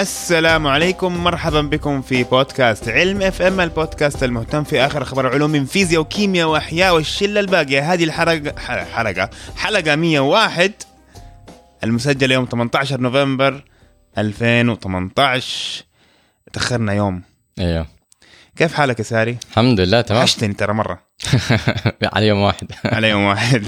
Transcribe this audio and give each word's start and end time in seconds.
السلام 0.00 0.66
عليكم. 0.66 1.24
مرحبا 1.24 1.60
بكم 1.60 2.02
في 2.02 2.24
بودكاست 2.24 2.88
علم 2.88 3.22
اف 3.22 3.42
ام 3.42 3.60
البودكاست 3.60 4.22
المهتم 4.22 4.64
في 4.64 4.86
آخر 4.86 5.02
أخبار 5.02 5.26
علوم 5.26 5.50
من 5.50 5.64
فيزياء 5.64 6.00
وكيمياء 6.00 6.48
وأحياء 6.48 6.94
والشلة 6.94 7.40
الباقية. 7.40 7.92
هذه 7.92 8.04
الحلقة 8.04 8.54
حلقة 8.84 9.30
حلقه 9.56 9.96
101 9.96 10.72
المسجله 11.84 12.34
يوم 12.34 12.44
18 12.50 13.00
نوفمبر 13.00 13.64
2018 14.18 15.84
تأخرنا 16.52 16.92
يوم. 16.92 17.22
أيوه. 17.58 17.86
كيف 18.56 18.74
حالك 18.74 18.98
يا 18.98 19.04
ساري؟ 19.04 19.36
الحمد 19.50 19.80
لله 19.80 20.00
تمام. 20.00 20.20
وحشتني 20.20 20.54
ترى 20.54 20.72
مرة. 20.72 21.02
على 22.14 22.26
يوم 22.26 22.40
واحد. 22.40 22.72
على 22.94 23.08
يوم 23.08 23.24
واحد. 23.24 23.66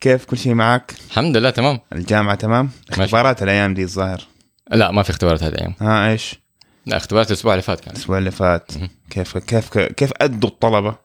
كيف 0.00 0.24
كل 0.24 0.38
شيء 0.38 0.54
معك؟ 0.54 0.94
الحمد 1.10 1.36
لله 1.36 1.50
تمام. 1.50 1.80
الجامعة 1.92 2.34
تمام؟ 2.34 2.70
اختبارات 2.90 3.42
الأيام 3.42 3.74
دي 3.74 3.82
الظاهر؟ 3.82 4.31
لا 4.70 4.90
ما 4.90 5.02
في 5.02 5.10
اختبارات 5.10 5.42
هذه 5.42 5.52
الأيام. 5.52 5.74
ها 5.80 6.10
إيش؟ 6.10 6.34
لا 6.86 6.96
اختبارات 6.96 7.28
الأسبوع 7.30 7.52
اللي 7.52 7.62
فات 7.62 7.80
كان. 7.80 7.90
الأسبوع 7.94 8.18
اللي 8.18 8.30
فات. 8.30 8.72
كيف 9.10 9.38
كيف 9.38 9.78
كيف 9.78 10.12
أدوا 10.20 10.48
الطلبة؟ 10.48 10.96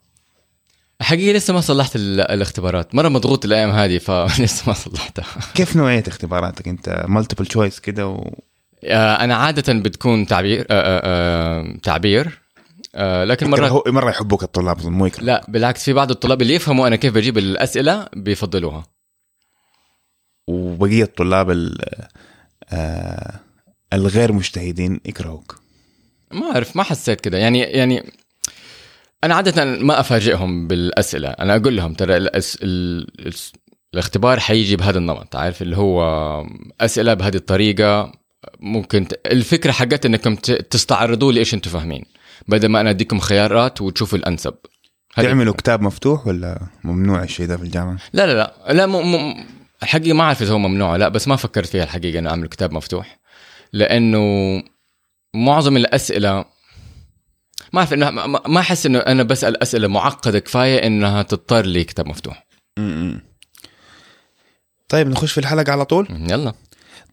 حقيقة 1.02 1.38
لسه 1.38 1.54
ما 1.54 1.62
صلحت 1.62 1.96
ال- 1.96 2.22
الاختبارات. 2.22 2.96
مرة 2.96 3.10
مضغوط 3.10 3.46
الأيام 3.46 3.70
هذه 3.70 3.98
فلسه 3.98 4.64
ما 4.68 4.74
صلحتها. 4.74 5.26
كيف 5.56 5.76
نوعية 5.76 6.04
اختباراتك؟ 6.08 6.68
أنت 6.68 7.06
مالتيبل 7.08 7.46
تشويس 7.46 7.80
كده 7.80 8.08
و... 8.08 8.34
آه، 8.84 9.16
أنا 9.24 9.36
عادة 9.36 9.74
بتكون 9.74 10.26
تعبير 10.28 10.66
آه، 10.72 11.02
آه، 11.04 11.78
تعبير. 11.84 12.40
لكن 13.00 13.50
مرة 13.50 13.84
مرة 13.88 14.04
هو 14.06 14.10
يحبوك 14.10 14.44
الطلاب 14.44 14.86
مو 14.86 15.06
يكره 15.06 15.24
لا 15.24 15.46
بالعكس 15.48 15.84
في 15.86 15.94
بعض 15.94 16.12
الطلاب 16.12 16.42
اللي 16.42 16.56
يفهموا 16.56 16.88
أنا 16.88 16.96
كيف 16.96 17.14
بجيب 17.14 17.38
الأسئلة 17.38 18.08
بيفضلوها. 18.16 18.84
وبقية 20.48 21.04
الطلاب 21.04 21.52
ال... 21.52 21.78
آه... 22.70 23.40
الغير 23.94 24.32
مجتهدين 24.34 25.00
يكرهوك. 25.06 25.60
ما 26.32 26.52
أعرف 26.52 26.76
ما 26.76 26.84
حسيت 26.84 27.22
كده. 27.22 27.38
يعني 27.38 27.60
يعني 27.60 28.12
أنا 29.24 29.36
عادة 29.36 29.66
ما 29.66 30.00
أفاجئهم 30.00 30.68
بالأسئلة. 30.68 31.30
أنا 31.30 31.56
أقول 31.56 31.78
لهم 31.78 31.94
ترى 31.94 32.18
الأس... 32.18 32.58
ال... 32.62 33.08
ال... 33.28 33.34
الاختبار 33.94 34.40
حيجي 34.40 34.76
بهذا 34.76 34.98
النمط 34.98 35.36
عارف؟ 35.36 35.62
اللي 35.62 35.78
هو 35.78 36.02
أسئلة 36.82 37.14
بهذه 37.14 37.36
الطريقة 37.36 38.12
ممكن 38.60 39.08
ت... 39.08 39.14
الفكرة 39.26 39.72
حقت 39.72 40.06
إنكم 40.06 40.36
ت... 40.36 40.52
تستعرضوا 40.52 41.32
لي 41.32 41.40
إيش 41.40 41.54
أنتم 41.54 41.72
فاهمين 41.72 42.04
بدل 42.48 42.68
ما 42.68 42.82
أنا 42.82 42.90
أديكم 42.90 43.20
خيارات 43.20 43.82
وتشوفوا 43.82 44.18
الأنسب. 44.18 44.54
هذه- 45.16 45.26
تعملوا 45.26 45.54
كتاب 45.54 45.82
مفتوح 45.82 46.28
ولا 46.28 46.68
ممنوع 46.84 47.24
الشيء 47.24 47.46
ده 47.46 47.58
في 47.58 47.64
الجامعة؟ 47.64 47.98
لا 48.14 48.28
لا 48.28 48.34
لا. 48.34 48.74
لا 48.74 48.86
م... 48.86 49.16
م... 49.16 49.46
الحقيقة 49.84 50.14
ما 50.14 50.24
أعرف 50.24 50.42
إذا 50.42 50.54
هو 50.54 50.58
ممنوع 50.58 50.96
لأ 50.96 51.10
بس 51.10 51.28
ما 51.28 51.36
فكرت 51.36 51.68
فيها 51.68 51.84
الحقيقة 51.84 52.20
إنه 52.20 52.30
أعمل 52.30 52.48
كتاب 52.48 52.72
مفتوح. 52.74 53.20
لأنه 53.74 54.64
معظم 55.34 55.78
الأسئلة 55.78 56.46
ما 57.74 57.80
أعرف 57.80 57.94
إنه 57.94 58.10
ما- 58.10 58.60
أحس 58.60 58.86
إنه 58.86 59.00
أنا 59.00 59.24
بسأل 59.24 59.62
أسئلة 59.62 59.88
معقدة 59.88 60.40
كفاية 60.40 60.88
إنها 60.88 61.22
تضطر 61.24 61.66
لي 61.66 61.84
كتاب 61.84 62.08
مفتوح. 62.08 62.48
م-م. 62.80 63.22
طيب 64.90 65.08
نخش 65.08 65.32
في 65.32 65.38
الحلقة 65.38 65.72
على 65.72 65.86
طول؟ 65.86 66.08
يلا. 66.32 66.54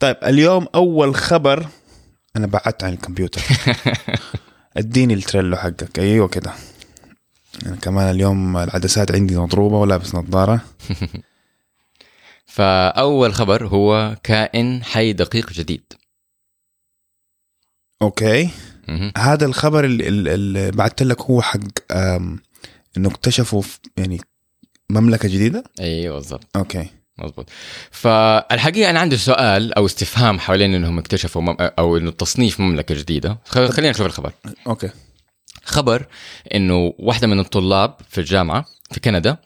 طيب 0.01 0.17
اليوم 0.25 0.67
أول 0.75 1.15
خبر 1.15 1.67
أنا 2.37 2.47
بعدت 2.47 2.85
عن 2.85 2.93
الكمبيوتر. 2.93 3.43
اديني 4.77 5.15
التريلو 5.15 5.57
حقك. 5.57 5.99
أيوه 5.99 6.29
كده. 6.29 6.53
أنا 7.67 7.77
كمان 7.77 8.11
اليوم 8.11 8.57
العدسات 8.57 9.13
عندي 9.13 9.37
مضروبة 9.37 9.77
ولابس 9.79 10.15
نظارة. 10.15 10.61
فأول 12.47 13.35
خبر 13.35 13.67
هو 13.67 14.17
كائن 14.23 14.85
حي 14.85 15.13
دقيق 15.13 15.53
جديد. 15.53 15.93
okay. 18.03 18.51
هذا 19.17 19.47
الخبر 19.47 19.85
اللي, 19.85 20.09
اللي 20.09 20.71
بعت 20.71 21.03
لك 21.03 21.21
هو 21.21 21.43
حق 21.43 21.61
إنه 22.97 23.09
اكتشفوا 23.09 23.63
يعني 23.97 24.21
مملكة 24.91 25.29
جديدة؟ 25.29 25.65
أيوه 25.81 26.15
بالضبط. 26.15 26.57
أوكي. 26.57 26.87
مظبوط. 27.19 27.51
فالحقيقة 27.91 28.91
أنا 28.91 29.01
عندي 29.01 29.17
سؤال 29.17 29.75
أو 29.75 29.87
استفهام 29.87 30.39
حوالين 30.39 30.75
إنهم 30.75 30.99
اكتشفوا 30.99 31.43
مم... 31.43 31.57
أو 31.61 31.97
إنه 31.97 32.11
تصنيف 32.11 32.61
مملكة 32.61 32.95
جديدة. 32.95 33.39
خلينا 33.45 33.91
نشوف 33.91 34.07
الخبر. 34.07 34.33
okay. 34.67 34.91
خبر 35.65 36.07
إنه 36.55 36.95
واحدة 36.99 37.27
من 37.27 37.41
الطلاب 37.41 37.97
في 38.09 38.19
الجامعة 38.19 38.65
في 38.91 39.01
كندا 39.01 39.37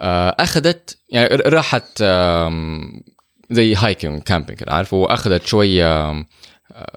آه، 0.00 0.36
أخذت 0.38 0.98
يعني 1.08 1.28
راحت 1.34 2.02
زي 3.50 3.74
hiking 3.74 4.22
camping 4.22 4.64
عارف؟ 4.68 4.94
وأخذت 4.94 5.46
شوية 5.46 6.12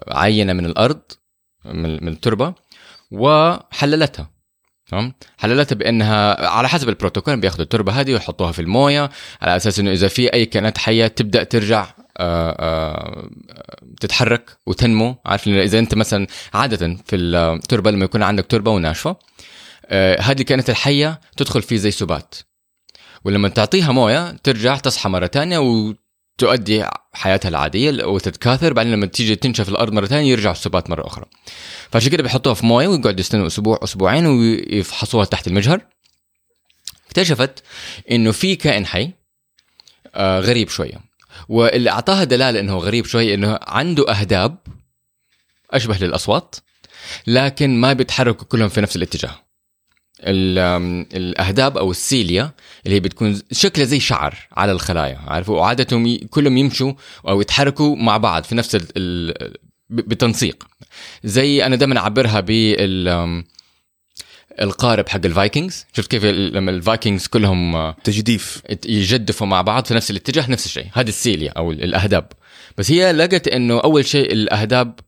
عينة 0.08 0.52
من 0.52 0.66
الأرض 0.66 1.00
من 1.64 2.08
التربة 2.08 2.54
وحللتها. 3.10 4.30
تمام؟ 4.90 5.14
حللتها 5.38 5.76
بأنها 5.76 6.48
على 6.48 6.68
حسب 6.68 6.88
البروتوكول 6.88 7.40
بياخذوا 7.40 7.64
التربة 7.64 7.92
هذه 7.92 8.12
ويحطوها 8.12 8.52
في 8.52 8.62
الموية 8.62 9.10
على 9.42 9.56
أساس 9.56 9.78
إنه 9.78 9.92
إذا 9.92 10.08
في 10.08 10.32
أي 10.32 10.46
كائنات 10.46 10.78
حية 10.78 11.06
تبدأ 11.06 11.44
ترجع 11.44 11.86
آه، 12.18 12.56
آه، 12.58 13.28
تتحرك 14.00 14.58
وتنمو. 14.66 15.16
عارف 15.26 15.48
إذا 15.48 15.78
أنت 15.78 15.94
مثلا 15.94 16.26
عادة 16.54 16.96
في 17.06 17.16
التربة 17.16 17.90
لما 17.90 18.04
يكون 18.04 18.22
عندك 18.22 18.46
تربة 18.46 18.70
وناشفة 18.70 19.16
آه، 19.86 20.20
هذه 20.20 20.40
الكائنات 20.40 20.70
الحية 20.70 21.20
تدخل 21.36 21.62
في 21.62 21.78
زي 21.78 21.90
سبات 21.90 22.34
ولما 23.24 23.48
تعطيها 23.48 23.92
موية 23.92 24.30
ترجع 24.42 24.76
تصحى 24.76 25.08
مرة 25.08 25.26
ثانية 25.26 25.58
وتؤدي 26.34 26.84
حياتها 27.12 27.48
العادية 27.48 28.04
وتتكاثر 28.04 28.72
بعدين 28.72 28.92
لما 28.92 29.06
تيجي 29.06 29.36
تنشف 29.36 29.68
الأرض 29.68 29.92
مرة 29.92 30.06
ثانية 30.06 30.32
يرجع 30.32 30.50
السبات 30.50 30.90
مرة 30.90 31.06
أخرى. 31.06 31.24
فعشان 31.90 32.10
كده 32.10 32.22
بيحطوها 32.22 32.54
في 32.54 32.66
موية 32.66 32.88
ويقعدوا 32.88 33.20
يستنوا 33.20 33.46
أسبوع 33.46 33.80
أسبوعين 33.82 34.26
ويفحصوها 34.26 35.24
تحت 35.24 35.46
المجهر. 35.46 35.80
اكتشفت 37.06 37.62
إنه 38.10 38.32
في 38.32 38.56
كائن 38.56 38.86
حي 38.86 39.10
آه 40.14 40.40
غريب 40.40 40.68
شوية. 40.68 41.00
واللي 41.48 41.90
أعطاها 41.90 42.24
دلالة 42.24 42.60
إنه 42.60 42.78
غريب 42.78 43.06
شوية 43.06 43.34
إنه 43.34 43.58
عنده 43.62 44.10
أهداب 44.10 44.58
أشبه 45.70 45.96
للأصوات 45.96 46.56
لكن 47.26 47.80
ما 47.80 47.92
بيتحركوا 47.92 48.46
كلهم 48.46 48.68
في 48.68 48.80
نفس 48.80 48.96
الاتجاه. 48.96 49.34
الأهداب 50.26 51.78
أو 51.78 51.90
السيليا 51.90 52.50
اللي 52.86 52.96
هي 52.96 53.00
بتكون 53.00 53.40
شكلها 53.52 53.86
زي 53.86 54.00
شعر 54.00 54.36
على 54.52 54.72
الخلايا 54.72 55.18
عارفوا؟ 55.26 55.58
وعاده 55.58 55.84
كلهم 56.30 56.56
يمشوا 56.56 56.92
أو 57.28 57.40
يتحركوا 57.40 57.96
مع 57.96 58.16
بعض 58.16 58.44
في 58.44 58.54
نفس 58.54 58.78
ال- 58.96 59.54
بتنسيق. 59.90 60.64
زي 61.24 61.66
أنا 61.66 61.76
دائما 61.76 61.98
أعبرها 61.98 62.40
بال 62.40 63.44
القارب 64.60 65.08
حق 65.08 65.20
الفايكنجز. 65.24 65.86
شفت 65.96 66.10
كيف 66.10 66.24
لما 66.24 66.70
الفايكنجز 66.70 67.26
كلهم 67.26 67.76
آه، 67.76 67.96
تجديف. 68.04 68.62
يجدفوا 68.86 69.46
مع 69.46 69.62
بعض 69.62 69.84
في 69.84 69.94
نفس 69.94 70.10
الاتجاه 70.10 70.50
نفس 70.50 70.66
الشيء. 70.66 70.86
هذه 70.92 71.08
ال 71.08 71.15
cilia 71.15 71.50
أو 71.50 71.72
الأهداب. 71.72 72.28
بس 72.78 72.90
هي 72.90 73.12
لقت 73.12 73.48
إنه 73.48 73.80
أول 73.80 74.06
شيء 74.06 74.32
الأهداب 74.32 75.00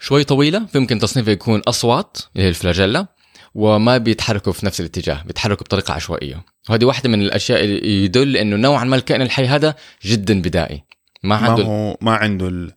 شوي 0.00 0.24
طويلة 0.24 0.66
فيمكن 0.66 0.98
تصنيفها 0.98 1.32
يكون 1.32 1.60
أسواط 1.60 2.18
اللي 2.34 2.44
هي 2.44 2.48
ال 2.48 2.54
flagella. 2.54 3.06
وما 3.54 3.98
بيتحركوا 3.98 4.52
في 4.52 4.66
نفس 4.66 4.80
الاتجاه 4.80 5.22
بيتحركوا 5.26 5.64
بطريقة 5.64 5.94
عشوائية. 5.94 6.44
وهذه 6.70 6.84
واحدة 6.84 7.08
من 7.08 7.22
الأشياء 7.22 7.64
اللي 7.64 8.04
يدل 8.04 8.36
إنه 8.36 8.56
نوعا 8.56 8.84
ما 8.84 8.96
الكائن 8.96 9.22
الحي 9.22 9.46
هذا 9.46 9.74
جدا 10.04 10.42
بدائي. 10.42 10.84
ما 11.22 11.40
ما 11.40 11.48
عنده 11.48 11.62
هو 11.62 11.96
ما 12.00 12.12
عنده 12.14 12.48
ال- 12.48 12.72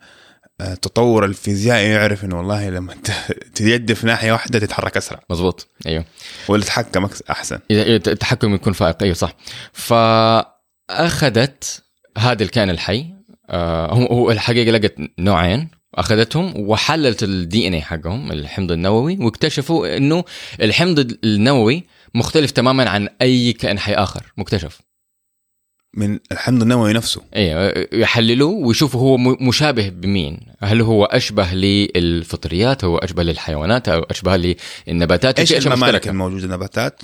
آه، 0.62 0.74
التطور 0.74 1.26
الفيزيائي 1.26 1.90
يعرف 1.90 2.24
إنه 2.26 2.38
والله 2.38 2.70
لما 2.70 2.94
ت- 2.94 3.12
تجدف 3.56 4.04
ناحية 4.06 4.32
واحدة 4.32 4.60
تتحرك 4.60 4.98
أسرع. 4.98 5.20
مظبوط. 5.30 5.68
أيوه. 5.88 6.06
أكس- 7.08 7.22
أحسن. 7.30 7.60
التحكم 7.72 8.54
يكون 8.56 8.74
فائق. 8.74 9.04
أيوه 9.04 9.14
صح. 9.16 9.34
فأخذت 10.90 11.84
هذا 12.18 12.44
الكائن 12.44 12.70
الحي 12.70 13.06
آه، 13.50 13.94
هو 13.94 14.32
الحقيقة 14.32 14.72
لقت 14.72 14.96
نوعين. 15.20 15.70
أخذتهم 15.96 16.54
وحللت 16.56 17.24
الدي 17.24 17.68
ان 17.68 17.74
اي 17.74 17.82
حقهم 17.82 18.32
الحمض 18.32 18.72
النووي 18.72 19.18
واكتشفوا 19.18 19.98
إنه 19.98 20.24
الحمض 20.62 21.18
النووي 21.24 21.84
مختلف 22.16 22.52
تماما 22.52 22.90
عن 22.90 23.10
أي 23.22 23.54
كائن 23.54 23.80
حي 23.80 23.94
آخر 23.94 24.34
مكتشف. 24.38 24.82
من 25.94 26.20
الحمض 26.32 26.62
النووي 26.62 26.94
نفسه. 26.94 27.22
أيوه 27.36 27.88
يحللوه 27.94 28.52
ويشوفوا 28.52 29.02
هو 29.02 29.18
مشابه 29.18 29.90
بمين. 29.90 30.40
هل 30.60 30.82
هو 30.82 31.06
أشبه 31.06 31.54
للفطريات 31.54 32.84
هو 32.84 32.98
أشبه 32.98 33.24
للحيوانات 33.24 33.90
أو 33.90 34.04
أشبه 34.04 34.56
للنباتات؟ 34.88 35.40
إيش 35.40 35.68
الممالك. 35.68 36.08
الموجودة؟ 36.08 36.48
نباتات؟ 36.48 37.02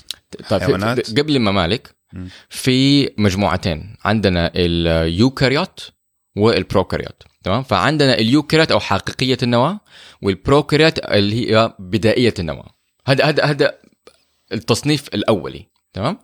طيب 0.49 0.61
حيوانات؟ 0.61 1.19
قبل 1.19 1.35
الممالك 1.35 1.95
مم. 2.13 2.29
في 2.49 3.09
مجموعتين. 3.17 3.95
عندنا 4.05 4.51
ال 4.55 4.69
eukaryote 4.69 5.91
وال 6.38 6.51
prokaryote. 6.51 7.23
تمام؟ 7.43 7.63
فعندنا 7.63 8.13
ال 8.13 8.19
eukaryote 8.19 8.71
أو 8.71 8.79
حقيقية 8.79 9.37
النواة 9.43 9.79
وال 10.21 10.34
prokaryote 10.34 10.99
اللي 10.99 11.51
هي 11.51 11.75
بدائية 11.79 12.33
النواة. 12.39 12.69
هذا 13.07 13.25
هذا 13.25 13.43
هذا 13.43 13.77
التصنيف 14.51 15.07
الأولي 15.07 15.65
تمام؟ 15.93 16.17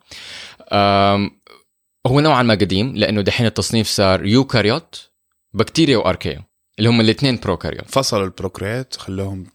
هو 2.07 2.19
نوعا 2.19 2.43
ما 2.43 2.53
قديم 2.53 2.95
لأنه 2.95 3.21
دحين 3.21 3.45
التصنيف 3.45 3.87
صار 3.87 4.25
eukaryote 4.25 5.09
بكتيريا 5.53 5.97
و 5.97 6.03
archaea 6.03 6.43
اللي 6.79 6.89
هم 6.89 7.01
الاثنين 7.01 7.35
prokaryote. 7.43 7.85
فصلوا 7.89 8.25
ال 8.25 8.31
prokaryotes 8.31 8.95
خلوهم 8.95 9.45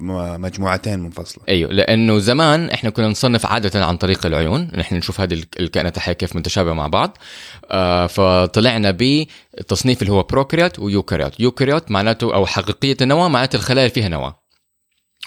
مجموعتين 0.40 0.98
منفصله 1.00 1.44
أيوه 1.48 1.72
لأنه 1.72 2.18
زمان 2.18 2.70
إحنا 2.70 2.90
كنا 2.90 3.08
نصنف 3.08 3.46
عادة 3.46 3.86
عن 3.86 3.96
طريق 3.96 4.26
العيون. 4.26 4.70
نحن 4.74 4.94
نشوف 4.94 5.20
هذه 5.20 5.34
الك- 5.34 5.60
الكائنات 5.60 5.96
الحيه 5.96 6.12
كيف 6.12 6.36
متشابهة 6.36 6.72
مع 6.72 6.86
بعض. 6.86 7.18
آه 7.70 8.06
فطلعنا 8.06 8.96
بتصنيف 9.00 10.02
اللي 10.02 10.12
هو 10.12 10.22
prokaryote 10.22 10.78
و 10.78 10.85
eukaryote 10.85 11.40
eukaryote 11.40 11.90
معناته 11.90 12.34
أو 12.34 12.46
حقيقية 12.46 12.96
النواة 13.00 13.28
معناته 13.28 13.56
الخلايا 13.56 13.88
فيها 13.88 14.08
نواة. 14.08 14.42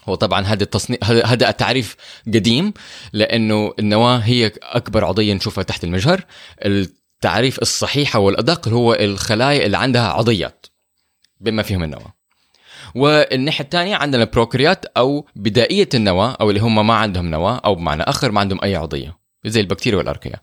هو 0.09 0.15
طبعا 0.15 0.41
هذا 0.41 0.63
التصنيف 0.63 1.03
هذا 1.03 1.49
التعريف 1.49 1.95
قديم 2.27 2.73
لأنه 3.13 3.73
النواة 3.79 4.17
هي 4.17 4.51
أكبر 4.63 5.05
عضيه 5.05 5.33
نشوفها 5.33 5.63
تحت 5.63 5.83
المجهر. 5.83 6.25
التعريف 6.65 7.59
الصحيح 7.59 8.15
أو 8.15 8.29
الأدق 8.29 8.67
هو 8.67 8.93
الخلايا 8.93 9.65
اللي 9.65 9.77
عندها 9.77 10.07
عضيات 10.07 10.60
بما 11.41 11.63
فيهم 11.63 11.83
النواه 11.83 12.13
والناحية 12.95 13.63
الثانية 13.63 13.95
عندنا 13.95 14.23
ال 14.23 14.29
prokaryotes 14.29 14.85
أو 14.97 15.27
بدائية 15.35 15.89
النواه 15.93 16.38
أو 16.41 16.49
اللي 16.49 16.59
هم 16.61 16.88
ما 16.88 16.93
عندهم 16.93 17.25
نواه 17.31 17.61
أو 17.65 17.75
بمعنى 17.75 18.03
آخر 18.03 18.31
ما 18.31 18.39
عندهم 18.39 18.59
أي 18.63 18.75
عضية 18.75 19.17
زي 19.45 19.61
البكتيريا 19.61 19.97
وال 19.97 20.06
archaea 20.06 20.35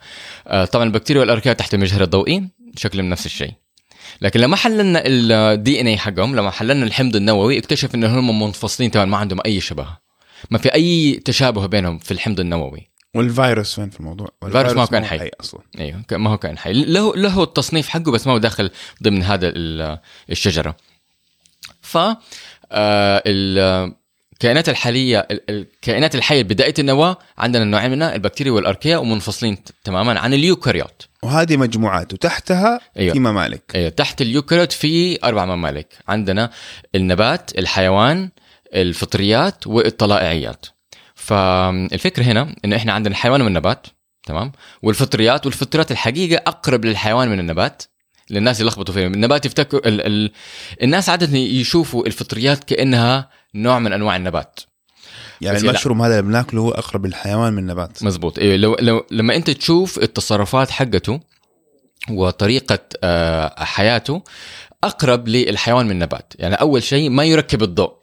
آه، 0.47 0.65
طبعا 0.65 0.85
البكتيريا 0.85 1.21
وال 1.21 1.28
archaea 1.28 1.53
تحت 1.53 1.75
المجهر 1.75 2.03
الضوئي 2.03 2.49
شكلهم 2.77 3.09
نفس 3.09 3.27
الشيء. 3.27 3.53
لكن 4.21 4.41
لما 4.41 4.56
حللنا 4.56 5.03
ال 5.06 5.81
DNA 5.81 5.99
حقهم 5.99 6.37
لما 6.37 6.50
حللنا 6.50 6.87
الحمض 6.87 7.17
النووي 7.17 7.59
اكتشف 7.59 7.95
إن 7.95 8.05
هم 8.05 8.43
منفصلين 8.43 8.91
تماما 8.91 9.11
ما 9.11 9.17
عندهم 9.17 9.41
أي 9.47 9.61
شبه. 9.61 9.87
ما 10.50 10.59
في 10.59 10.75
أي 10.75 11.21
تشابه 11.25 11.67
بينهم 11.67 11.99
في 11.99 12.11
الحمض 12.11 12.41
النووي. 12.41 12.91
والفيروس 13.15 13.75
فين 13.75 13.91
في 13.91 14.00
الموضوع؟ 14.00 14.29
الفيروس 14.43 14.73
ما 14.73 14.81
والفيروس 14.81 14.91
كان 14.91 15.03
هو 15.03 15.09
حي. 15.09 15.31
أصلا. 15.41 15.61
أيوه 15.79 16.03
ما 16.12 16.31
هو 16.31 16.39
كائن 16.39 16.59
حي. 16.59 16.73
له 16.73 17.17
له 17.17 17.43
التصنيف 17.43 17.89
حقه 17.89 18.12
بس 18.12 18.27
ما 18.27 18.33
هو 18.33 18.39
داخل 18.39 18.71
ضمن 19.03 19.23
هذا 19.23 19.49
ال- 19.49 19.99
الشجرة. 20.31 20.77
ف 21.88 21.99
آه، 22.73 23.23
الكائنات 23.26 24.69
الحالية 24.69 25.19
ال- 25.31 25.50
الكائنات 25.50 26.14
الحية 26.14 26.43
بداية 26.43 26.75
النواة 26.79 27.19
عندنا 27.38 27.64
نوعين 27.64 27.90
منها 27.90 28.14
البكتيريا 28.14 28.52
والاركيا 28.52 28.96
ومنفصلين 28.96 29.58
تماما 29.85 30.20
عن 30.20 30.35
اليوكاريوت. 30.35 31.08
وهذه 31.23 31.56
مجموعات 31.56 32.12
وتحتها 32.12 32.81
أيوة. 32.99 33.12
في 33.12 33.19
ممالك. 33.19 33.62
أيوه 33.75 33.88
تحت 33.88 34.23
اليوكاريوت 34.23 34.73
في 34.73 35.19
أربع 35.25 35.44
ممالك. 35.44 35.88
عندنا 36.08 36.50
النبات 36.94 37.58
الحيوان 37.58 38.31
الفطريات 38.75 39.67
والطلائعيات. 39.67 40.67
فالفكرة 41.14 42.23
هنا 42.23 42.55
انه 42.64 42.76
إحنا 42.76 42.93
عندنا 42.93 43.12
الحيوان 43.14 43.43
والنبات 43.43 43.87
تمام؟ 44.26 44.52
والفطريات 44.82 45.46
والفطريات 45.46 45.90
الحقيقة 45.90 46.43
أقرب 46.46 46.85
للحيوان 46.85 47.29
من 47.29 47.40
النبات 47.40 47.82
للناس 48.31 48.61
يلخبطوا 48.61 48.95
فيهم 48.95 49.15
النبات 49.15 49.47
يفتكروا 49.47 49.89
ال... 49.89 50.07
ال... 50.07 50.33
الناس 50.83 51.09
عادة 51.09 51.39
يشوفوا 51.39 52.07
الفطريات 52.07 52.65
كأنها 52.65 53.31
نوع 53.55 53.79
من 53.79 53.93
أنواع 53.93 54.17
النبات. 54.17 54.61
يعني. 55.41 55.59
المشروم 55.59 56.03
هذا 56.03 56.19
اللي 56.19 56.31
بناكله 56.31 56.61
هو 56.61 56.71
أقرب 56.71 57.07
للحيوان 57.07 57.53
من 57.53 57.59
النبات. 57.59 58.03
مزبوط. 58.03 58.39
أيوه 58.39 58.57
لو, 58.57 58.77
لو 58.81 59.07
لما 59.11 59.37
أنت 59.37 59.51
تشوف 59.51 59.99
التصرفات 59.99 60.71
حقته 60.71 61.21
وطريقة 62.11 62.79
آه، 63.03 63.65
حياته 63.65 64.23
أقرب 64.85 65.29
للحيوان 65.29 65.87
من 65.87 65.93
النبات. 65.93 66.33
يعني 66.39 66.55
أول 66.55 66.83
شيء 66.83 67.11
ما 67.11 67.25
يركب 67.25 67.63
الضوء. 67.63 67.99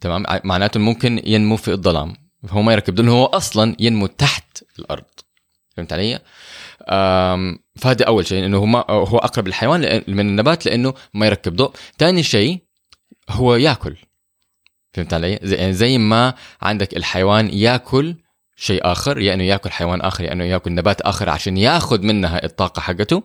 تمام؟ 0.00 0.24
معناته 0.44 0.80
ممكن 0.80 1.22
ينمو 1.24 1.56
في 1.56 1.72
الظلام. 1.72 2.16
هو 2.50 2.62
ما 2.62 2.72
يركب 2.72 2.98
لأنه 2.98 3.12
هو 3.12 3.24
أصلا 3.24 3.76
ينمو 3.78 4.06
تحت 4.06 4.62
الأرض. 4.78 5.04
فهمت 5.76 5.92
علي؟ 5.92 6.20
فهذا 7.76 8.04
أول 8.06 8.26
شيء 8.26 8.44
انه 8.44 8.58
هو 8.58 8.76
هو 8.90 9.18
أقرب 9.18 9.46
للحيوان 9.46 10.02
من 10.08 10.20
النبات 10.20 10.66
لأنه 10.66 10.94
ما 11.14 11.26
يركب 11.26 11.56
ضوء، 11.56 11.72
ثاني 11.98 12.22
شيء 12.22 12.58
هو 13.30 13.54
يأكل. 13.54 13.96
فهمت 14.92 15.14
علي؟ 15.14 15.38
زي, 15.42 15.56
يعني 15.56 15.72
زي 15.72 15.98
ما 15.98 16.34
عندك 16.62 16.96
الحيوان 16.96 17.50
يأكل 17.52 18.16
شيء 18.56 18.80
آخر 18.84 19.18
يا 19.18 19.34
إنه 19.34 19.44
يأكل 19.44 19.70
حيوان 19.70 20.00
آخر 20.00 20.24
يا 20.24 20.32
إنه 20.32 20.44
يأكل 20.44 20.72
نبات 20.72 21.00
آخر 21.00 21.30
عشان 21.30 21.56
يأخذ 21.56 22.02
منها 22.02 22.44
الطاقة 22.44 22.80
حقته 22.80 23.22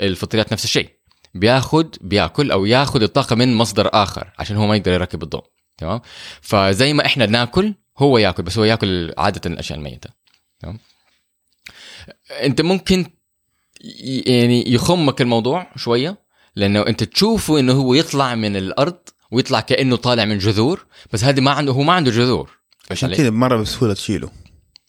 الفطريات 0.00 0.52
نفس 0.52 0.64
الشيء. 0.64 0.98
بياخذ 1.34 1.86
بيأكل 2.00 2.50
أو 2.50 2.66
يأخذ 2.66 3.02
الطاقة 3.02 3.36
من 3.36 3.54
مصدر 3.54 3.90
آخر 3.92 4.32
عشان 4.38 4.56
هو 4.56 4.66
ما 4.66 4.76
يقدر 4.76 4.92
يركب 4.92 5.22
الضوء. 5.22 5.44
تمام؟ 5.78 6.00
فزي 6.40 6.92
ما 6.92 7.06
إحنا 7.06 7.26
نأكل 7.26 7.74
هو 7.98 8.18
يأكل 8.18 8.42
بس 8.42 8.58
هو 8.58 8.64
يأكل 8.64 9.14
عادة 9.18 9.40
الأشياء 9.46 9.78
الميتة. 9.78 10.10
تمام؟ 10.60 10.78
انت 12.30 12.60
ممكن 12.60 13.06
يعني 14.26 14.72
يخمك 14.72 15.20
الموضوع 15.20 15.72
شوية 15.76 16.18
لأنه 16.56 16.86
انت 16.86 17.04
تشوفه 17.04 17.58
إنه 17.60 17.72
هو 17.72 17.94
يطلع 17.94 18.34
من 18.34 18.56
الأرض 18.56 18.98
ويطلع 19.30 19.60
كأنه 19.60 19.96
طالع 19.96 20.24
من 20.24 20.38
جذور 20.38 20.86
بس 21.12 21.24
هذه 21.24 21.40
ما 21.40 21.50
عنده 21.50 21.72
هو 21.72 21.82
ما 21.82 21.92
عنده 21.92 22.10
جذور. 22.10 22.58
عشان؟ 22.90 23.14
كذا 23.14 23.30
مرة 23.30 23.56
بسهولة 23.56 23.94
تشيله. 23.94 24.30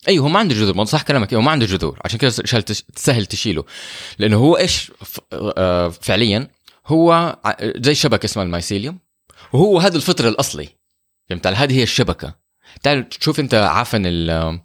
أيوه 0.07 0.25
هو 0.25 0.29
ما 0.29 0.39
عنده 0.39 0.55
جذور 0.55 0.75
ما 0.75 0.85
صح 0.85 1.01
كلامك 1.01 1.33
هو 1.33 1.41
ما 1.41 1.51
عنده 1.51 1.65
جذور 1.65 1.99
عشان 2.05 2.19
كذا 2.19 2.29
سهل 2.29 2.63
تش- 2.63 2.83
سهل 2.95 3.25
تشيله. 3.25 3.63
لأنه 4.19 4.37
هو 4.37 4.57
إيش 4.57 4.91
آه، 5.33 5.89
فعليا 5.89 6.47
هو 6.87 7.35
زي 7.77 7.95
شبكة 7.95 8.25
اسمها 8.25 8.45
المايسيليوم 8.45 8.99
وهو 9.53 9.79
هذا 9.79 9.95
الفطر 9.97 10.27
الأصلي. 10.27 10.69
فهمت؟ 11.29 11.47
هذه 11.47 11.77
هي 11.77 11.83
الشبكة. 11.83 12.35
تعال 12.83 13.09
تشوف 13.09 13.39
أنت 13.39 13.53
عفن 13.53 14.05
ال- 14.05 14.59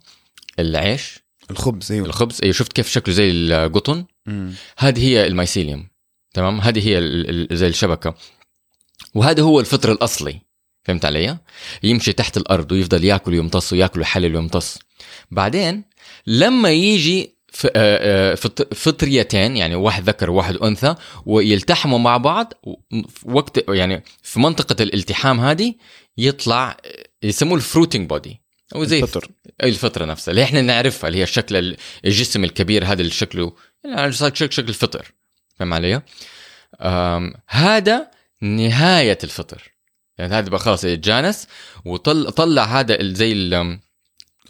العيش. 0.59 1.24
الخبز 1.51 1.91
أيوه. 1.91 2.05
الخبز. 2.05 2.39
أيوه 2.43 2.53
شفت 2.53 2.73
كيف 2.73 2.89
شكله 2.89 3.13
زي 3.15 3.31
القطن. 3.31 4.05
هذه 4.77 5.07
هي 5.07 5.27
المايسيليوم 5.27 5.87
تمام؟ 6.33 6.61
هذه 6.61 6.87
هي 6.89 6.99
زي 7.51 7.67
الشبكة. 7.67 8.15
وهذا 9.15 9.43
هو 9.43 9.59
الفطر 9.59 9.91
الأصلي 9.91 10.41
فهمت 10.83 11.05
علي؟ 11.05 11.37
يمشي 11.83 12.13
تحت 12.13 12.37
الأرض 12.37 12.71
ويفضل 12.71 13.03
ياكل 13.03 13.31
ويمتص 13.31 13.73
وياكل 13.73 13.99
ويحلل 13.99 14.35
ويمتص. 14.35 14.79
بعدين 15.31 15.83
لما 16.27 16.71
يجي 16.71 17.35
آه، 17.65 18.31
آه، 18.31 18.35
فط- 18.35 18.73
فطريتين 18.73 19.57
يعني 19.57 19.75
واحد 19.75 20.03
ذكر 20.09 20.29
وواحد 20.29 20.55
أنثى 20.55 20.95
ويلتحموا 21.25 21.99
مع 21.99 22.17
بعض 22.17 22.53
وقت 23.25 23.69
يعني 23.69 24.03
في 24.23 24.39
منطقة 24.39 24.83
الالتحام 24.83 25.39
هذه 25.39 25.73
يطلع 26.17 26.77
يسموه 27.23 27.55
الفروتنج 27.55 28.09
بودي. 28.09 28.41
أو 28.75 28.83
زي 28.83 28.99
الفطر. 29.03 29.29
الفطرة 29.63 30.05
نفسها 30.05 30.31
اللي 30.31 30.43
إحنا 30.43 30.61
نعرفها 30.61 31.07
اللي 31.07 31.19
هي 31.19 31.23
الشكل 31.23 31.55
ال- 31.55 31.77
الجسم 32.05 32.43
الكبير 32.43 32.85
هذا 32.85 33.01
اللي 33.01 33.11
شكله 33.11 33.53
يعني 33.85 34.11
شكل 34.11 34.53
شكل 34.53 34.69
الفطر 34.69 35.11
فاهم 35.59 35.73
علي؟ 35.73 36.01
هذا 37.47 38.11
نهاية 38.41 39.17
الفطر 39.23 39.71
يعني 40.17 40.33
هذا 40.35 40.49
بقى 40.49 40.59
خلاص 40.59 40.83
يتجانس 40.83 41.47
وطلع 41.85 42.29
طلع 42.29 42.63
هذا 42.79 42.97
زي 43.13 43.31
ال- 43.31 43.79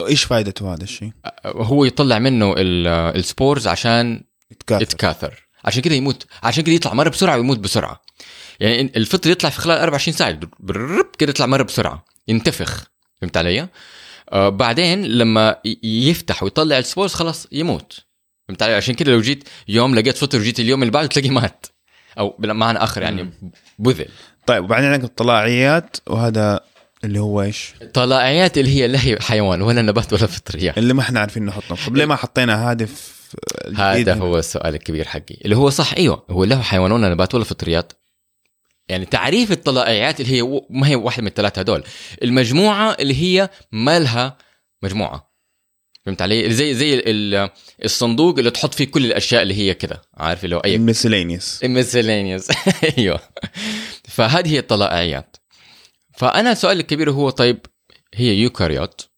إيش 0.00 0.24
فائدته 0.24 0.74
هذا 0.74 0.82
الشيء؟ 0.84 1.10
هو 1.46 1.84
يطلع 1.84 2.18
منه 2.18 2.54
ال- 2.58 2.86
ال 3.16 3.23
spores 3.23 3.66
عشان 3.68 4.24
يتكاثر 4.50 4.82
يتكاثر 4.82 5.46
عشان 5.64 5.82
كده 5.82 5.94
يموت 5.94 6.26
عشان 6.42 6.64
كده 6.64 6.74
يطلع 6.74 6.94
مرة 6.94 7.08
بسرعة 7.08 7.36
ويموت 7.36 7.58
بسرعة 7.58 8.02
يعني 8.60 8.92
الفطر 8.96 9.30
يطلع 9.30 9.50
في 9.50 9.60
خلال 9.60 9.78
24 9.78 10.16
ساعة 10.16 10.30
كده 11.18 11.30
يطلع 11.30 11.46
مره 11.46 11.62
بسرعة 11.62 12.04
ينتفخ 12.28 12.84
فهمت 13.20 13.36
علي؟ 13.36 13.68
آه 14.32 14.48
بعدين 14.48 15.04
لما 15.04 15.56
يفتح 15.82 16.42
ويطلع 16.42 16.78
ال 16.78 16.83
spores 16.83 17.14
خلاص 17.14 17.46
يموت. 17.52 18.00
فهمت 18.48 18.62
علي؟ 18.62 18.74
عشان 18.74 18.94
كده 18.94 19.12
لو 19.12 19.20
جيت 19.20 19.48
يوم 19.68 19.94
لقيت 19.94 20.16
فطر 20.16 20.38
وجيت 20.38 20.60
اليوم 20.60 20.82
اللي 20.82 20.92
بعده 20.92 21.06
تلاقيه 21.06 21.30
مات. 21.30 21.66
أو 22.18 22.36
بمعنى 22.38 22.78
آخر 22.78 23.02
يعني 23.02 23.30
بذل. 23.78 24.08
طيب 24.46 24.64
وبعدين 24.64 24.92
عندك 24.92 25.04
الطلاعيات 25.04 25.96
وهذا 26.06 26.60
اللي 27.04 27.20
هو 27.20 27.42
إيش؟ 27.42 27.74
طلائعيات 27.94 28.58
اللي 28.58 28.70
هي 28.70 28.88
لا 28.88 29.04
هي 29.04 29.18
حيوان 29.20 29.62
ولا 29.62 29.82
نبات 29.82 30.12
ولا 30.12 30.26
فطريات 30.26 30.78
اللي 30.78 30.94
ما 30.94 31.00
إحنا 31.00 31.20
عارفين 31.20 31.46
نحطهم 31.46 31.78
طب 31.86 31.96
ليه 31.96 32.04
ما 32.04 32.16
حطينا 32.16 32.72
الجديد 32.72 34.08
هذا؟ 34.08 34.14
هو 34.14 34.38
السؤال 34.38 34.74
الكبير 34.74 35.04
حقي. 35.04 35.36
اللي 35.44 35.56
هو 35.56 35.70
صح 35.70 35.92
أيوه 35.92 36.24
هو 36.30 36.44
له 36.44 36.62
حيوان 36.62 36.92
ولا 36.92 37.08
نبات 37.08 37.34
ولا 37.34 37.44
فطريات؟ 37.44 37.92
يعني 38.88 39.04
تعريف 39.04 39.52
الطلائعيات 39.52 40.20
اللي 40.20 40.32
هي 40.32 40.62
ما 40.70 40.88
هي 40.88 40.94
واحدة 40.96 41.22
من 41.22 41.28
الثلاثة 41.28 41.62
هذول 41.62 41.84
المجموعة 42.22 42.96
اللي 43.00 43.14
هي 43.22 43.50
ما 43.72 43.98
لها 43.98 44.38
مجموعة. 44.82 45.36
فهمت 46.06 46.22
علي؟ 46.22 46.50
زي 46.52 46.74
زي 46.74 46.94
ال- 46.94 47.50
الصندوق 47.84 48.38
اللي 48.38 48.50
تحط 48.50 48.74
فيه 48.74 48.84
كل 48.84 49.04
الأشياء 49.04 49.42
اللي 49.42 49.54
هي 49.54 49.74
كذا 49.74 50.00
عارف 50.16 50.44
اللي 50.44 50.56
هو 50.56 50.60
اي 50.60 50.74
الميسلينيوس 50.74 51.64
miscellaneous 51.64 52.56
أيوه. 52.98 53.20
فهذه 54.08 54.48
هي 54.52 54.58
الطلائعيات. 54.58 55.36
فأنا 56.16 56.54
سؤالي 56.54 56.80
الكبير 56.80 57.10
هو 57.10 57.30
طيب 57.30 57.58
هي 58.14 58.34
يوكاريوت 58.34 59.08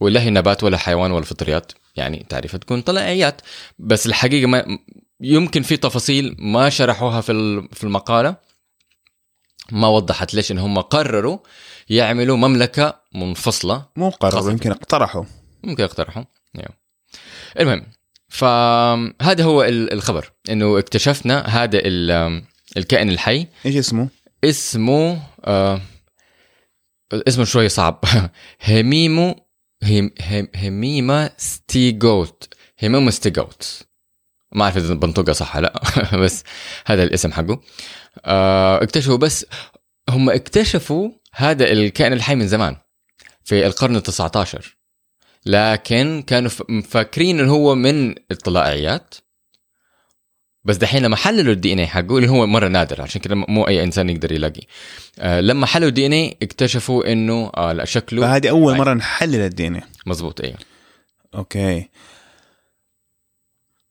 ولا 0.00 0.22
هي 0.22 0.30
نبات 0.30 0.64
ولا 0.64 0.76
حيوان 0.78 1.10
ولا 1.12 1.24
فطريات؟ 1.24 1.72
يعني 1.96 2.26
تعريفها 2.28 2.58
تكون 2.58 2.80
طلائعيات. 2.82 3.40
بس 3.78 4.06
الحقيقة 4.06 4.46
ما 4.46 4.78
يمكن 5.20 5.62
في 5.62 5.76
تفاصيل 5.76 6.36
ما 6.38 6.68
شرحوها 6.70 7.20
في 7.20 7.32
في 7.72 7.84
المقالة. 7.84 8.49
ما 9.72 9.88
وضحت 9.88 10.34
ليش 10.34 10.52
ان 10.52 10.58
هم 10.58 10.78
قرروا 10.80 11.38
يعملوا 11.90 12.36
مملكة 12.36 13.00
منفصلة. 13.14 13.86
مو 13.96 14.10
قرروا. 14.10 14.50
يمكن 14.50 14.70
اقترحوا. 14.70 15.24
ممكن 15.62 15.82
يقترحوا 15.84 16.24
أيوه. 16.56 16.68
المهم 17.60 17.86
فهذا 18.28 19.44
هو 19.44 19.62
ال- 19.62 19.92
الخبر. 19.92 20.32
إنه 20.50 20.78
اكتشفنا 20.78 21.46
هذا 21.48 21.78
ال- 21.78 22.42
الكائن 22.76 23.08
الحي. 23.10 23.46
إيش 23.66 23.76
اسمه؟ 23.76 24.08
اسمه 24.44 25.22
آه 25.44 25.80
اسمه 27.12 27.44
شوي 27.44 27.68
صعب. 27.68 28.04
hemimo 28.60 29.34
hem 29.82 30.10
hem 30.20 30.48
hemimastigote. 30.54 32.54
hemimastigote. 32.78 33.82
ما 34.52 34.64
أعرف 34.64 34.76
إذا 34.76 34.94
بنطقها 34.94 35.32
صح 35.32 35.56
لأ. 35.56 35.80
بس 36.22 36.44
هذا 36.86 37.02
الاسم 37.02 37.32
حقه. 37.32 37.60
اكتشفوا 38.24 39.16
بس 39.16 39.46
هم 40.08 40.30
اكتشفوا 40.30 41.10
هذا 41.34 41.72
الكائن 41.72 42.12
الحي 42.12 42.34
من 42.34 42.48
زمان 42.48 42.76
في 43.44 43.66
القرن 43.66 43.96
ال 43.96 44.02
19 44.02 44.76
لكن 45.46 46.22
كانوا 46.26 46.50
ف- 46.50 46.62
مفكرين 46.68 47.40
إنه 47.40 47.52
هو 47.52 47.74
من 47.74 48.14
الطلائعيات 48.30 49.14
بس 50.64 50.76
دحين 50.76 51.02
لما 51.02 51.16
حللوا 51.16 51.52
ال 51.52 51.72
DNA 51.72 51.86
حقه 51.86 52.16
اللي 52.18 52.28
هو 52.28 52.46
مرة 52.46 52.68
نادر 52.68 53.02
عشان 53.02 53.20
كده 53.20 53.34
مو 53.34 53.68
أي 53.68 53.82
إنسان 53.82 54.10
يقدر 54.10 54.32
يلاقي 54.32 54.60
آه 55.18 55.40
لما 55.40 55.66
حللوا 55.66 55.88
ال 55.88 56.06
DNA 56.06 56.36
اكتشفوا 56.42 57.12
إنه 57.12 57.50
آه 57.56 57.72
لا 57.72 57.84
شكله 57.84 58.22
فهذه 58.22 58.50
أول. 58.50 58.76
مرة 58.76 58.94
نحلل 58.94 59.34
ال 59.40 59.66
DNA 59.66 59.80
مزبوط 60.06 60.40
أيوه 60.40 60.56
okay 61.34 61.88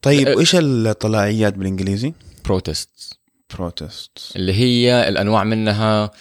طيب. 0.01 0.27
وايش 0.27 0.55
الطلائعيات 0.55 1.53
بالإنجليزي؟ 1.53 2.13
protist 2.45 3.18
protist 3.55 4.11
اللي 4.35 4.53
هي 4.53 5.09
الأنواع 5.09 5.43
منها 5.43 6.11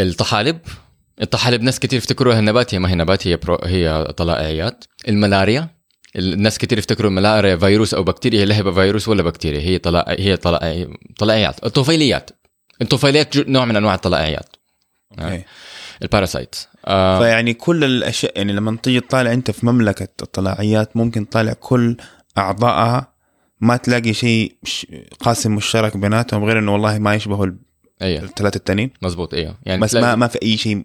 الطحالب. 0.00 0.58
الطحالب 1.22 1.62
ناس 1.62 1.78
كتير 1.80 1.98
يفتكروها 1.98 2.40
نبات 2.40 2.74
هي 2.74 2.78
ما 2.78 2.90
هي 2.90 2.94
نبات 2.94 3.26
هي 3.26 3.36
برو 3.36 3.58
هي 3.64 4.12
طلائعيات. 4.16 4.84
الملاريا. 5.08 5.68
الناس 6.16 6.58
كتير 6.58 6.78
يفتكروا 6.78 7.10
الملاريا 7.10 7.56
فيروس 7.56 7.94
أو 7.94 8.02
بكتيريا. 8.02 8.40
هي 8.40 8.44
لا 8.44 8.56
هي 8.58 8.74
فيروس 8.74 9.08
ولا 9.08 9.22
بكتيريا؟ 9.22 9.60
هي 9.60 9.78
طلع 9.78 10.04
هي 10.08 10.36
طلع 10.36 10.86
طلائعيات 11.18 11.64
الطفيليات. 11.64 12.30
الطفيليات 12.82 13.36
جو- 13.36 13.44
نوع 13.48 13.64
من 13.64 13.76
أنواع 13.76 13.94
الطلائعيات. 13.94 14.56
okay. 15.20 15.44
ال 16.02 16.08
parasite 16.08 16.54
آه. 16.86 17.18
فيعني 17.18 17.54
كل 17.54 17.84
الأشياء 17.84 18.32
يعني 18.36 18.52
لما 18.52 18.76
تيجي 18.82 19.00
تطالع 19.00 19.32
أنت 19.32 19.50
في 19.50 19.66
مملكة 19.66 20.08
الطلائعيات 20.22 20.96
ممكن 20.96 21.28
تطالع 21.28 21.52
كل 21.52 21.96
اعضائها 22.38 23.09
ما 23.60 23.76
تلاقي 23.76 24.12
شيء 24.14 24.56
قاسم 25.20 25.54
مشترك 25.54 25.96
بيناتهم 25.96 26.44
غير 26.44 26.58
إنه 26.58 26.72
والله 26.72 26.98
ما 26.98 27.14
يشبهوا 27.14 27.46
أيوه. 28.02 28.22
الثلاثة 28.24 28.56
التانيين. 28.56 28.90
مزبوط 29.02 29.34
أيوه. 29.34 29.58
يعني 29.66 29.80
بس 29.80 29.94
ما 29.94 30.14
ما 30.16 30.26
في 30.26 30.38
أي 30.42 30.56
شيء 30.56 30.84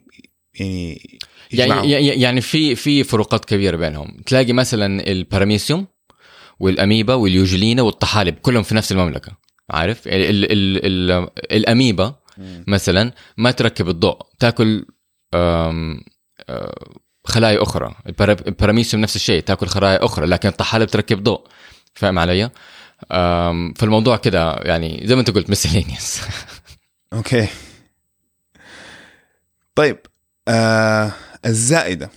يعني 0.59 1.19
يجمعهم. 1.51 1.89
يعني 1.89 2.07
يعني 2.07 2.41
في 2.41 2.75
في 2.75 3.03
فروقات 3.03 3.45
كبيرة 3.45 3.77
بينهم. 3.77 4.21
تلاقي 4.25 4.53
مثلا 4.53 5.11
ال 5.11 5.18
paramecium 5.18 5.87
والأميبا 6.59 7.13
واليوجلينا 7.13 7.81
والطحالب 7.81 8.35
كلهم 8.35 8.63
في 8.63 8.75
نفس 8.75 8.91
المملكة 8.91 9.31
عارف؟ 9.69 10.07
ال 10.07 10.13
ال 10.13 10.51
ال 10.51 10.85
ال 10.85 11.29
الأميبا. 11.51 12.15
مثلا 12.67 13.11
ما 13.37 13.51
تركب 13.51 13.89
الضوء 13.89 14.17
تاكل 14.39 14.85
آم، 15.33 16.01
آه، 16.49 16.85
خلايا 17.25 17.63
أخرى. 17.63 17.95
ال 18.07 18.14
para- 18.14 18.47
ال 18.47 18.52
paramecium 18.52 19.01
نفس 19.01 19.15
الشيء 19.15 19.41
تاكل 19.41 19.67
خلايا 19.67 20.05
أخرى 20.05 20.25
لكن 20.25 20.49
الطحالب 20.49 20.87
تركب 20.89 21.23
ضوء. 21.23 21.47
فاهم 21.95 22.19
علي؟ 22.19 22.49
فالموضوع 23.75 24.17
كده 24.17 24.53
يعني 24.53 25.01
زي 25.05 25.15
ما 25.15 25.21
انت 25.21 25.31
قلت 25.31 25.49
miscellaneous 25.49 26.19
okay. 27.13 27.47
طيب 29.75 29.97
آه 30.47 31.11
الزائدة. 31.45 32.09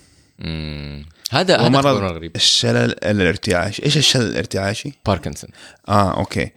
هذا 1.30 1.58
هذا 1.58 1.90
غريب 1.90 2.36
الشلل 2.36 3.04
الارتعاشي 3.04 3.84
إيش 3.84 3.96
الشلل 3.96 4.30
الارتعاشي؟ 4.30 4.92
باركنسون 5.06 5.50
آه 5.88 6.18
okay. 6.18 6.50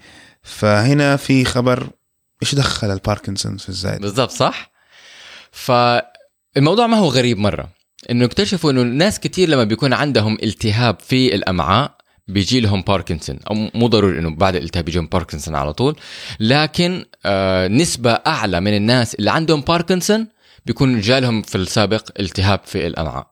فهنا 0.44 1.16
في 1.16 1.46
خبر 1.46 1.90
إيش 2.44 2.56
دخل 2.56 2.92
الباركنسون 2.92 3.58
في 3.58 3.70
الزائدة؟ 3.70 4.00
بالضبط 4.00 4.32
صح؟ 4.32 4.72
فالموضوع 5.52 6.88
ما 6.88 6.98
هو 6.98 7.08
غريب 7.08 7.38
مرة. 7.38 7.70
إنه 8.12 8.26
اكتشفوا 8.26 8.72
إنه 8.72 8.82
ناس 8.82 9.20
كتير 9.20 9.50
لما 9.50 9.64
بيكون 9.64 9.94
عندهم 9.94 10.38
التهاب 10.44 11.00
في 11.00 11.36
الأمعاء 11.36 12.01
بيجي 12.34 12.60
لهم 12.60 12.82
باركنسون 12.82 13.40
أو 13.50 13.56
مو 13.74 13.88
ضروري 13.88 14.20
إنه 14.20 14.36
بعد 14.36 14.56
الالتهاب 14.56 14.86
بيجيهم 14.86 15.08
باركنسون 15.08 15.56
على 15.56 15.74
طول 15.74 15.96
لكن 16.40 17.06
آه 17.26 17.68
نسبة 17.68 18.12
أعلى 18.12 18.60
من 18.60 18.76
الناس 18.76 19.16
اللي 19.16 19.32
عندهم 19.32 19.62
باركنسون 19.62 20.28
بيكون 20.66 21.02
جالهم 21.02 21.42
في 21.42 21.56
السابق 21.56 22.10
التهاب 22.20 22.60
في 22.66 22.88
الأمعاء. 22.88 23.32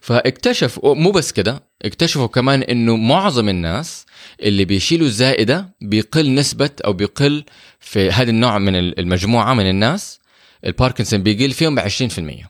فاكتشفوا 0.00 0.94
مو 0.94 1.10
بس 1.10 1.32
كده 1.32 1.62
اكتشفوا 1.84 2.26
كمان 2.26 2.62
إنه 2.62 2.96
معظم 2.96 3.48
الناس 3.48 4.06
اللي 4.42 4.64
بيشيلوا 4.64 5.06
الزائدة 5.06 5.74
بيقل 5.80 6.34
نسبة 6.34 6.70
أو 6.84 6.92
بيقل 6.92 7.44
في 7.80 8.10
هذا 8.10 8.30
النوع 8.30 8.58
من 8.58 8.76
المجموعة 8.76 9.54
من 9.54 9.70
الناس 9.70 10.20
الباركنسون 10.64 11.22
بيقل 11.22 11.52
فيهم 11.52 11.74
ب 11.74 11.80
20% 11.80 12.46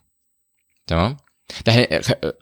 تمام؟ 0.86 1.16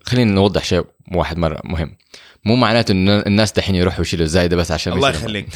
خلينا 0.05 0.33
نوضح 0.33 0.65
شيء 0.65 0.85
واحد 1.15 1.39
مرة 1.39 1.61
مهم. 1.65 1.97
مو 2.45 2.57
معناته 2.57 2.93
انه 2.93 3.19
الناس 3.19 3.53
دحين 3.53 3.75
يروحوا 3.75 4.01
يشيلوا 4.01 4.25
الزايدة 4.25 4.57
بس 4.57 4.73
عشان 4.73 4.93
الله 4.93 5.11
يخليك. 5.11 5.47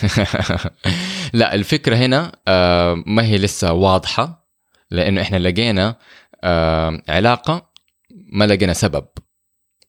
لا 1.33 1.55
الفكرة 1.55 1.97
هنا 1.97 2.33
آه، 2.49 3.03
ما 3.07 3.25
هي 3.25 3.39
لسه 3.39 3.73
واضحة 3.73 4.47
لأنه 4.91 5.21
إحنا 5.23 5.37
لقينا 5.37 5.97
آه، 6.45 7.03
علاقة 7.09 7.71
ما 8.33 8.45
لقينا 8.47 8.73
سبب. 8.73 9.05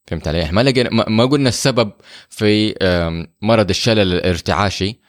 فهمت 0.08 0.28
علي؟ 0.28 0.52
ما 0.52 0.62
لقينا 0.62 0.90
ما- 1.10 1.26
قلنا 1.26 1.50
السبب 1.50 1.92
في 2.30 2.76
مرض 3.42 3.70
الشلل 3.70 4.14
الارتعاشي 4.14 5.00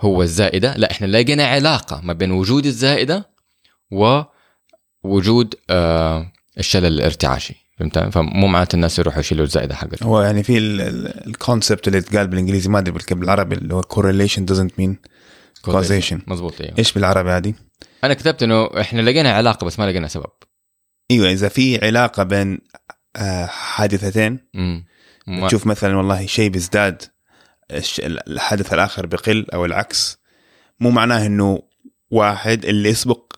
هو 0.00 0.22
الزائدة، 0.22 0.74
لا 0.76 0.90
إحنا 0.90 1.06
لقينا 1.06 1.46
علاقة 1.46 2.00
ما 2.04 2.12
بين 2.12 2.30
وجود 2.30 2.66
الزائدة 2.66 3.30
ووجود 3.90 5.54
آه، 5.70 6.32
الشلل 6.58 6.86
الارتعاشي. 6.86 7.63
فهمت؟ 7.78 7.98
فمو 7.98 8.46
معناته 8.46 8.76
الناس 8.76 8.98
يروحوا 8.98 9.20
يشيلوا 9.20 9.44
الزائدة 9.44 9.74
حقتهم. 9.74 10.08
هو 10.08 10.22
يعني 10.22 10.42
في 10.42 10.58
الكونسبت 11.26 11.86
اللي 11.88 11.98
اتقال 11.98 12.26
بالإنجليزي 12.26 12.68
ما 12.68 12.78
أدري 12.78 12.94
بالعربي 13.10 13.54
اللي 13.54 13.74
هو 13.74 13.82
correlation 13.82 14.40
doesn't 14.52 14.70
mean 14.82 14.94
causation. 15.70 16.18
مزبوط 16.26 16.60
أيوه 16.60 16.74
إيش 16.78 16.92
بالعربي 16.92 17.30
هذه؟ 17.30 17.54
أنا 18.04 18.14
كتبت 18.14 18.42
إنه 18.42 18.80
إحنا 18.80 19.00
لقينا 19.00 19.32
علاقة 19.32 19.64
بس 19.64 19.78
ما 19.78 19.90
لقينا 19.90 20.08
سبب. 20.08 20.30
أيوه 21.10 21.30
إذا 21.30 21.48
في 21.48 21.86
علاقة 21.86 22.22
بين 22.22 22.58
آه، 23.16 23.46
حادثتين 23.46 24.38
ما- 25.26 25.48
تشوف 25.48 25.66
مثلا 25.66 25.96
والله 25.96 26.26
شيء 26.26 26.50
بيزداد 26.50 27.02
الحدث 28.28 28.72
الآخر 28.74 29.06
بقل 29.06 29.46
أو 29.54 29.64
العكس 29.64 30.18
مو 30.80 30.90
معناه 30.90 31.26
إنه 31.26 31.62
واحد 32.10 32.64
اللي 32.64 32.88
يسبق 32.88 33.32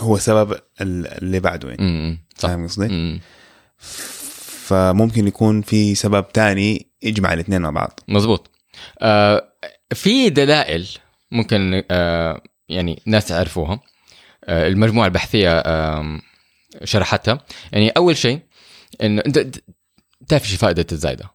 هو 0.00 0.18
سبب 0.18 0.52
ال- 0.80 1.06
اللي 1.22 1.40
بعده 1.40 1.68
يعني. 1.68 2.18
فاهم 2.36 2.66
قصدي؟ 2.66 3.20
فممكن 4.66 5.26
يكون 5.28 5.62
في 5.62 5.94
سبب 5.94 6.28
تاني 6.28 6.90
يجمع 7.02 7.32
الاثنين 7.32 7.62
مع 7.62 7.70
بعض. 7.70 8.00
مزبوط 8.08 8.50
آه 9.00 9.52
في 9.94 10.30
دلائل 10.30 10.88
ممكن 11.30 11.82
آه 11.90 12.42
يعني 12.68 13.02
ناس 13.06 13.30
يعرفوها 13.30 13.80
آه 14.44 14.68
المجموعة 14.68 15.06
البحثية 15.06 15.58
آه 15.58 16.20
شرحتها. 16.84 17.44
يعني 17.72 17.90
أول 17.90 18.16
شيء 18.16 18.40
انه 19.02 19.22
انت 19.26 19.38
تعرف 20.28 20.42
إيش 20.44 20.54
فائدة 20.54 20.86
الزايدة؟ 20.92 21.30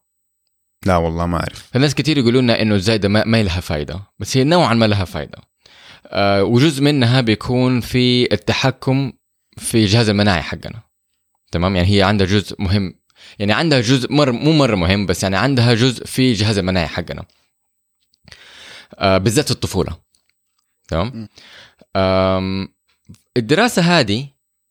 لا 0.86 0.98
والله 0.98 1.26
ما 1.26 1.38
أعرف. 1.38 1.70
فالناس 1.74 1.96
كثير 1.96 2.18
يقولوا 2.18 2.42
لنا 2.42 2.62
انه 2.62 2.76
الزايدة 2.76 3.10
ما, 3.10 3.24
ما 3.26 3.44
لها 3.44 3.60
فائده 3.60 4.00
بس 4.20 4.38
هي 4.38 4.44
نوعا 4.44 4.74
ما 4.74 4.86
لها 4.86 5.06
فائده 5.06 5.38
آه 6.08 6.44
وجزء 6.44 6.84
منها 6.84 7.22
بيكون 7.22 7.82
في 7.82 8.34
التحكم 8.34 9.14
في 9.58 9.76
الجهاز 9.76 10.10
المناعي 10.10 10.42
حقنا. 10.42 10.91
تمام؟ 11.52 11.76
يعني 11.76 11.98
هي 11.98 12.04
عندها 12.04 12.28
جزء 12.28 12.56
مهم. 12.60 13.00
يعني 13.40 13.54
عندها 13.54 13.82
جزء 13.82 14.14
مر 14.14 14.32
مو 14.32 14.52
مرة 14.52 14.76
مهم 14.76 15.06
بس 15.06 15.24
يعني 15.24 15.38
عندها 15.38 15.74
جزء 15.74 16.06
في 16.06 16.32
الجهاز 16.32 16.58
المناعي 16.58 16.88
حقنا. 16.88 17.26
آه 18.96 19.18
بالذات 19.18 19.46
في 19.46 19.52
الطفولة. 19.52 19.98
تمام؟ 20.88 21.28
الدراسة 23.38 23.82
هذه 23.82 24.28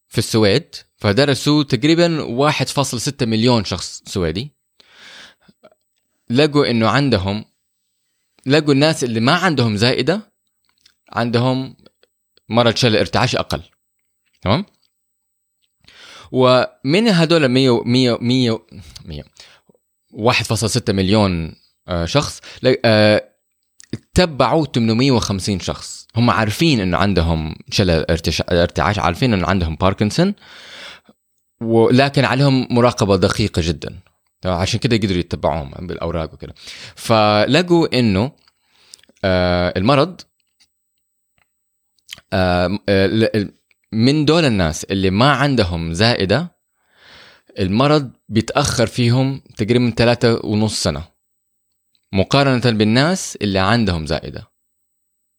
في 0.08 0.18
السويد 0.18 0.74
فدرسوا 0.96 1.62
تقريبا 1.62 2.22
1.6 2.50 3.22
مليون 3.22 3.64
شخص 3.64 4.02
سويدي. 4.06 4.52
لقوا 6.30 6.70
إنه 6.70 6.88
عندهم 6.88 7.44
لقوا 8.46 8.72
الناس 8.74 9.04
اللي 9.04 9.20
ما 9.20 9.32
عندهم 9.32 9.76
زائدة 9.76 10.32
عندهم 11.12 11.76
مرض 12.48 12.76
شلل 12.76 12.96
ارتعاشي 12.96 13.38
أقل. 13.38 13.62
تمام؟ 14.42 14.66
ومن 16.32 17.08
هذول 17.08 17.48
100 17.48 17.82
100 17.84 18.18
100 18.20 18.58
100 19.04 19.22
1.6 20.12 20.90
مليون 20.90 21.54
آه، 21.88 22.04
شخص. 22.04 22.40
آه، 22.84 23.24
تبعوا 24.14 24.66
850 24.66 25.60
شخص. 25.60 26.06
هم 26.16 26.30
عارفين 26.30 26.80
إنه 26.80 26.96
عندهم 26.96 27.54
شلل 27.70 28.06
ارتعاش 28.50 28.98
عارفين 28.98 29.34
إنه 29.34 29.46
عندهم 29.46 29.76
باركنسون 29.76 30.34
ولكن 31.60 32.24
عليهم 32.24 32.66
مراقبة 32.70 33.16
دقيقة 33.16 33.62
جدا. 33.64 33.98
عشان 34.44 34.80
كده 34.80 34.96
قدروا 34.96 35.18
يتبعوهم 35.18 35.86
بالأوراق 35.86 36.34
وكده. 36.34 36.54
فلقوا 36.96 37.98
إنه 37.98 38.32
آه، 39.24 39.72
المرض 39.76 40.20
من 43.92 44.24
دول 44.24 44.44
الناس 44.44 44.84
اللي 44.84 45.10
ما 45.10 45.32
عندهم 45.32 45.92
زائدة 45.92 46.60
المرض 47.58 48.10
بيتأخر 48.28 48.86
فيهم 48.86 49.42
تقريبا 49.56 49.92
ثلاثة 49.96 50.40
ونص 50.44 50.82
سنة 50.82 51.04
مقارنة 52.12 52.78
بالناس 52.78 53.38
اللي 53.42 53.58
عندهم 53.58 54.06
زائدة. 54.06 54.50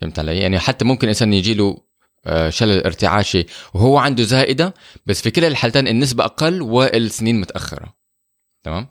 فهمت 0.01 0.19
علي؟ 0.19 0.39
يعني 0.39 0.59
حتى 0.59 0.85
ممكن 0.85 1.07
إنسان 1.07 1.33
يجي 1.33 1.53
له 1.53 1.77
آه، 2.25 2.49
شلل 2.49 2.83
ارتعاشي 2.83 3.45
وهو 3.73 3.97
عنده 3.97 4.23
زائدة 4.23 4.73
بس 5.05 5.21
في 5.21 5.31
كلا 5.31 5.47
الحالتين 5.47 5.87
النسبة 5.87 6.25
أقل 6.25 6.61
والسنين 6.61 7.41
متأخرة. 7.41 7.95
تمام؟ 8.63 8.87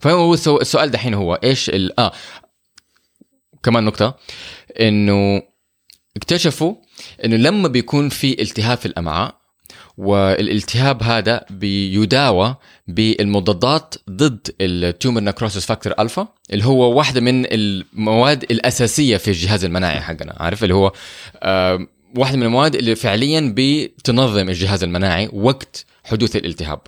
فهو 0.00 0.34
السؤال 0.34 0.90
دحين 0.90 1.14
هو 1.14 1.34
إيش 1.34 1.70
ال... 1.70 2.00
آه 2.00 2.12
كمان 3.62 3.84
نقطة 3.84 4.18
إنه 4.80 5.42
اكتشفوا 6.20 6.74
إنه 7.24 7.36
لما 7.36 7.68
بيكون 7.68 8.08
في 8.08 8.42
التهاب 8.42 8.78
في 8.78 8.86
الأمعاء 8.86 9.40
والالتهاب 9.98 11.02
هذا 11.02 11.44
بيداوى 11.50 12.56
بالمضادات 12.88 13.94
ضد 14.10 14.54
ال 14.60 14.70
tumor 14.70 15.20
necrosis 15.20 15.66
factor 15.66 15.92
alpha 15.98 16.28
اللي 16.52 16.64
هو 16.64 16.96
واحدة 16.98 17.20
من 17.20 17.46
المواد 17.52 18.42
الأساسية 18.42 19.16
في 19.16 19.28
الجهاز 19.28 19.64
المناعي 19.64 20.00
حقنا 20.00 20.36
عارف؟ 20.40 20.62
اللي 20.62 20.74
هو 20.74 20.92
واحدة 22.16 22.36
من 22.36 22.42
المواد 22.42 22.74
اللي 22.74 22.94
فعليا 22.94 23.54
بتنظم 23.56 24.48
الجهاز 24.48 24.84
المناعي 24.84 25.30
وقت 25.32 25.86
حدوث 26.04 26.36
الالتهاب. 26.36 26.80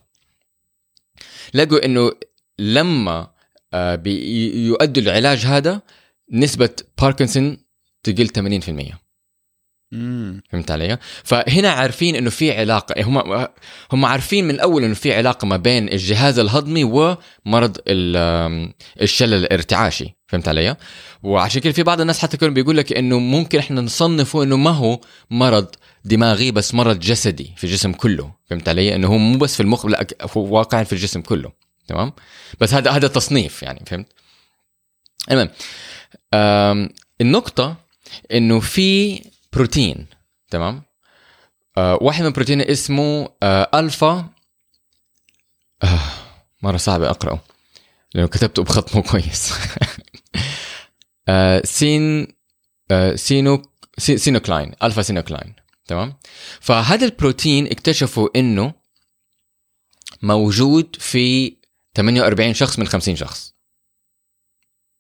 لقوا 1.55 1.85
إنه 1.85 2.13
لما 2.59 3.31
آه 3.75 3.95
بيؤدوا 3.95 5.03
العلاج 5.03 5.39
هذا 5.47 5.83
نسبة 6.33 6.71
باركنسون 6.99 7.59
تقل 8.03 8.29
80% 8.93 9.02
فهمت 10.51 10.71
علي؟ 10.71 10.99
فهنا 11.25 11.71
عارفين 11.71 12.17
إنه 12.17 12.31
في 12.31 12.59
علاقة 12.59 13.03
هم 13.03 13.47
هم 13.93 14.05
عارفين 14.05 14.45
من 14.45 14.51
الأول 14.55 14.85
إنه 14.85 14.95
في 14.95 15.15
علاقة 15.15 15.47
ما 15.47 15.57
بين 15.57 15.89
الجهاز 15.89 16.39
الهضمي 16.39 16.85
ومرض 16.85 17.79
ال- 17.89 18.73
الشلل 19.03 19.35
الارتعاشي 19.35 20.17
فهمت 20.27 20.49
علي؟ 20.49 20.77
وعشان 21.23 21.61
كده 21.61 21.73
في 21.73 21.83
بعض 21.83 22.01
الناس 22.01 22.19
حتى 22.19 22.37
كانوا 22.37 22.55
بيقول 22.55 22.77
لك 22.77 22.93
إنه 22.93 23.19
ممكن 23.19 23.59
إحنا 23.59 23.81
نصنفه 23.81 24.43
إنه 24.43 24.57
ما 24.57 24.71
هو 24.71 25.01
مرض 25.31 25.67
دماغي 26.05 26.51
بس 26.51 26.75
مرض 26.75 26.99
جسدي 26.99 27.53
في 27.57 27.65
الجسم 27.65 27.93
كله 27.93 28.33
فهمت 28.51 28.69
علي؟ 28.69 28.95
إنه 28.95 29.09
هو 29.09 29.19
مو 29.19 29.39
بس 29.39 29.55
في 29.55 29.61
المخ 29.61 29.87
لا 29.87 30.07
هو 30.37 30.57
واقع 30.59 30.83
في 30.83 30.93
الجسم 30.93 31.21
كله 31.21 31.53
تمام؟ 31.89 32.13
بس 32.61 32.75
هذا 32.75 32.91
هذا 32.91 33.09
تصنيف 33.09 33.63
يعني 33.63 33.83
فهمت؟ 33.87 34.07
المهم 35.31 35.49
النقطة 37.21 37.77
إنه 38.33 38.61
في 38.61 39.21
بروتين 39.53 40.07
تمام؟ 40.51 40.83
آه 41.79 41.99
واحد 42.03 42.21
من 42.21 42.27
البروتين 42.27 42.61
اسمه 42.61 43.29
آه 43.43 43.71
ألفا. 43.75 44.29
آه 45.83 46.01
مرة 46.63 46.77
صعب 46.77 47.03
أقرأه 47.03 47.41
لأنه 48.15 48.29
كتبته 48.29 48.63
بخط 48.63 48.95
مو 48.97 49.03
كويس. 49.03 49.53
آه 51.29 51.63
syn 51.65 52.27
آه 52.91 53.15
synu 53.15 53.63
sy- 53.99 54.19
synuclein 54.19 54.73
alpha 54.83 55.03
synuclein 55.03 55.55
تمام؟ 55.87 56.15
فهذا 56.61 57.05
البروتين 57.07 57.67
اكتشفوا 57.67 58.29
إنه 58.37 58.75
موجود 60.23 60.97
في 61.01 61.57
48 61.97 62.55
شخص 62.55 62.79
من 62.79 62.87
50 62.87 63.17
شخص. 63.17 63.52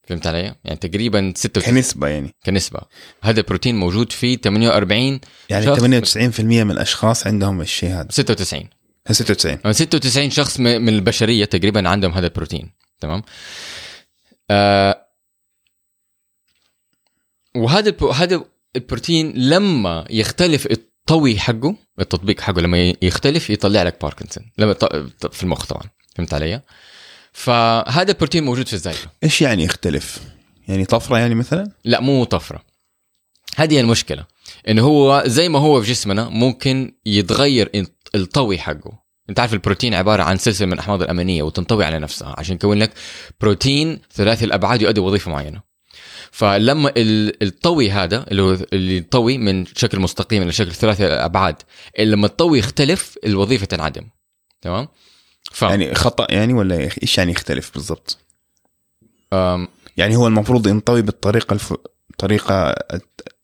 فهمت 0.08 0.26
علي؟ 0.26 0.54
يعني 0.64 0.76
تقريبا 0.80 1.32
96 1.36 1.74
كنسبة 1.74 2.08
يعني. 2.08 2.34
كنسبة. 2.46 2.80
هذا 3.22 3.40
البروتين 3.40 3.76
موجود 3.76 4.12
في 4.12 4.36
48 4.36 5.20
يعني 5.50 5.64
شخص- 5.66 5.80
98% 5.80 6.40
من 6.40 6.70
الأشخاص 6.70 7.26
عندهم 7.26 7.60
الشيء 7.60 7.90
هذا 7.90 8.08
96 8.10 8.68
96 9.10 9.58
يعني 9.64 9.72
96 9.74 10.30
شخص 10.30 10.60
من 10.60 10.88
البشرية 10.88 11.44
تقريبا 11.44 11.88
عندهم 11.88 12.12
هذا 12.12 12.26
البروتين. 12.26 12.72
تمام؟ 13.00 13.22
آه 14.50 15.06
وهذا 17.56 17.96
هذا 18.14 18.44
البروتين 18.76 19.32
لما 19.36 20.04
يختلف 20.10 20.66
الطوي 20.66 21.38
حقه 21.38 21.76
التطبيق 22.00 22.40
حقه 22.40 22.60
لما 22.60 22.94
يختلف 23.02 23.50
يطلع 23.50 23.82
لك 23.82 24.02
باركنسون 24.02 24.50
لما 24.58 24.74
في 25.32 25.42
المخ 25.42 25.66
طبعا. 25.66 25.82
فهمت 26.16 26.34
علي؟ 26.34 26.62
فهذا 27.32 28.10
البروتين 28.12 28.44
موجود 28.44 28.66
في 28.66 28.72
الزايده 28.72 29.00
إيش 29.24 29.42
يعني 29.42 29.64
يختلف؟ 29.64 30.20
يعني 30.68 30.84
طفرة 30.84 31.18
يعني 31.18 31.34
مثلا؟ 31.34 31.70
لا 31.84 32.00
مو 32.00 32.24
طفرة. 32.24 32.62
هذه 33.56 33.80
المشكلة 33.80 34.24
انه 34.68 34.82
هو 34.82 35.22
زي 35.26 35.48
ما 35.48 35.58
هو 35.58 35.82
في 35.82 35.90
جسمنا 35.90 36.28
ممكن 36.28 36.94
يتغير 37.06 37.70
الط- 37.74 38.10
الطوي 38.14 38.58
حقه. 38.58 39.02
أنت 39.30 39.40
عارف 39.40 39.52
البروتين 39.52 39.94
عبارة 39.94 40.22
عن 40.22 40.36
سلسلة 40.36 40.66
من 40.66 40.72
الأحماض 40.72 41.02
الأمينية 41.02 41.42
وتنطوي 41.42 41.84
على 41.84 41.98
نفسها. 41.98 42.34
عشان 42.38 42.54
يكون 42.54 42.78
لك 42.78 42.92
بروتين 43.40 44.00
ثلاثي 44.12 44.44
الأبعاد 44.44 44.82
يؤدي 44.82 45.00
وظيفة 45.00 45.30
معينة. 45.30 45.60
فلما 46.30 46.92
ال- 46.96 47.42
الطوي 47.42 47.90
هذا 47.90 48.26
اللي 48.30 48.42
هو 48.42 48.56
اللي 48.72 48.96
يطوي 48.96 49.38
من 49.38 49.64
شكل 49.66 50.00
مستقيم 50.00 50.42
إلى 50.42 50.52
شكل 50.52 50.72
ثلاثي 50.72 51.06
الأبعاد 51.06 51.56
لما 51.98 52.26
الطوي 52.26 52.58
يختلف 52.58 53.18
الوظيفة 53.26 53.66
تنعدم. 53.66 54.08
تمام؟ 54.62 54.88
ف 55.52 55.62
يعني 55.62 55.94
خطأ 55.94 56.26
يعني 56.30 56.52
ولا 56.54 56.90
إيش 57.02 57.18
يعني 57.18 57.32
يختلف 57.32 57.70
بالضبط؟ 57.74 58.18
أم، 59.32 59.68
يعني 59.96 60.16
هو 60.16 60.26
المفروض 60.26 60.66
ينطوي 60.66 61.02
بالطريقة 61.02 61.54
الف... 61.54 61.74
الطريقة 62.10 62.74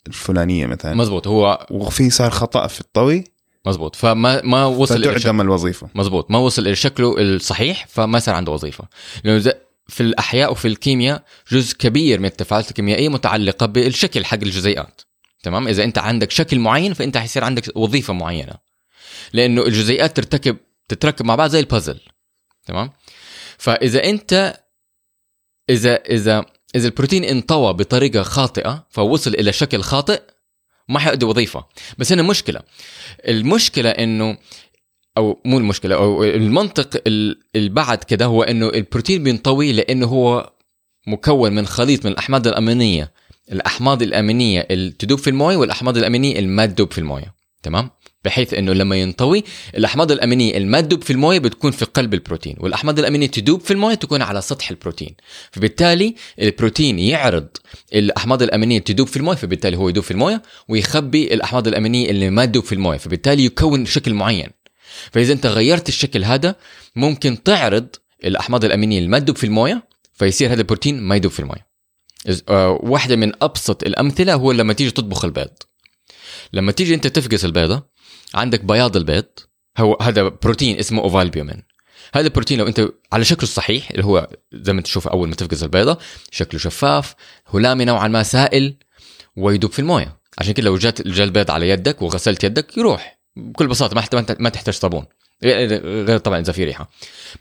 الفلانية 0.07 0.66
مثلا. 0.66 0.94
مزبوط. 0.94 1.27
هو 1.29 1.66
وفي 1.71 2.11
صار 2.11 2.31
خطأ 2.31 2.66
في 2.66 2.81
الطوي 2.81 3.25
مزبوط. 3.66 3.97
فما 3.97 4.42
ما 4.42 4.64
وصل 4.66 5.05
فتعدم 5.05 5.40
الوظيفة. 5.40 5.88
مزبوط. 5.94 6.31
ما 6.31 6.38
وصل 6.38 6.66
إلى 6.66 6.75
شكله 6.75 7.14
الصحيح 7.18 7.87
فما 7.88 8.18
صار 8.18 8.35
عنده 8.35 8.53
وظيفة. 8.53 8.85
لأنه 9.25 9.38
زي- 9.38 9.55
في 9.88 10.03
الأحياء 10.03 10.53
وفي 10.53 10.68
الكيمياء 10.68 11.23
جزء 11.53 11.77
كبير 11.77 12.18
من 12.21 12.25
التفاعلات 12.27 12.68
الكيميائية 12.68 13.09
متعلقة 13.09 13.66
بالشكل 13.66 14.25
حق 14.25 14.38
الجزيئات. 14.42 15.01
تمام؟ 15.42 15.68
إذا 15.68 15.85
أنت 15.85 15.99
عندك 15.99 16.31
شكل 16.31 16.59
معين 16.59 16.94
فأنت 16.94 17.16
حيصير 17.16 17.44
عندك 17.44 17.77
وظيفة 17.77 18.12
معينة. 18.12 18.53
لأنه 19.33 19.62
الجزيئات 19.62 20.16
ترتكب 20.16 20.57
تتركب 20.88 21.24
مع 21.24 21.35
بعض 21.35 21.51
زي 21.51 21.61
البازل 21.61 22.01
تمام؟ 22.66 22.90
فإذا 23.59 24.05
أنت 24.05 24.61
إذا 25.70 25.94
إذا 25.94 26.44
إذا 26.74 26.87
البروتين 26.88 27.24
انطوى 27.24 27.72
بطريقة 27.72 28.22
خاطئة 28.22 28.87
فوصل 28.90 29.35
إلى 29.35 29.53
شكل 29.53 29.83
خاطئ 29.83 30.22
ما 30.88 30.98
حيؤدي 30.98 31.24
وظيفة. 31.27 31.64
بس 31.98 32.12
هنا 32.12 32.22
مشكلة. 32.22 32.61
المشكلة 33.29 33.90
إنه 33.90 34.38
أو 35.16 35.40
مو 35.44 35.59
المشكلة 35.59 35.94
أو 35.94 36.24
المنطق 36.24 37.03
ال- 37.07 37.40
اللي 37.57 37.68
بعد 37.68 38.05
كده 38.05 38.24
هو 38.27 38.42
إنه 38.42 38.68
البروتين 38.68 39.22
بينطوي 39.22 39.72
لإنه 39.72 40.07
هو 40.07 40.53
مكون 41.07 41.53
من 41.53 41.66
خليط 41.66 42.07
من 42.07 42.12
الأحماض 42.12 42.46
الأمينية. 42.46 43.12
الأحماض 43.53 44.03
الأمينية 44.03 44.66
اللي 44.70 44.90
تدوب 44.90 45.18
في 45.18 45.31
الموية 45.31 45.57
والأحماض 45.57 45.96
الأمينية 45.96 46.38
اللي 46.38 46.48
ما 46.48 46.66
تدوب 46.66 46.92
في 46.92 46.98
الموية. 46.98 47.35
تمام؟ 47.62 47.90
بحيث 48.24 48.54
إنه 48.54 48.72
لما 48.72 48.96
ينطوي 48.96 49.44
الأحماض 49.76 50.12
الأمينية 50.12 50.57
اللي 50.57 50.68
ما 50.68 50.81
تدوب 50.81 51.02
في 51.02 51.12
الموية 51.12 51.38
بتكون 51.38 51.70
في 51.70 51.85
قلب 51.85 52.14
البروتين 52.14 52.57
والأحماض 52.59 52.98
الأمينية 52.98 53.26
تدوب 53.26 53.61
في 53.61 53.70
الموية 53.70 53.94
تكون 53.94 54.22
على 54.22 54.40
سطح 54.40 54.70
البروتين 54.70 55.14
فبالتالي 55.52 56.14
البروتين 56.42 56.98
يعرض 56.98 57.48
الأحماض 57.94 58.42
الأمينية 58.42 58.78
تدوب 58.78 59.09
في 59.09 59.16
الموية 59.16 59.37
فبالتالي 59.37 59.76
هو 59.76 59.88
يدوب 59.88 60.04
في 60.04 60.11
الموية 60.11 60.42
ويخبي 60.68 61.35
الأحماض 61.35 61.68
الأمينية 61.68 62.11
اللي 62.11 62.31
ما 62.31 62.44
تدوب 62.44 62.64
في 62.64 62.72
الموية 62.72 62.98
فبالتالي 62.98 63.44
يكون 63.44 63.87
شكل 63.87 64.14
معين. 64.14 64.50
فإذا 65.12 65.33
أنت 65.33 65.46
غيرت 65.46 65.88
الشكل 65.88 66.24
هذا 66.24 66.54
ممكن 66.96 67.42
تعرض 67.42 67.88
الأحماض 68.24 68.64
الأمينية 68.64 68.98
اللي 68.98 69.09
ما 69.09 69.18
تدوب 69.18 69.37
في 69.37 69.44
الموية 69.44 69.88
فيصير 70.14 70.52
هذا 70.52 70.61
البروتين 70.61 71.00
ما 71.00 71.16
يدوب 71.16 71.33
في 71.33 71.40
الموية. 71.40 71.68
آه، 72.48 72.81
واحدة 72.83 73.16
من 73.16 73.33
أبسط 73.42 73.83
الأمثلة 73.83 74.35
هو 74.35 74.52
لما 74.52 74.72
تيجي 74.72 74.90
تطبخ 74.90 75.24
البيض. 75.24 75.48
لما 76.52 76.72
تيجي 76.72 76.94
أنت 76.94 77.07
تفقس 77.07 77.44
البيضة 77.44 77.97
عندك 78.35 78.64
بياض 78.64 78.97
البيض 78.97 79.25
هو 79.79 79.99
هذا 80.03 80.29
بروتين 80.29 80.79
اسمه 80.79 81.03
اوفالبيومين 81.03 81.62
هذا 82.14 82.27
البروتين 82.27 82.59
لو 82.59 82.67
أنت 82.67 82.88
على 83.12 83.25
شكله 83.25 83.43
الصحيح 83.43 83.91
اللي 83.91 84.05
هو 84.05 84.29
زي 84.53 84.73
ما 84.73 84.83
تشوف 84.83 85.09
أول 85.09 85.29
ما 85.29 85.35
تفقس 85.35 85.62
البيضة 85.62 85.99
شكله 86.31 86.61
شفاف 86.61 87.14
هلامي 87.55 87.85
نوعا 87.85 88.09
ما 88.09 88.23
سائل 88.23 88.77
ويدوب 89.37 89.73
في 89.73 89.79
الموية. 89.79 90.19
عشان 90.38 90.55
كده 90.55 90.67
لو 90.67 90.77
جات 90.77 91.09
جاء 91.09 91.27
البيض 91.27 91.51
على 91.51 91.69
يدك 91.69 92.03
وغسلت 92.03 92.45
يدك 92.45 92.79
يروح. 92.79 93.19
بكل 93.37 93.67
بساطة 93.67 93.95
ما 93.95 94.37
ما 94.38 94.49
تحتاج 94.49 94.75
صابون. 94.75 95.07
غير 95.45 96.19
طبعا 96.19 96.41
إذا 96.41 96.53
في 96.53 96.64
ريحة. 96.64 96.91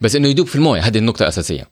بس 0.02 0.16
إنه 0.16 0.28
يدوب 0.28 0.48
في 0.48 0.56
الموية 0.56 0.82
هذه 0.82 0.98
النقطة 0.98 1.24
الاساسيه 1.24 1.72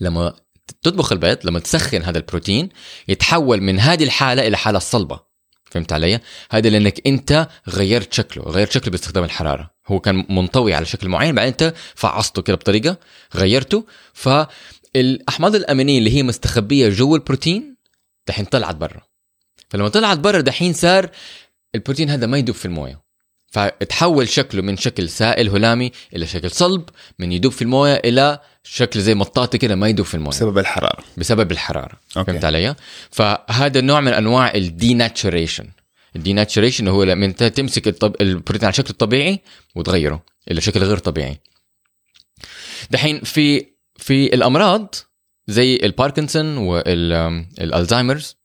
لما 0.00 0.34
تطبخ 0.82 1.12
البيض 1.12 1.38
لما 1.44 1.58
تسخن 1.58 2.02
هذا 2.02 2.18
البروتين 2.18 2.68
يتحول 3.08 3.60
من 3.60 3.80
هذه 3.80 4.04
الحالة 4.04 4.46
إلى 4.46 4.56
حالة 4.56 4.78
صلبه 4.78 5.29
فهمت 5.70 5.92
علي؟ 5.92 6.20
هذا 6.50 6.68
لأنك 6.68 7.06
أنت 7.06 7.48
غيرت 7.68 8.12
شكله، 8.12 8.44
غيرت 8.44 8.72
شكله 8.72 8.90
باستخدام 8.90 9.24
الحرارة، 9.24 9.70
هو 9.86 10.00
كان 10.00 10.26
منطوي 10.28 10.74
على 10.74 10.86
شكل 10.86 11.08
معين 11.08 11.34
بعدين 11.34 11.52
أنت 11.52 11.74
فعصته 11.94 12.42
كده 12.42 12.56
بطريقة 12.56 12.96
غيرته. 13.34 13.86
فالأحماض 14.12 15.54
الأمينية 15.54 15.98
اللي 15.98 16.10
هي 16.10 16.22
مستخبية 16.22 16.88
جوا 16.88 17.16
البروتين 17.16 17.76
دحين 18.26 18.44
طلعت 18.44 18.76
برا. 18.76 19.02
فلما 19.70 19.88
طلعت 19.88 20.18
برا 20.18 20.40
دحين 20.40 20.72
صار 20.72 21.10
البروتين 21.74 22.10
هذا 22.10 22.26
ما 22.26 22.38
يدوب 22.38 22.56
في 22.56 22.64
الموية. 22.64 23.00
فتحول 23.46 24.28
شكله 24.28 24.62
من 24.62 24.76
شكل 24.76 25.08
سائل 25.08 25.48
هلامي 25.48 25.92
إلى 26.16 26.26
شكل 26.26 26.50
صلب 26.50 26.88
من 27.18 27.32
يدوب 27.32 27.52
في 27.52 27.62
الموية 27.62 27.94
إلى 27.94 28.40
شكل 28.64 29.00
زي 29.00 29.14
مطاطي 29.14 29.58
كده 29.58 29.76
ما 29.76 29.88
يدوب 29.88 30.06
في 30.06 30.14
الموية. 30.14 30.30
بسبب 30.30 30.58
الحرارة. 30.58 31.04
بسبب 31.16 31.52
الحرارة 31.52 32.00
أوكي. 32.16 32.32
فهمت 32.32 32.44
علي؟ 32.44 32.74
فهذا 33.10 33.80
نوع 33.80 34.00
من 34.00 34.12
أنواع 34.12 34.54
ال 34.54 34.63
denaturation 34.63 35.68
ال 36.16 36.21
denaturation 36.21 36.88
هو 36.88 37.04
لما 37.04 37.26
أنت 37.26 37.42
تمسك 37.44 37.88
الطب... 37.88 38.16
البروتين 38.20 38.64
على 38.64 38.72
شكله 38.72 38.90
الطبيعي 38.90 39.40
وتغيره 39.74 40.24
إلى 40.50 40.60
شكل 40.60 40.80
غير 40.80 40.98
طبيعي. 40.98 41.40
دحين 42.90 43.20
في 43.20 43.66
في 43.96 44.34
الأمراض 44.34 44.94
زي 45.48 45.76
الباركنسون 45.76 46.56
وال 46.56 46.84
Alzheimer's 46.84 48.36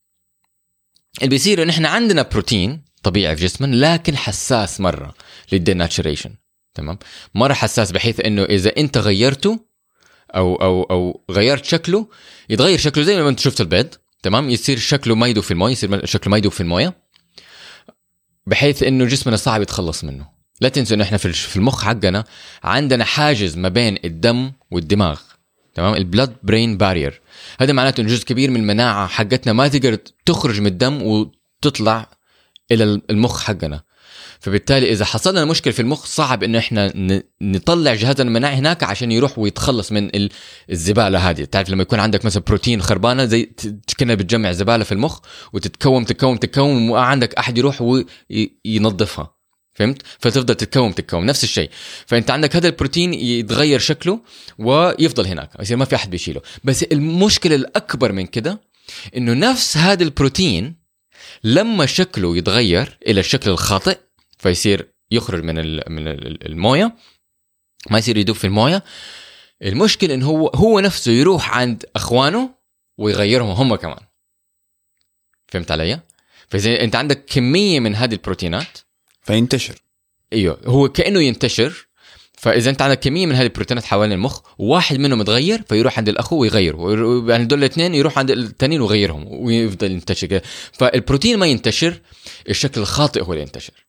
اللي 1.18 1.30
بيصير 1.30 1.64
إن 1.64 1.70
إحنا 1.70 1.90
عندنا 1.90 2.22
بروتين 2.22 2.82
طبيعي 3.04 3.36
في 3.36 3.44
جسمنا 3.44 3.76
لكن 3.76 4.18
حساس 4.18 4.82
مرة 4.82 5.16
لل 5.52 5.64
denaturation 5.64 6.36
تمام؟ 6.74 6.98
مرة 7.36 7.54
حساس 7.54 7.92
بحيث 7.92 8.20
إنه 8.20 8.44
إذا 8.44 8.78
أنت 8.78 8.98
غيرته 8.98 9.60
أو 10.36 10.56
أو 10.56 10.84
أو 10.84 11.22
غيرت 11.32 11.66
شكله 11.66 12.08
يتغير 12.50 12.80
شكله 12.80 13.04
زي 13.04 13.24
ما 13.24 13.30
أنت 13.30 13.40
شفت 13.40 13.62
البيض 13.62 13.88
تمام؟ 14.24 14.50
يصير 14.50 14.78
شكله 14.78 15.16
ما 15.16 15.42
في 15.42 15.52
الموية 15.52 15.72
يصير 15.72 16.06
شكله 16.06 16.32
ما 16.32 16.50
في 16.50 16.62
الموية 16.62 16.94
بحيث 18.48 18.84
إنه 18.84 19.06
جسمنا 19.06 19.38
صعب 19.38 19.62
يتخلص 19.62 20.04
منه. 20.04 20.28
لا 20.62 20.70
تنسوا 20.70 20.96
انه 20.96 21.04
إحنا 21.04 21.18
في 21.18 21.34
في 21.34 21.56
المخ 21.56 21.84
حقنا 21.84 22.24
عندنا 22.64 23.06
حاجز 23.06 23.58
ما 23.58 23.70
بين 23.70 23.98
الدم 24.06 24.52
والدماغ 24.72 25.22
تمام؟ 25.74 25.94
البلاد 25.94 26.36
برين 26.44 26.78
بارير 26.78 27.22
هذا 27.60 27.74
معناته 27.74 28.02
إنه 28.02 28.10
جزء 28.10 28.26
كبير 28.26 28.52
من 28.52 28.60
المناعه 28.60 29.08
حقتنا 29.08 29.54
ما 29.54 29.68
تقدر 29.68 29.98
تخرج 30.26 30.62
من 30.62 30.68
الدم 30.68 31.02
وتطلع 31.02 32.10
إلى 32.72 33.02
المخ 33.10 33.44
حقنا. 33.44 33.84
فبالتالي 34.40 34.92
إذا 34.92 35.06
حصل 35.06 35.32
لنا 35.32 35.46
مشكلة 35.46 35.74
في 35.74 35.80
المخ 35.82 36.06
صعب 36.06 36.44
إنه 36.44 36.58
إحنا 36.60 36.94
نطلع 37.42 37.94
جهازنا 37.94 38.28
المناعي 38.28 38.56
هناك 38.56 38.84
عشان 38.84 39.12
يروح 39.12 39.40
ويتخلص 39.40 39.92
من 39.92 40.16
ال- 40.16 40.30
الزبالة 40.72 41.30
هذه. 41.30 41.44
تعرف 41.44 41.70
لما 41.70 41.82
يكون 41.82 42.00
عندك 42.00 42.26
مثلا 42.26 42.44
بروتين 42.48 42.82
خربانة 42.82 43.26
زي 43.26 43.50
كنا 44.00 44.16
بتجمع 44.16 44.52
زبالة 44.52 44.84
في 44.84 44.92
المخ 44.92 45.20
وتتكوم 45.54 46.04
تتكوم 46.04 46.38
تتكوم 46.38 46.94
عندك 46.94 47.36
أحد 47.36 47.58
يروح 47.58 47.82
وينظفها 47.82 49.36
فهمت؟ 49.74 50.02
فتفضل 50.20 50.56
تتكوم 50.56 50.92
تتكوم 50.92 51.26
نفس 51.26 51.44
الشيء. 51.44 51.70
فأنت 52.06 52.32
عندك 52.32 52.56
هذا 52.56 52.68
البروتين 52.68 53.14
يتغير 53.14 53.80
شكله 53.80 54.20
ويفضل 54.60 55.28
هناك. 55.28 55.50
يصير 55.60 55.78
ما 55.78 55.86
في 55.86 55.96
أحد 55.96 56.10
بيشيله. 56.10 56.42
بس 56.64 56.84
المشكلة 56.84 57.56
الأكبر 57.56 58.12
من 58.12 58.26
كده 58.26 58.62
إنه 59.18 59.34
نفس 59.34 59.78
هذا 59.78 60.04
البروتين 60.04 60.76
لما 61.44 61.86
شكله 61.86 62.38
يتغير 62.38 62.98
إلى 63.08 63.20
الشكل 63.20 63.50
الخاطئ 63.50 63.98
فيصير 64.46 64.94
يخرج 65.12 65.44
من 65.44 65.56
من 65.92 66.08
ال- 66.08 66.46
الموية. 66.46 66.96
ما 67.90 67.98
يصير 67.98 68.18
يدوب 68.18 68.36
في 68.36 68.48
الموية. 68.48 68.84
المشكلة 69.64 70.14
إنه 70.14 70.26
هو 70.26 70.48
هو 70.48 70.80
نفسه 70.80 71.12
يروح 71.12 71.58
عند 71.58 71.86
أخوانه 71.96 72.50
ويغيرهم 72.98 73.50
هم 73.50 73.76
كمان. 73.76 74.00
فهمت 75.48 75.72
علي؟ 75.72 76.00
فإذا 76.50 76.84
أنت 76.84 76.96
عندك 76.96 77.26
كمية 77.26 77.80
من 77.80 77.96
هذه 77.96 78.14
البروتينات 78.14 78.78
فينتشر. 79.22 79.76
إيوه 80.34 80.60
هو 80.66 80.90
كأنه 80.90 81.20
ينتشر. 81.22 81.88
فإذا 82.34 82.70
أنت 82.70 82.82
عندك 82.82 83.00
كمية 83.00 83.26
من 83.26 83.36
هذه 83.36 83.46
البروتينات 83.46 83.84
حوالين 83.86 84.12
المخ 84.12 84.42
وواحد 84.58 85.00
منهم 85.00 85.22
يتغير 85.22 85.62
فيروح 85.62 85.98
عند 85.98 86.10
الأخو 86.10 86.38
ويغيره. 86.38 86.94
يعني 87.32 87.46
دول 87.46 87.60
الاثنين 87.60 87.96
يروح 87.96 88.20
عند 88.20 88.32
الثانيين 88.32 88.82
ويغيرهم 88.82 89.28
ويفضل 89.28 89.92
ينتشر 89.92 90.42
فالبروتين 90.74 91.40
ما 91.40 91.46
ينتشر 91.46 92.02
الشكل 92.50 92.82
الخاطئ 92.82 93.22
هو 93.24 93.34
اللي 93.34 93.42
ينتشر. 93.44 93.85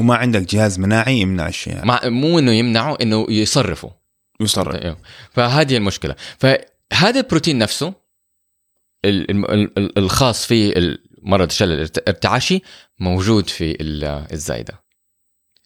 وما 0.00 0.14
عندك 0.16 0.42
جهاز 0.42 0.78
مناعي 0.78 1.18
يمنع 1.18 1.48
الشيء. 1.48 1.74
هذا. 1.74 1.84
مع 1.84 2.00
مو 2.04 2.38
إنه 2.38 2.52
يمنعه 2.52 2.98
إنه 3.02 3.26
يصرفه. 3.28 3.90
يصرف. 4.40 4.74
أيوه. 4.74 4.98
فهذه 5.30 5.76
المشكلة. 5.76 6.14
فهذا 6.38 7.20
البروتين 7.20 7.58
نفسه 7.58 7.94
ال- 9.04 9.30
ال- 9.30 9.78
ال- 9.78 9.98
الخاص 9.98 10.46
في 10.46 10.98
مرض 11.22 11.48
الشلل 11.48 11.72
الارتعاشي 11.72 12.62
موجود 12.98 13.48
في 13.48 13.70
ال- 13.80 14.04
الزايدة. 14.32 14.86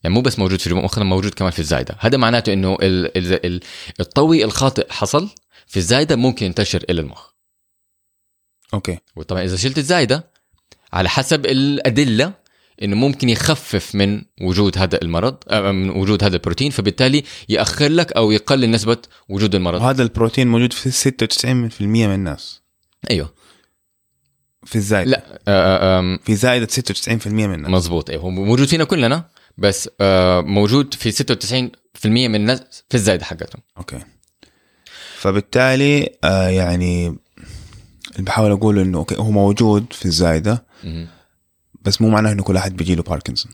يعني 0.02 0.14
مو 0.14 0.20
بس 0.20 0.38
موجود 0.38 0.60
في 0.60 0.74
مخنا 0.74 1.04
موجود 1.04 1.34
كمان 1.34 1.50
في 1.50 1.58
الزايدة. 1.58 1.96
هذا 2.00 2.16
معناته 2.16 2.52
إنه 2.52 2.74
ال- 2.82 3.18
ال- 3.18 3.46
ال- 3.46 3.60
الطوي 4.00 4.44
الخاطئ 4.44 4.92
حصل 4.92 5.28
في 5.66 5.76
الزايدة 5.76 6.16
ممكن 6.16 6.46
ينتشر 6.46 6.84
إلى 6.90 7.00
المخ. 7.00 7.30
أوكي. 8.74 8.98
وطبعا 9.16 9.42
إذا 9.44 9.56
شلت 9.56 9.78
الزايدة 9.78 10.30
على 10.92 11.08
حسب 11.08 11.46
الأدلة 11.46 12.32
إنه 12.82 12.96
ممكن 12.96 13.28
يخفف 13.28 13.94
من 13.94 14.22
وجود 14.40 14.78
هذا 14.78 15.02
المرض 15.02 15.36
آه، 15.48 15.70
من 15.72 15.90
وجود 15.90 16.24
هذا 16.24 16.36
البروتين 16.36 16.70
فبالتالي 16.70 17.24
يأخر 17.48 17.88
لك 17.88 18.12
أو 18.12 18.30
يقلل 18.30 18.70
نسبة 18.70 18.96
وجود 19.28 19.54
المرض. 19.54 19.80
وهذا 19.82 20.02
البروتين 20.02 20.48
موجود 20.48 20.72
في 20.72 20.90
96% 20.90 21.80
من 21.80 22.14
الناس. 22.14 22.60
أيوه. 23.10 23.32
في 24.64 24.76
الزايد. 24.76 25.08
لا 25.08 25.40
آه، 25.48 25.98
آم، 25.98 26.18
في 26.24 26.34
زايدة 26.34 26.66
96% 26.66 27.46
من 27.46 27.54
الناس. 27.54 27.70
مزبوط 27.70 28.10
أيوه. 28.10 28.22
هو 28.22 28.30
موجود 28.30 28.68
فينا 28.68 28.84
كلنا 28.84 29.24
بس 29.58 29.90
آه، 30.00 30.40
موجود 30.40 30.94
في 30.94 31.10
96% 31.10 32.28
من 32.28 32.34
الناس 32.34 32.60
في 32.88 32.94
الزايدة 32.94 33.24
حقتهم. 33.24 33.62
أوكي. 33.78 33.98
فبالتالي 35.18 36.10
آه 36.24 36.48
يعني 36.48 37.06
اللي 37.06 38.22
بحاول 38.22 38.50
أقوله 38.50 38.82
إنه 38.82 38.98
okay 38.98 39.16
هو 39.18 39.30
موجود 39.30 39.92
في 39.92 40.06
الزايدة. 40.06 40.64
مهم. 40.84 41.08
بس 41.82 42.00
مو 42.00 42.08
معناه 42.08 42.32
إنه 42.32 42.42
كل 42.42 42.56
أحد 42.56 42.76
بيجي 42.76 42.94
له 42.94 43.02
باركنسون 43.02 43.52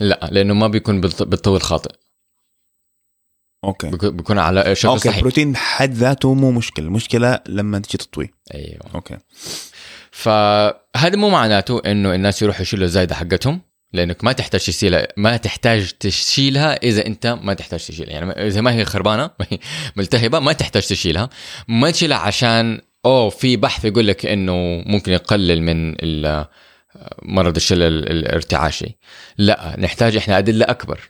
لا 0.00 0.28
لأنه 0.32 0.54
ما 0.54 0.66
بيكون 0.66 1.00
بالط- 1.00 1.22
بالطول 1.22 1.56
الخاطئ. 1.56 1.90
أوكي. 3.64 3.90
بيكون- 3.90 4.38
على 4.38 4.74
شكل 4.74 4.88
okay 4.88 5.00
صحيح. 5.00 5.16
البروتين 5.16 5.52
بحد 5.52 5.92
ذاته 5.92 6.34
مو 6.34 6.50
مشكلة. 6.50 6.86
المشكلة 6.86 7.40
لما 7.48 7.78
تجي 7.78 7.98
تطوي 7.98 8.30
أيوه. 8.54 8.80
okay. 8.94 9.18
فهذا 10.10 11.16
مو 11.16 11.30
معناته 11.30 11.82
إنه 11.86 12.14
الناس 12.14 12.42
يروحوا 12.42 12.62
يشيلوا 12.62 12.84
الزايدة 12.84 13.14
حقتهم 13.14 13.60
لأنك 13.92 14.24
ما 14.24 14.32
تحتاج 14.32 14.60
تشيلها 14.60 15.08
ما 15.16 15.36
تحتاج 15.36 15.92
تشيلها 15.92 16.74
إذا 16.82 17.06
أنت 17.06 17.26
ما 17.42 17.54
تحتاج 17.54 17.86
تشيلها. 17.86 18.12
يعني 18.12 18.30
إذا 18.46 18.60
ما 18.60 18.72
هي 18.74 18.84
خربانة 18.84 19.30
ملتهبة 19.96 20.38
ما 20.38 20.52
تحتاج 20.52 20.86
تشيلها. 20.86 21.30
ما 21.68 21.90
تشيلها 21.90 22.18
عشان 22.18 22.80
أوه 23.04 23.30
في 23.30 23.56
بحث 23.56 23.84
يقول 23.84 24.06
لك 24.06 24.26
إنه 24.26 24.82
ممكن 24.86 25.12
يقلل 25.12 25.62
من 25.62 25.94
ال- 26.00 26.46
مرض 27.22 27.56
الشلل 27.56 28.10
الارتعاشي. 28.10 28.98
لا 29.38 29.76
نحتاج 29.78 30.16
إحنا 30.16 30.38
أدلة 30.38 30.66
أكبر. 30.68 31.00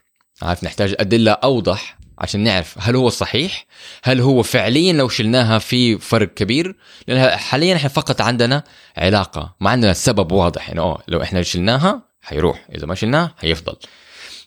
عارف 0.43 0.65
نحتاج 0.65 0.95
أدلة 1.01 1.33
أوضح 1.33 1.99
عشان 2.19 2.41
نعرف 2.41 2.77
هل 2.81 2.97
هو 2.97 3.09
صحيح 3.09 3.67
هل 4.05 4.21
هو 4.21 4.43
فعليا 4.43 4.93
لو 4.93 5.09
شلناها 5.09 5.59
في 5.59 5.99
فرق 5.99 6.35
كبير. 6.35 6.77
لأن 7.09 7.37
حاليا 7.37 7.77
إحنا 7.77 7.89
فقط 7.89 8.21
عندنا 8.21 8.65
علاقة 8.97 9.57
ما 9.61 9.71
عندنا 9.71 9.93
سبب 9.93 10.33
واضح 10.33 10.71
إنه 10.71 10.83
أوه 10.83 11.03
لو 11.09 11.23
إحنا 11.23 11.43
شلناها 11.43 12.03
حيروح 12.21 12.67
إذا 12.75 12.87
ما 12.87 12.95
شلناها 12.95 13.35
حيفضل. 13.39 13.77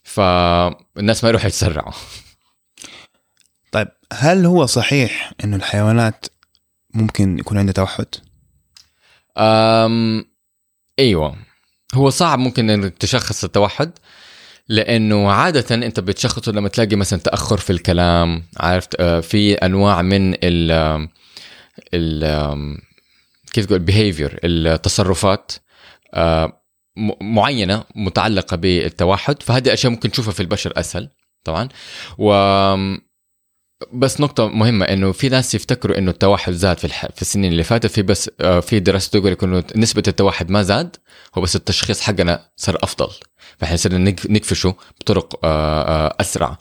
فالناس 0.04 1.24
ما 1.24 1.30
يروحوا 1.30 1.48
يتسرعوا. 1.48 1.94
طيب 3.72 3.88
هل 4.14 4.46
هو 4.46 4.66
صحيح 4.66 5.32
إنه 5.44 5.56
الحيوانات 5.56 6.26
ممكن 6.94 7.40
يكون 7.40 7.58
عندها 7.58 7.74
توحد؟ 7.74 8.06
أم 9.38 10.26
أيوه. 11.00 11.36
هو 11.94 12.10
صعب 12.10 12.40
ممكن 12.40 12.70
إنك 12.70 12.98
تشخص 12.98 13.44
التوحد 13.44 13.92
لأنه 14.70 15.32
عادة 15.32 15.76
أنت 15.76 16.00
بتشخصه 16.00 16.52
لما 16.52 16.70
تلاقي 16.70 16.96
مثلا 16.96 17.20
تأخر 17.20 17.58
في 17.58 17.70
الكلام 17.70 18.44
عرفت؟ 18.58 18.96
آه، 19.00 19.20
في 19.20 19.54
أنواع 19.54 20.02
من 20.02 20.34
ال 20.44 21.08
ال 21.94 22.78
كيف 23.54 23.66
تقول؟ 23.66 23.86
behavior 23.88 24.40
التصرفات 24.44 25.52
آه، 26.14 26.62
معينة 27.22 27.84
متعلقة 27.96 28.58
بالتوحد 28.58 29.44
فهذه 29.44 29.74
أشياء 29.74 29.92
ممكن 29.92 30.12
تشوفها 30.12 30.34
في 30.34 30.40
البشر 30.40 30.74
أسهل 30.78 31.10
طبعا. 31.44 31.70
و 32.18 32.32
بس 33.94 34.22
نقطة 34.22 34.48
مهمة 34.48 34.86
إنه 34.86 35.12
في 35.12 35.30
ناس 35.30 35.56
يفتكروا 35.56 35.98
إنه 35.98 36.12
التوحد 36.12 36.54
زاد 36.54 36.78
في 36.78 36.86
الح... 36.86 37.06
في 37.06 37.22
السنين 37.22 37.52
اللي 37.52 37.64
فاتت 37.64 37.86
في 37.86 38.02
بس 38.02 38.32
آه، 38.42 38.60
في 38.60 38.80
دراسة 38.80 39.12
تقول 39.12 39.38
إنه 39.44 39.64
نسبة 39.76 40.04
التوحد 40.08 40.50
ما 40.50 40.62
زاد 40.64 40.96
هو 41.36 41.42
بس 41.42 41.56
التشخيص 41.56 42.02
حقنا 42.02 42.50
صار 42.56 42.78
أفضل. 42.84 43.10
فاحنا 43.58 43.78
صرنا 43.78 43.98
نك- 43.98 44.32
نكفشه 44.32 44.76
بطرق 45.02 45.40
آه، 45.44 45.82
آه، 46.08 46.16
أسرع 46.22 46.58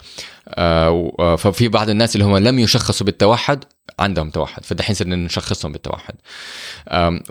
آه، 0.48 1.36
ففي 1.36 1.68
بعض 1.68 1.90
الناس 1.90 2.14
اللي 2.16 2.24
هم 2.26 2.36
لم 2.36 2.58
يشخصوا 2.58 3.06
بالتوحد 3.06 3.64
عندهم 3.98 4.30
توحد 4.30 4.64
فدحين 4.64 4.94
صرنا 4.94 5.16
نشخصهم 5.16 5.72
بالتوحد 5.72 6.14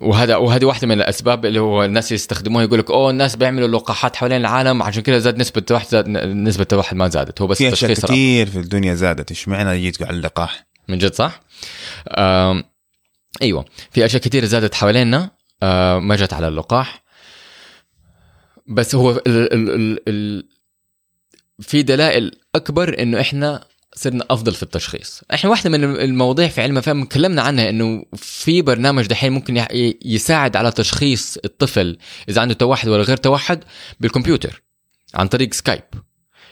وهذا 0.02 0.36
وهذه 0.36 0.65
واحدة 0.65 0.88
من 0.88 0.95
الأسباب 0.95 1.45
اللي 1.45 1.60
هو 1.60 1.84
الناس 1.84 2.12
يستخدموها 2.12 2.63
يقول 2.63 2.80
لك 2.80 2.91
أوه 2.91 3.10
الناس 3.10 3.36
بيعملوا 3.36 3.67
لقاحات 3.67 4.15
حوالين 4.15 4.41
العالم 4.41 4.84
عشان 4.84 5.02
كده 5.04 5.19
زاد 5.19 5.38
نسبة 5.38 5.60
التوحد 5.60 5.88
زاد 5.89 6.10
نسبة 6.28 6.62
التوحد 6.62 6.95
ما 6.97 7.10
زادت 7.10 7.41
هو 7.41 7.47
بس 7.47 7.58
في 7.58 7.63
أشياء 7.73 7.91
كثير 8.13 8.49
في 8.49 8.60
الدنيا 8.60 8.93
زادت 8.93 9.32
اشمعنى 9.32 9.80
جيت 9.80 10.04
على 10.04 10.17
اللقاح؟ 10.17 10.65
من 10.88 10.97
جد 10.97 11.13
صح؟ 11.13 11.41
أيوه 13.41 13.65
في 13.91 14.06
أشياء 14.06 14.21
كثير 14.21 14.45
زادت 14.45 14.76
حوالينا 14.76 15.30
ما 15.99 16.15
جت 16.19 16.34
على 16.34 16.47
اللقاح 16.47 17.02
بس 18.67 18.95
هو 18.95 19.12
ال 19.12 19.21
ال 19.28 19.69
ال 19.69 19.99
ال 20.08 20.47
في 21.60 21.84
دلائل 21.84 22.32
أكبر 22.56 23.02
إنه 23.02 23.19
إحنا 23.21 23.65
صرنا 23.95 24.26
أفضل 24.30 24.54
في 24.54 24.63
التشخيص. 24.63 25.21
إحنا 25.34 25.49
واحدة 25.49 25.69
من 25.69 25.84
المواضيع 25.84 26.47
في 26.47 26.62
علم 26.62 26.78
إف 26.77 26.91
إم 26.91 27.06
تكلمنا 27.06 27.41
عنها 27.41 27.69
إنه 27.69 28.06
في 28.15 28.62
برنامج 28.62 29.06
دحين 29.08 29.32
ممكن 29.32 29.65
يساعد 30.06 30.56
على 30.56 30.71
تشخيص 30.71 31.38
الطفل 31.45 31.97
إذا 32.30 32.41
عنده 32.41 32.54
توحد 32.54 32.88
ولا 32.89 33.04
غير 33.04 33.17
توحد 33.17 33.63
بالكمبيوتر 33.99 34.62
عن 35.15 35.28
طريق 35.28 35.54
سكايب 35.54 35.84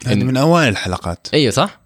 هذه 0.06 0.20
إن- 0.20 0.24
من 0.24 0.38
أوائل 0.38 0.70
الحلقات. 0.70 1.28
اي 1.34 1.52
صح. 1.52 1.82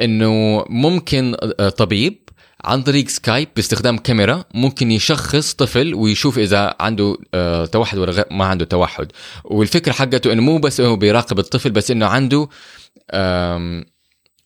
إنه 0.00 0.64
ممكن 0.68 1.36
آه، 1.60 1.68
طبيب 1.68 2.28
عن 2.64 2.82
طريق 2.82 3.08
سكايب 3.08 3.48
باستخدام 3.56 3.98
كاميرا 3.98 4.44
ممكن 4.54 4.90
يشخص 4.90 5.52
طفل 5.52 5.94
ويشوف 5.94 6.38
إذا 6.38 6.74
عنده 6.80 7.16
آه، 7.34 7.64
توحد 7.64 7.98
ولا 7.98 8.28
ما 8.30 8.44
عنده 8.44 8.64
توحد. 8.64 9.12
والفكرة 9.44 9.92
حقته 9.92 10.32
إنه 10.32 10.42
مو 10.42 10.58
بس 10.58 10.80
هو 10.80 10.96
بيراقب 10.96 11.38
الطفل 11.38 11.70
بس 11.70 11.90
إنه 11.90 12.06
عنده 12.06 12.48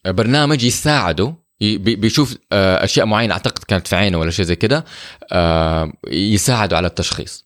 برنامج 0.06 0.64
يساعده 0.64 1.34
بيشوف 1.60 2.36
آه، 2.52 2.84
أشياء 2.84 3.06
معينة 3.06 3.34
أعتقد 3.34 3.64
كانت 3.64 3.86
في 3.86 3.96
عينه 3.96 4.18
ولا 4.18 4.30
شيء 4.30 4.44
زي 4.44 4.56
كده 4.56 4.84
يساعده 6.10 6.76
على 6.76 6.86
التشخيص. 6.86 7.44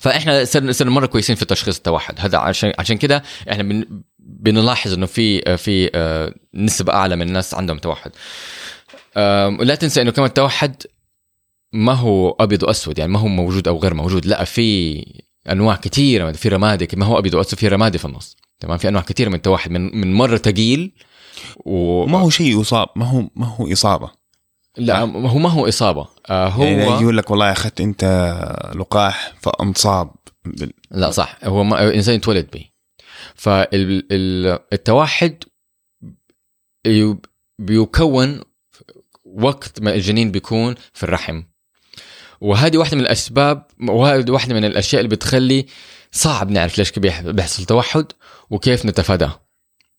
فإحنا 0.00 0.44
صرنا 0.44 0.72
صرنا 0.72 0.90
مرة 0.90 1.06
كويسين 1.06 1.36
في 1.36 1.44
تشخيص 1.44 1.76
التوحد. 1.76 2.14
هذا 2.18 2.38
عشان 2.38 2.72
عشان 2.78 2.96
كده 2.96 3.22
إحنا 3.50 3.62
بن 3.62 4.02
بنلاحظ 4.18 4.92
إنه 4.92 5.06
في 5.06 5.56
في 5.56 5.90
آه، 5.94 6.34
نسبة 6.54 6.92
أعلى 6.92 7.16
من 7.16 7.28
الناس 7.28 7.54
عندهم 7.54 7.78
توحد. 7.78 8.10
ولا 9.58 9.74
تنسى 9.74 10.02
إنه 10.02 10.10
كمان 10.10 10.28
التوحد 10.28 10.82
ما 11.72 11.92
هو 11.92 12.30
أبيض 12.40 12.62
وأسود 12.62 12.98
يعني 12.98 13.12
ما 13.12 13.18
هو 13.18 13.28
موجود 13.28 13.68
أو 13.68 13.78
غير 13.78 13.94
موجود 13.94 14.26
لا 14.26 14.44
في 14.44 15.04
أنواع 15.50 15.76
كثيره 15.76 16.32
في 16.32 16.48
رمادي 16.48 16.88
ما 16.96 17.06
هو 17.06 17.18
أبيض 17.18 17.34
وأسود 17.34 17.58
في 17.58 17.68
رمادي 17.68 17.98
في 17.98 18.04
النص 18.04 18.36
تمام؟ 18.60 18.78
في 18.78 18.88
أنواع 18.88 19.02
كثيره 19.04 19.28
من 19.28 19.34
التوحد 19.34 19.70
من 19.70 19.96
من 20.00 20.14
مرة 20.14 20.36
ثقيل 20.36 20.92
و... 21.56 22.02
وما 22.02 22.18
هو 22.18 22.30
شيء 22.30 22.60
يصاب 22.60 22.88
ما 22.96 23.06
هو 23.06 23.28
ما 23.36 23.46
هو 23.46 23.72
إصابة. 23.72 24.10
لا 24.76 25.00
هو 25.00 25.38
ما 25.38 25.48
هو 25.50 25.68
إصابة 25.68 26.08
آه 26.30 26.48
هو 26.48 26.62
يعني 26.64 27.02
يقول 27.02 27.16
لك 27.16 27.30
والله 27.30 27.52
اخذت 27.52 27.80
أنت 27.80 28.04
لقاح 28.76 29.32
فأنصاب. 29.40 30.10
بال- 30.44 30.72
لا 30.90 31.10
صح 31.10 31.38
هو 31.44 31.64
ما 31.64 31.94
إنسان 31.94 32.14
يتولد 32.14 32.50
به. 32.52 32.64
فالتوحد 33.34 35.44
بيكون 37.58 38.40
وقت 39.36 39.80
ما 39.80 39.94
الجنين 39.94 40.30
بيكون 40.30 40.74
في 40.92 41.02
الرحم. 41.02 41.42
وهذه 42.40 42.76
واحدة 42.76 42.96
من 42.96 43.02
الأسباب 43.02 43.66
وهذه 43.88 44.30
واحدة 44.30 44.54
من 44.54 44.64
الأشياء 44.64 45.02
اللي 45.02 45.16
بتخلي 45.16 45.66
صعب 46.12 46.50
نعرف 46.50 46.78
ليش 46.78 46.92
بيح- 46.92 47.20
بيحصل 47.20 47.64
توحد 47.64 48.06
وكيف 48.50 48.86
نتفاداه. 48.86 49.40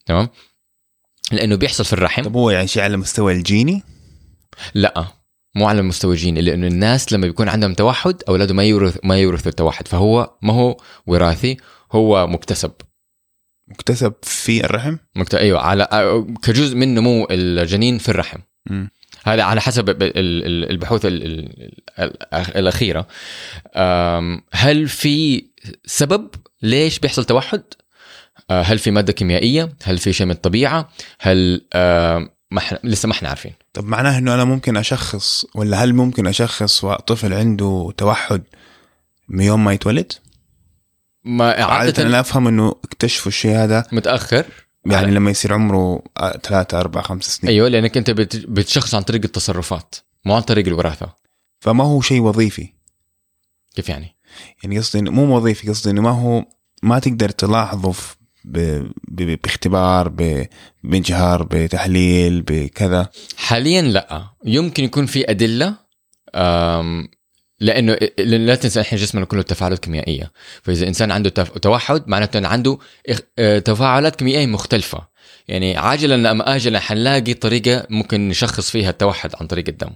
تمام؟ 0.05 0.29
لأنه 1.31 1.55
بيحصل 1.55 1.85
في 1.85 1.93
الرحم. 1.93 2.23
طب 2.23 2.35
هو 2.35 2.49
يعني 2.49 2.67
شيء 2.67 2.83
على 2.83 2.97
مستوى 2.97 3.33
الجيني؟ 3.33 3.83
لا 4.73 5.07
مو 5.55 5.67
على 5.67 5.79
المستوى 5.79 6.13
الجيني 6.13 6.41
لأنه 6.41 6.67
الناس 6.67 7.13
لما 7.13 7.27
بيكون 7.27 7.49
عندهم 7.49 7.73
توحد 7.73 8.23
اولادهم 8.29 8.57
ما 8.57 8.63
يورث 8.63 8.97
ما 9.03 9.17
يورثوا 9.17 9.51
التوحد. 9.51 9.87
فهو 9.87 10.37
ما 10.41 10.53
هو 10.53 10.77
وراثي 11.07 11.57
هو 11.91 12.27
مكتسب. 12.27 12.71
مكتسب 13.67 14.13
في 14.23 14.65
الرحم؟ 14.65 14.97
مكت... 15.15 15.35
أيوه 15.35 15.59
على 15.61 15.87
كجزء 16.43 16.75
من 16.75 16.95
نمو 16.95 17.27
الجنين 17.31 17.97
في 17.97 18.09
الرحم. 18.09 18.39
مم. 18.69 18.89
هذا 19.27 19.43
على 19.43 19.61
حسب 19.61 19.89
ال- 19.89 19.97
ال- 20.03 20.69
البحوث 20.71 21.05
ال- 21.05 21.23
ال- 21.23 21.71
ال- 21.99 22.57
الأخيرة. 22.57 23.07
هل 24.53 24.87
في 24.87 25.45
سبب 25.85 26.29
ليش 26.61 26.99
بيحصل 26.99 27.25
توحد؟ 27.25 27.63
أه، 28.49 28.61
هل 28.61 28.79
في 28.79 28.91
مادة 28.91 29.13
كيميائية؟ 29.13 29.69
هل 29.83 29.97
في 29.97 30.13
شيء 30.13 30.25
من 30.25 30.31
الطبيعة؟ 30.31 30.89
هل 31.19 31.61
ما 32.51 32.57
إحنا 32.57 32.79
لسه 32.83 33.07
ما 33.07 33.13
إحنا 33.13 33.29
عارفين. 33.29 33.53
طب 33.73 33.85
معناه 33.85 34.17
إنه 34.17 34.33
أنا 34.33 34.43
ممكن 34.43 34.77
أشخص 34.77 35.45
ولا 35.55 35.83
هل 35.83 35.93
ممكن 35.93 36.27
أشخص 36.27 36.85
طفل 36.85 37.33
عنده 37.33 37.93
توحد 37.97 38.43
من 39.29 39.43
يوم 39.43 39.63
ما 39.63 39.73
يتولد؟ 39.73 40.13
ما 41.23 41.45
عادة 41.51 41.65
عادة 41.65 42.03
أنا 42.03 42.19
أفهم 42.19 42.47
إنه 42.47 42.75
اكتشفوا 42.83 43.31
الشيء 43.31 43.55
هذا 43.55 43.87
متأخر. 43.91 44.45
يعني 44.85 45.11
لما 45.11 45.31
يصير 45.31 45.53
عمره 45.53 46.03
آه، 46.17 46.37
ثلاثة 46.43 46.79
أربعة 46.79 47.03
خمس 47.03 47.23
سنين 47.23 47.53
لأنك 47.67 47.97
أنت 47.97 48.11
بت- 48.11 48.45
بتشخص 48.49 48.95
عن 48.95 49.01
طريق 49.01 49.21
التصرفات 49.23 49.95
مو 50.25 50.35
عن 50.35 50.41
طريق 50.41 50.67
الوراثة 50.67 51.13
فما 51.59 51.83
هو 51.83 52.01
شيء 52.01 52.21
وظيفي 52.21 52.69
كيف 53.75 53.89
يعني؟ 53.89 54.15
يعني 54.63 54.79
قصدي 54.79 54.99
إنه 54.99 55.11
مو 55.11 55.37
وظيفي 55.37 55.69
قصدي 55.69 55.89
إنه 55.89 56.01
ما 56.01 56.09
هو 56.09 56.45
ما 56.83 56.99
تقدر 56.99 57.29
تلاحظه. 57.29 57.95
باختبار. 58.45 60.07
بانجهار 60.83 61.43
بتحليل 61.43 62.41
بكذا 62.41 63.09
حاليا 63.37 63.81
لا 63.81 64.27
يمكن 64.45 64.83
يكون 64.83 65.05
في 65.05 65.31
أم، 66.35 67.07
لأنه 67.59 67.97
لا 68.19 68.55
تنسى 68.55 68.81
إحنا 68.81 68.97
جسمنا 68.99 69.25
كله 69.25 69.41
تفاعلات 69.41 69.79
كيميائية. 69.79 70.31
فإذا 70.63 70.81
الانسان 70.81 71.11
عنده 71.11 71.29
توحد 71.29 72.03
معناته 72.07 72.37
إنه 72.37 72.47
عنده 72.47 72.77
آه، 73.39 73.59
تفاعلات 73.59 74.15
كيميائية 74.15 74.45
مختلفة. 74.45 75.07
يعني 75.47 75.77
عاجلا 75.77 76.31
ام 76.31 76.41
اجلا 76.41 76.79
حنلاقي 76.79 77.33
طريقة 77.33 77.87
ممكن 77.89 78.29
نشخص 78.29 78.71
فيها 78.71 78.89
التوحد 78.89 79.31
عن 79.41 79.47
طريق 79.47 79.65
الدم. 79.67 79.89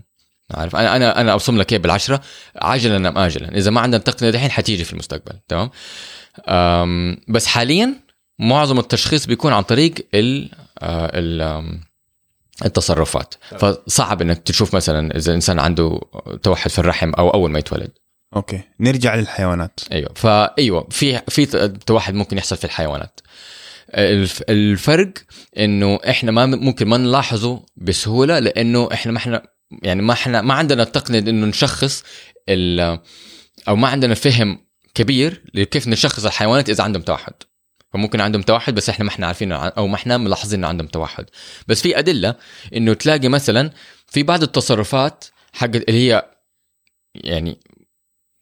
عارف؟ 0.51 0.75
أنا 0.75 0.95
أنا 0.95 1.21
أنا 1.21 1.33
ابصم 1.33 1.57
لك 1.57 1.71
إياه 1.71 1.79
بالعشرة. 1.79 2.21
عاجلا 2.55 3.09
ام 3.09 3.17
اجلا 3.17 3.57
إذا 3.57 3.71
ما 3.71 3.81
عندنا 3.81 4.01
تقنية 4.01 4.31
دحين 4.31 4.51
حتيجي 4.51 4.83
في 4.83 4.93
المستقبل. 4.93 5.39
تمام؟ 5.47 5.69
بس 7.27 7.47
حاليا 7.47 7.93
معظم 8.39 8.79
التشخيص 8.79 9.25
بيكون 9.25 9.53
عن 9.53 9.63
طريق 9.63 9.93
ال 10.13 10.49
آه، 10.79 11.11
ال 11.13 11.41
التصرفات. 12.65 13.35
فصعب 13.59 14.21
إنك 14.21 14.37
تشوف 14.37 14.75
مثلا 14.75 15.17
إذا 15.17 15.29
الانسان 15.29 15.59
عنده 15.59 15.99
توحد 16.43 16.69
في 16.69 16.79
الرحم 16.79 17.11
أو 17.13 17.29
أول 17.29 17.51
ما 17.51 17.59
يتولد. 17.59 17.91
أوكي. 18.35 18.61
نرجع 18.79 19.15
للحيوانات. 19.15 19.79
أيوه. 19.91 20.13
فايوه 20.15 20.87
في 20.89 21.21
في 21.29 21.45
توحد 21.85 22.13
ممكن 22.13 22.37
يحصل 22.37 22.57
في 22.57 22.65
الحيوانات. 22.65 23.19
الف- 23.95 24.43
الفرق 24.49 25.13
إنه 25.57 25.99
إحنا 26.09 26.31
ما 26.31 26.45
ممكن 26.45 26.87
ما 26.87 26.97
نلاحظه 26.97 27.65
بسهولة 27.77 28.39
لإنه 28.39 28.89
إحنا 28.93 29.11
ما 29.11 29.17
إحنا 29.17 29.43
يعني 29.83 30.01
ما 30.01 30.13
إحنا 30.13 30.41
ما 30.41 30.53
عندنا 30.53 30.83
التقنيه 30.83 31.19
إنه 31.19 31.45
نشخص 31.47 32.03
ال- 32.49 32.99
أو 33.67 33.75
ما 33.75 33.87
عندنا 33.87 34.13
فهم 34.13 34.59
كبير 34.93 35.43
لكيف 35.53 35.87
نشخص 35.87 36.25
الحيوانات 36.25 36.69
إذا 36.69 36.83
عندهم 36.83 37.01
توحد. 37.01 37.33
فممكن 37.93 38.21
عندهم 38.21 38.41
توحد 38.41 38.75
بس 38.75 38.89
إحنا 38.89 39.05
ما 39.05 39.11
إحنا 39.11 39.27
عارفين 39.27 39.51
أو 39.51 39.87
ما 39.87 39.95
إحنا 39.95 40.17
ملاحظين 40.17 40.59
إنه 40.59 40.67
عندهم 40.67 40.87
توحد. 40.87 41.25
بس 41.67 41.81
في 41.81 41.99
أدلة 41.99 42.35
إنه 42.75 42.93
تلاقي 42.93 43.27
مثلا 43.27 43.71
في 44.07 44.23
بعض 44.23 44.43
التصرفات 44.43 45.25
حقت 45.53 45.75
اللي 45.75 46.09
هي 46.11 46.29
يعني 47.15 47.59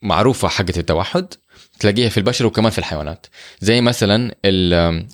معروفة 0.01 0.47
حقت 0.47 0.77
التوحد 0.77 1.33
تلاقيها 1.79 2.09
في 2.09 2.17
البشر 2.17 2.45
وكمان 2.45 2.71
في 2.71 2.77
الحيوانات. 2.77 3.25
زي 3.59 3.81
مثلا 3.81 4.35
ال- 4.45 5.07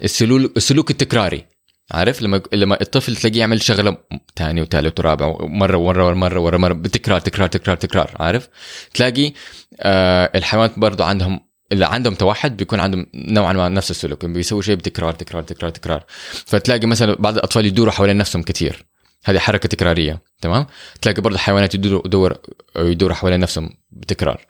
السلوك 0.57 0.91
التكراري. 0.91 1.45
عارف؟ 1.91 2.21
لما 2.21 2.41
لما 2.53 2.81
الطفل 2.81 3.15
تلاقيه 3.15 3.39
يعمل 3.39 3.61
شغلة 3.61 3.97
ثاني 4.35 4.61
وثالث 4.61 4.99
ورابع 4.99 5.37
مرة 5.39 5.77
ورا 5.77 6.13
مرة 6.13 6.39
ورا 6.39 6.57
مرة 6.57 6.73
بتكرار 6.73 7.19
تكرار 7.19 7.47
تكرار 7.47 7.77
تكرار. 7.77 8.11
عارف؟ 8.19 8.49
تلاقي 8.93 9.33
آه 9.79 10.31
الحيوانات 10.35 10.79
برضو 10.79 11.03
عندهم 11.03 11.39
اللي 11.71 11.85
عندهم 11.85 12.13
توحد 12.15 12.57
بيكون 12.57 12.79
عندهم 12.79 13.05
نوعا 13.13 13.53
ما 13.53 13.69
نفس 13.69 13.91
السلوك 13.91 14.25
بيسوي 14.25 14.63
شيء 14.63 14.75
بتكرار 14.75 15.13
تكرار 15.13 15.43
تكرار 15.43 15.71
تكرار. 15.71 16.03
فتلاقي 16.45 16.87
مثلا 16.87 17.15
بعض 17.19 17.35
الأطفال 17.37 17.65
يدوروا 17.65 17.91
حوالين 17.91 18.17
نفسهم 18.17 18.43
كثير 18.43 18.85
هذه 19.25 19.39
حركة 19.39 19.69
تكرارية 19.69 20.21
تمام؟ 20.41 20.65
تلاقي 21.01 21.21
برضه 21.21 21.35
الحيوانات 21.35 21.75
يدوروا 21.75 22.01
يدور 22.05 22.37
يدوروا 22.75 23.15
حوالين 23.15 23.39
نفسهم 23.39 23.69
بتكرار. 23.91 24.45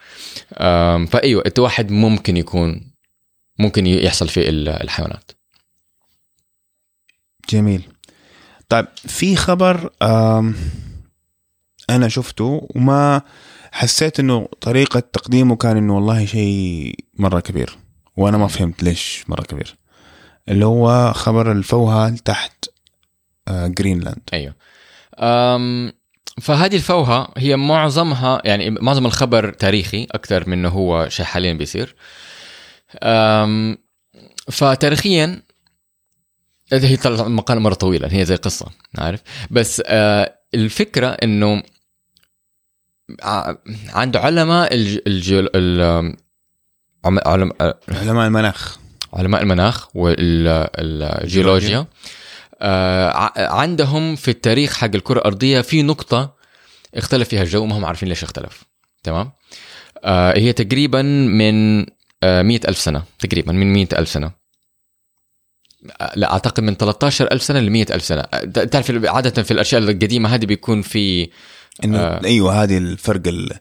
فأيوة 1.08 1.44
التوحد 1.46 1.92
ممكن 1.92 2.38
يكون 2.38 2.92
ممكن 3.60 3.88
يحصل 3.88 4.30
في 4.30 4.50
ال- 4.50 4.70
الحيوانات. 4.70 5.32
جميل. 7.50 7.82
طيب 8.70 8.86
في 9.08 9.36
خبر 9.36 9.90
أنا 11.90 12.08
شفته 12.08 12.68
وما 12.76 13.22
حسيت 13.76 14.20
إنه 14.20 14.48
طريقة 14.62 15.00
تقديمه 15.00 15.56
كان 15.56 15.78
إنه 15.78 15.96
والله 15.96 16.26
شيء 16.26 16.96
مرة 17.14 17.40
كبير. 17.40 17.78
وأنا 18.18 18.38
ما 18.38 18.48
فهمت 18.48 18.84
ليش 18.84 19.24
مرة 19.28 19.42
كبير. 19.44 19.76
اللي 20.50 20.66
هو 20.66 21.14
خبر 21.14 21.52
الفوهة 21.52 22.10
تحت 22.10 22.66
آه، 23.48 23.68
جرينلاند 23.68 24.22
أيوه. 24.34 24.56
أم 25.20 25.94
فهذه 26.42 26.76
الفوهة 26.76 27.34
هي 27.38 27.56
معظمها 27.56 28.42
يعني 28.46 28.70
معظم 28.70 29.06
الخبر 29.06 29.54
تاريخي 29.54 30.08
أكثر 30.12 30.50
من 30.50 30.58
إنه 30.58 30.70
هو 30.70 31.10
شيء 31.10 31.26
حاليا 31.26 31.54
بيصير. 31.54 31.96
أم 33.04 33.78
فتاريخيا 34.52 35.42
هي 36.74 36.98
مقالة 37.06 37.60
مرة 37.62 37.74
طويلة 37.74 38.08
هي 38.12 38.26
زي 38.26 38.36
قصة 38.36 38.66
عارف؟ 38.98 39.22
بس 39.52 39.82
آه 39.86 40.40
الفكرة 40.54 41.08
إنه 41.08 41.64
عند 43.94 44.18
علماء 44.18 44.74
الج... 44.74 45.00
الجيول... 45.08 45.50
ال... 45.56 46.16
علم... 47.06 47.52
علماء 47.90 48.28
المناخ. 48.28 48.78
علماء 49.14 49.42
المناخ 49.42 49.96
والجيولوجيا 49.96 51.86
آه 52.62 53.32
عندهم 53.38 54.16
في 54.16 54.32
التاريخ 54.32 54.78
حق 54.78 54.96
الكرة 54.96 55.20
الأرضية 55.20 55.62
في 55.62 55.82
نقطة 55.82 56.36
اختلف 56.96 57.30
فيها 57.30 57.42
الجو 57.42 57.66
ما 57.66 57.78
هم 57.78 57.86
عارفين 57.86 58.10
ليش 58.10 58.24
اختلف. 58.24 58.64
تمام؟ 59.04 59.32
آه 60.04 60.38
هي 60.38 60.54
تقريبا 60.54 61.02
من 61.02 61.86
آه 62.24 62.42
مئة 62.42 62.70
ألف 62.70 62.78
سنة 62.78 63.04
تقريبا 63.20 63.54
من 63.54 63.74
مئة 63.74 64.00
ألف 64.00 64.10
سنة. 64.10 64.32
آه، 66.02 66.12
لا 66.16 66.34
أعتقد 66.34 66.64
من 66.64 66.76
13 66.76 67.32
ألف 67.32 67.44
سنة 67.44 67.60
ل 67.60 67.70
100 67.70 67.86
ألف 67.92 68.04
سنة. 68.04 68.22
آه، 68.22 68.44
تعرف 68.46 68.92
عادة 69.06 69.44
في 69.44 69.52
الأشياء 69.52 69.82
القديمة 69.82 70.36
هذه 70.36 70.46
بيكون 70.46 70.82
في 70.82 71.30
إنه 71.84 72.00
آه. 72.00 72.22
أيوه 72.26 72.64
هذه 72.64 72.78
الفرق 72.78 73.28
ال 73.28 73.52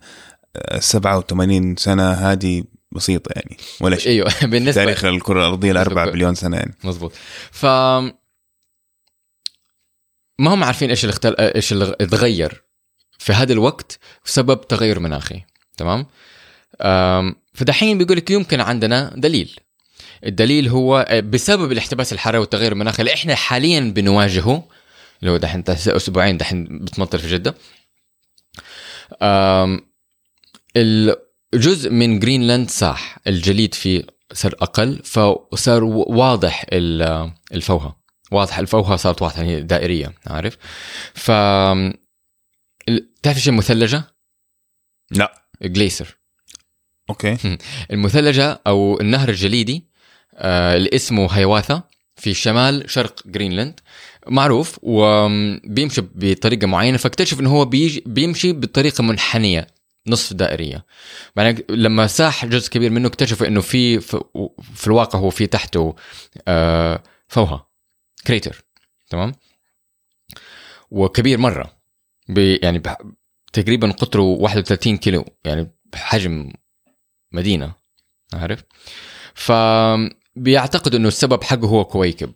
آه، 0.57 0.79
87 0.79 1.77
سنة 1.77 2.13
هذه 2.13 2.65
بسيطة 2.93 3.33
يعني 3.37 3.57
ولا 3.81 3.99
شيء. 3.99 4.13
أيوه 4.13 4.33
بالنسبة 4.51 4.85
تاريخ 4.85 5.05
الكرة 5.05 5.39
الأرضية 5.41 5.73
ل 5.73 5.77
4 5.77 6.07
بالنسبة- 6.07 6.13
بليون 6.13 6.35
سنة 6.35 6.57
يعني. 6.57 6.75
مزبوط 6.85 7.13
ف 7.51 7.67
ما 10.39 10.55
هم 10.55 10.65
عارفين 10.65 10.91
إيش 10.91 11.05
اللي 11.05 11.13
اختل... 11.13 11.35
إيش 11.39 11.73
اللي 11.73 11.97
اتغير 12.01 12.63
في 13.19 13.33
هذا 13.33 13.53
الوقت 13.53 13.99
بسبب 14.27 14.61
تغير 14.69 15.01
مناخي 15.01 15.43
تمام؟ 15.77 16.07
أم، 16.83 17.35
فدحين 17.55 17.99
بيقول 17.99 18.17
لك 18.17 18.31
يمكن 18.31 18.61
عندنا 18.61 19.13
دليل. 19.17 19.57
الدليل 20.27 20.69
هو 20.69 21.07
بسبب 21.25 21.73
الاحتباس 21.73 22.13
الحراري 22.13 22.39
والتغير 22.39 22.73
المناخي 22.73 23.01
اللي 23.03 23.15
إحنا 23.15 23.35
حاليا 23.35 23.81
بنواجهه 23.81 24.65
اللي 25.21 25.33
هو 25.33 25.37
دحين 25.37 25.65
أسبوعين 25.69 26.37
دحين 26.37 26.79
بتمطر 26.79 27.19
في 27.19 27.29
جدة 27.29 27.55
الجزء 30.77 31.91
من 31.91 32.19
جرينلاند 32.19 32.71
ساح 32.71 33.19
الجليد 33.27 33.75
فيه 33.75 34.03
صار 34.33 34.55
أقل 34.61 35.03
فصار 35.05 35.85
واضح 35.85 36.65
ال- 36.73 37.33
الفوهة. 37.53 38.05
واضح 38.31 38.59
الفوهة 38.59 38.97
صارت 38.97 39.23
واضحة 39.23 39.43
هي 39.43 39.61
دائرية 39.61 40.15
عارف؟ 40.27 40.57
ف 41.15 41.31
تعرف 43.23 43.37
إيش 43.37 43.49
المثلجة؟ 43.49 44.05
لا. 45.11 45.47
جليسر 45.63 46.17
okay. 47.11 47.59
المثلجة 47.93 48.61
أو 48.67 49.01
النهر 49.01 49.29
الجليدي 49.29 49.87
آه، 50.35 50.77
اللي 50.77 50.91
اسمه 50.95 51.27
هيواثا 51.33 51.83
في 52.17 52.35
شمال 52.35 52.91
شرق 52.91 53.27
جرينلاند 53.27 53.81
معروف 54.29 54.79
وبيمشي 54.83 56.03
بطريقة 56.15 56.67
معينة 56.67 56.97
فاكتشف 56.97 57.41
إنه 57.41 57.51
هو 57.51 57.65
بيمشي 58.07 58.53
بطريقة 58.53 59.03
منحنية 59.03 59.67
نصف 60.07 60.33
دائرية. 60.33 60.87
بعدين 61.37 61.65
لما 61.69 62.07
ساح 62.07 62.47
جزء 62.47 62.71
كبير 62.71 62.91
منه 62.91 63.09
اكتشفوا 63.09 63.47
إنه 63.47 63.61
في 63.61 64.01
في 64.75 64.87
الواقع 64.87 65.19
هو 65.19 65.31
في 65.31 65.47
تحته 65.47 65.97
آه، 66.49 67.03
فوهة 67.29 67.71
crater 68.27 68.65
تمام؟ 69.11 69.33
وكبير 70.91 71.39
مرة. 71.39 71.77
يعني 72.63 72.83
تقريبا 73.53 73.91
قطره 73.91 74.23
31 74.23 74.97
كيلو 74.97 75.25
يعني 75.45 75.71
بحجم 75.85 76.53
مدينة. 77.33 77.75
عارف؟ 78.33 78.65
ف 79.35 79.53
بيعتقد 80.37 80.95
إنه 80.95 81.09
السبب 81.09 81.45
حقه 81.45 81.67
هو 81.67 81.85
كويكب. 81.85 82.33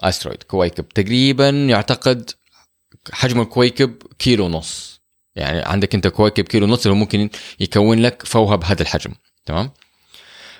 asteroid 0.00 0.42
كويكب. 0.42 0.88
تقريبا 0.88 1.48
يعتقد 1.48 2.30
حجم 3.12 3.40
الكويكب 3.40 4.02
كيلو 4.18 4.44
ونص. 4.44 5.00
يعني 5.36 5.58
عندك 5.60 5.94
أنت 5.94 6.06
كويكب 6.06 6.44
كيلو 6.44 6.66
ونص 6.66 6.86
اللي 6.86 6.98
ممكن 6.98 7.30
يكون 7.60 7.98
لك 7.98 8.22
فوهة 8.26 8.56
بهذا 8.56 8.82
الحجم. 8.82 9.14
تمام؟ 9.46 9.70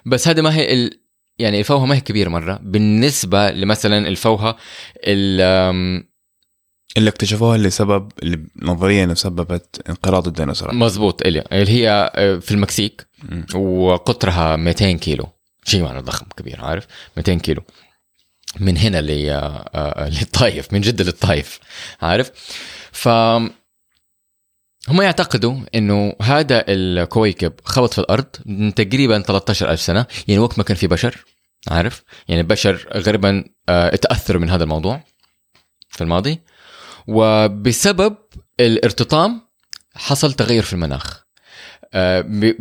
بس 0.06 0.28
هذا 0.28 0.42
ما 0.42 0.54
هي 0.54 0.72
ال... 0.72 1.00
يعني 1.38 1.58
الفوهة 1.58 1.86
ما 1.86 1.94
هي 1.94 2.00
كبيرة 2.00 2.28
مرة. 2.28 2.60
بالنسبة 2.62 3.50
لمثلا 3.50 4.08
الفوهة 4.08 4.56
ال... 4.96 5.40
اللي 6.96 7.10
اكتشفوها 7.10 7.56
اللي 7.56 7.70
سبب 7.70 8.12
اللي 8.22 8.46
نظريا 8.62 9.14
سببت 9.14 9.82
انقراض 9.88 10.26
الديناصورات. 10.26 10.74
مزبوط 10.74 11.22
إليا. 11.22 11.44
اللي 11.52 11.70
هي 11.70 12.10
آه، 12.14 12.38
في 12.38 12.50
المكسيك. 12.50 13.06
وقطرها 13.54 14.56
200 14.56 14.92
كيلو. 14.92 15.28
شيء 15.64 15.82
معنى 15.82 16.00
ضخم 16.00 16.26
كبير 16.36 16.64
عارف؟ 16.64 16.86
200 17.16 17.34
كيلو. 17.34 17.62
من 18.60 18.76
هنا 18.76 18.98
آه، 18.98 19.70
آه، 19.74 20.08
للطايف 20.08 20.72
من 20.72 20.80
جدة 20.80 21.04
للطايف 21.04 21.58
عارف؟ 22.02 22.30
ف 22.92 23.08
هم 24.88 25.02
يعتقدوا 25.02 25.60
إنه 25.74 26.16
هذا 26.22 26.64
الكويكب 26.68 27.52
خبط 27.64 27.92
في 27.92 27.98
الأرض 27.98 28.26
من 28.46 28.74
تقريبا 28.74 29.22
13 29.22 29.70
ألف 29.70 29.80
سنة 29.80 30.06
يعني 30.28 30.40
وقت 30.40 30.58
ما 30.58 30.64
كان 30.64 30.76
في 30.76 30.86
بشر 30.86 31.24
عارف؟ 31.68 32.04
يعني 32.28 32.40
البشر 32.40 32.88
غالبا 32.96 33.44
آه، 33.68 33.96
تاثروا 33.96 34.42
من 34.42 34.50
هذا 34.50 34.64
الموضوع 34.64 35.00
في 35.88 36.00
الماضي 36.00 36.40
وبسبب 37.06 38.16
الارتطام 38.60 39.40
حصل 39.94 40.32
تغير 40.32 40.62
في 40.62 40.72
المناخ. 40.72 41.26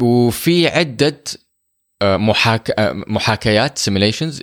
وفي 0.02 0.68
عدة 0.68 1.24
محاك... 2.04 2.74
محاكيات 3.08 3.78
simulations 3.78 4.42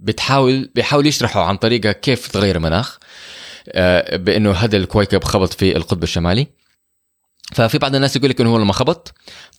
بتحاول 0.00 0.70
بيحاول 0.74 1.06
يشرحوا 1.06 1.42
عن 1.42 1.56
طريقة 1.56 1.92
كيف 1.92 2.28
تغير 2.28 2.56
المناخ 2.56 2.98
آه، 3.68 4.16
بأنه 4.16 4.52
هذا 4.52 4.76
الكويكب 4.76 5.24
خبط 5.24 5.52
في 5.52 5.76
القطب 5.76 6.02
الشمالي. 6.02 6.46
ففي 7.52 7.78
بعض 7.78 7.94
الناس 7.94 8.16
يقول 8.16 8.30
لك 8.30 8.40
إنه 8.40 8.50
هو 8.50 8.58
لما 8.58 8.72
خبط 8.72 9.12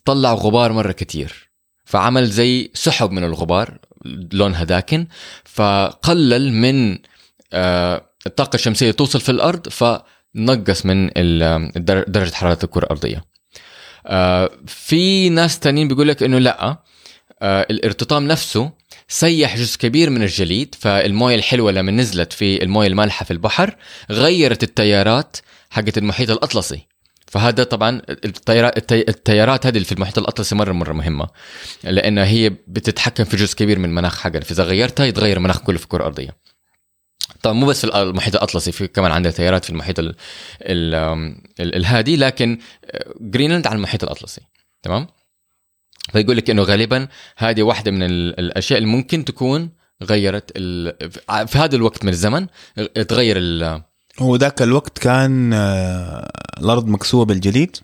طلع 0.05 0.33
غبار 0.33 0.71
مرة 0.71 0.91
كتير. 0.91 1.51
فعمل 1.85 2.25
زي 2.29 2.71
سحب 2.73 3.11
من 3.11 3.23
الغبار 3.23 3.77
لونها 4.33 4.63
داكن 4.63 5.07
فقلل 5.43 6.53
من 6.53 6.97
آه، 7.53 8.05
الطاقة 8.25 8.55
الشمسية 8.55 8.91
توصل 8.91 9.21
في 9.21 9.29
الأرض 9.29 9.69
فنقص 9.69 10.85
من 10.85 11.09
درجة 12.07 12.33
حرارة 12.33 12.59
الكرة 12.63 12.83
الأرضية. 12.83 13.23
آه، 14.05 14.51
في 14.67 15.29
ناس 15.29 15.59
تانيين 15.59 15.87
بيقول 15.87 16.07
لك 16.07 16.23
إنه 16.23 16.39
لأ 16.39 16.77
الارتطام 17.43 18.27
نفسه 18.27 18.71
سيح 19.13 19.57
جزء 19.57 19.77
كبير 19.77 20.09
من 20.09 20.23
الجليد 20.23 20.75
فالموية 20.79 21.35
الحلوة 21.35 21.71
لما 21.71 21.91
نزلت 21.91 22.33
في 22.33 22.63
الموية 22.63 22.87
المالحة 22.87 23.25
في 23.25 23.31
البحر 23.31 23.75
غيرت 24.11 24.63
التيارات 24.63 25.37
حقت 25.69 25.97
المحيط 25.97 26.29
الأطلسي. 26.29 26.87
فهذا 27.27 27.63
طبعا 27.63 28.01
التيارات 28.09 28.77
التي- 28.77 29.09
التيارات 29.09 29.65
هذه 29.65 29.79
في 29.79 29.91
المحيط 29.91 30.17
الأطلسي 30.17 30.55
مرة 30.55 30.71
مرة 30.71 30.93
مهمة. 30.93 31.27
لانها 31.83 32.25
هي 32.25 32.49
بتتحكم 32.49 33.23
في 33.23 33.37
جزء 33.37 33.55
كبير 33.55 33.79
من 33.79 33.85
المناخ 33.85 34.19
حقنا 34.19 34.39
فإذا 34.41 34.63
غيرتها 34.63 35.05
يتغير 35.05 35.37
المناخ 35.37 35.59
كله 35.59 35.77
في 35.77 35.83
الكره 35.83 35.97
الارضيه 36.01 36.37
طبعا 37.43 37.55
مو 37.55 37.65
بس 37.65 37.85
في 37.85 37.95
المحيط 38.01 38.35
الأطلسي 38.35 38.71
في 38.71 38.87
كمان 38.87 39.11
عندنا 39.11 39.33
تيارات 39.33 39.63
في 39.63 39.69
المحيط 39.69 39.99
ال 39.99 40.15
ال 40.61 40.95
ال 41.59 41.75
الهادي 41.75 42.15
لكن 42.15 42.57
آه، 42.85 43.13
جرينلاند 43.21 43.67
على 43.67 43.75
المحيط 43.75 44.03
الأطلسي. 44.03 44.41
تمام؟ 44.83 45.07
فيقول 46.11 46.37
لك 46.37 46.49
إنه 46.49 46.63
غالبا 46.63 47.07
هذه 47.37 47.63
واحدة 47.63 47.91
من 47.91 48.03
ال- 48.03 48.39
الأشياء 48.39 48.79
اللي 48.79 48.89
ممكن 48.89 49.25
تكون 49.25 49.69
غيرت 50.03 50.51
ال... 50.55 50.93
في 51.47 51.57
هذا 51.57 51.75
الوقت 51.75 52.03
من 52.05 52.09
الزمن 52.09 52.47
تغير 53.07 53.37
ال... 53.37 53.81
هو 54.19 54.35
ذاك 54.35 54.61
الوقت 54.61 54.97
كان 54.99 55.53
آه، 55.53 56.31
الأرض 56.59 56.87
مكسوه 56.87 57.25
بالجليد؟ 57.25 57.77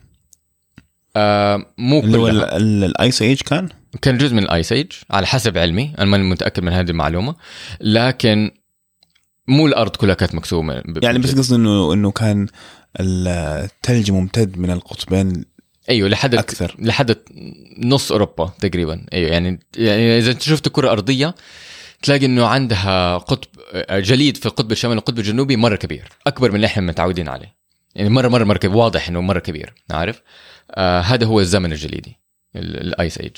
آه 1.16 1.66
مو 1.78 2.00
اللي 2.00 2.18
هو 2.18 2.28
الآيس 2.28 3.22
إيج 3.22 3.42
كان؟ 3.42 3.70
كان 4.02 4.18
جزء 4.18 4.34
من 4.36 4.44
ال 4.44 4.51
ice 4.51 4.72
age 4.72 4.92
على 5.10 5.28
حسب 5.28 5.58
علمي 5.58 5.94
أنا 5.98 6.06
ماني 6.06 6.24
متأكد 6.24 6.64
من 6.64 6.72
هذه 6.72 6.90
المعلومة 6.90 7.36
لكن 7.82 8.52
مو 9.48 9.68
الأرض 9.68 9.96
كلها 9.96 10.16
كانت 10.16 10.36
مكسوة 10.36 10.74
يعني 11.04 11.20
بس. 11.20 11.36
قصدي 11.36 11.56
انه 11.56 11.94
إنه 11.94 12.12
كان 12.12 12.48
الثلج 13.00 14.12
ممتد 14.12 14.58
من 14.58 14.72
القطبين 14.72 15.46
أيوه 15.90 16.10
لحد 16.10 16.36
أكثر. 16.36 16.76
لحد 16.80 17.16
نص 17.78 18.12
أوروبا 18.12 18.54
تقريبا. 18.60 19.06
أيوه 19.14 19.30
يعني 19.32 19.60
يعني 19.78 20.18
إذا 20.18 20.32
أنت 20.32 20.42
شفت 20.42 20.70
كرة 20.70 20.92
أرضية 20.92 21.36
تلاقي 22.02 22.26
إنه 22.26 22.46
عندها 22.46 23.18
قطب 23.18 23.48
جليد 23.92 24.38
في 24.38 24.46
القطب 24.46 24.72
الشمالي 24.72 24.96
والقطب 24.96 25.20
الجنوبي 25.20 25.56
مرة 25.56 25.76
كبير 25.76 26.10
أكبر 26.28 26.50
من 26.50 26.56
اللي 26.56 26.68
إحنا 26.68 26.84
متعودين 26.84 27.30
عليه. 27.30 27.56
يعني 27.96 28.10
مرة 28.10 28.28
مرة 28.28 28.44
مرة 28.44 28.60
واضح 28.66 29.08
إنه 29.10 29.22
مرة 29.22 29.40
كبير 29.40 29.74
عارف؟ 29.92 30.22
آه 30.72 31.00
هذا 31.02 31.26
هو 31.26 31.40
الزمن 31.40 31.72
الجليدي 31.72 32.18
ال- 32.56 32.82
ال 32.82 32.91
ice 32.91 33.18
age 33.18 33.36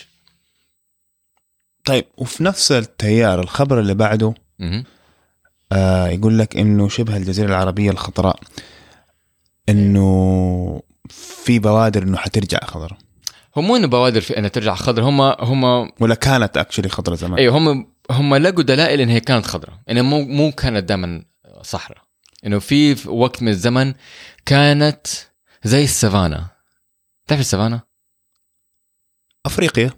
طيب 1.85 2.05
وفي 2.17 2.43
نفس 2.43 2.71
التيار 2.71 3.39
الخبر 3.39 3.79
اللي 3.79 3.93
بعده. 3.93 4.33
آه 5.71 6.07
يقول 6.07 6.39
لك 6.39 6.57
إنه 6.57 6.89
شبه 6.89 7.17
الجزيرة 7.17 7.47
العربية 7.47 7.91
الخضراء 7.91 8.39
إنه 9.69 10.81
في 11.09 11.59
بوادر 11.59 12.03
إنه 12.03 12.17
حترجع 12.17 12.59
خضراء 12.65 12.97
هم 13.55 13.67
مو 13.67 13.75
إنه 13.75 13.87
بوادر 13.87 14.21
في 14.21 14.37
انها 14.37 14.49
ترجع 14.49 14.75
خضر 14.75 15.03
هم 15.03 15.21
هم 15.21 15.91
ولا 15.99 16.15
كانت 16.15 16.57
actually 16.57 16.89
خضراء 16.89 17.17
زمان. 17.17 17.39
أيوه 17.39 17.57
هم 17.57 17.93
هم 18.11 18.35
لقوا 18.35 18.63
دلائل 18.63 19.01
إن 19.01 19.09
هي 19.09 19.19
كانت 19.19 19.45
خضراء 19.45 19.79
انها 19.89 20.01
مو 20.01 20.21
مو 20.21 20.51
كانت 20.51 20.83
دائما 20.83 21.23
صحراء. 21.61 22.03
إنه 22.45 22.59
في 22.59 23.09
وقت 23.09 23.41
من 23.41 23.49
الزمن 23.49 23.93
كانت 24.45 25.07
زي 25.63 25.83
السافانا. 25.83 26.47
تعرف 27.27 27.41
السافانا؟ 27.41 27.81
أفريقيا. 29.45 29.91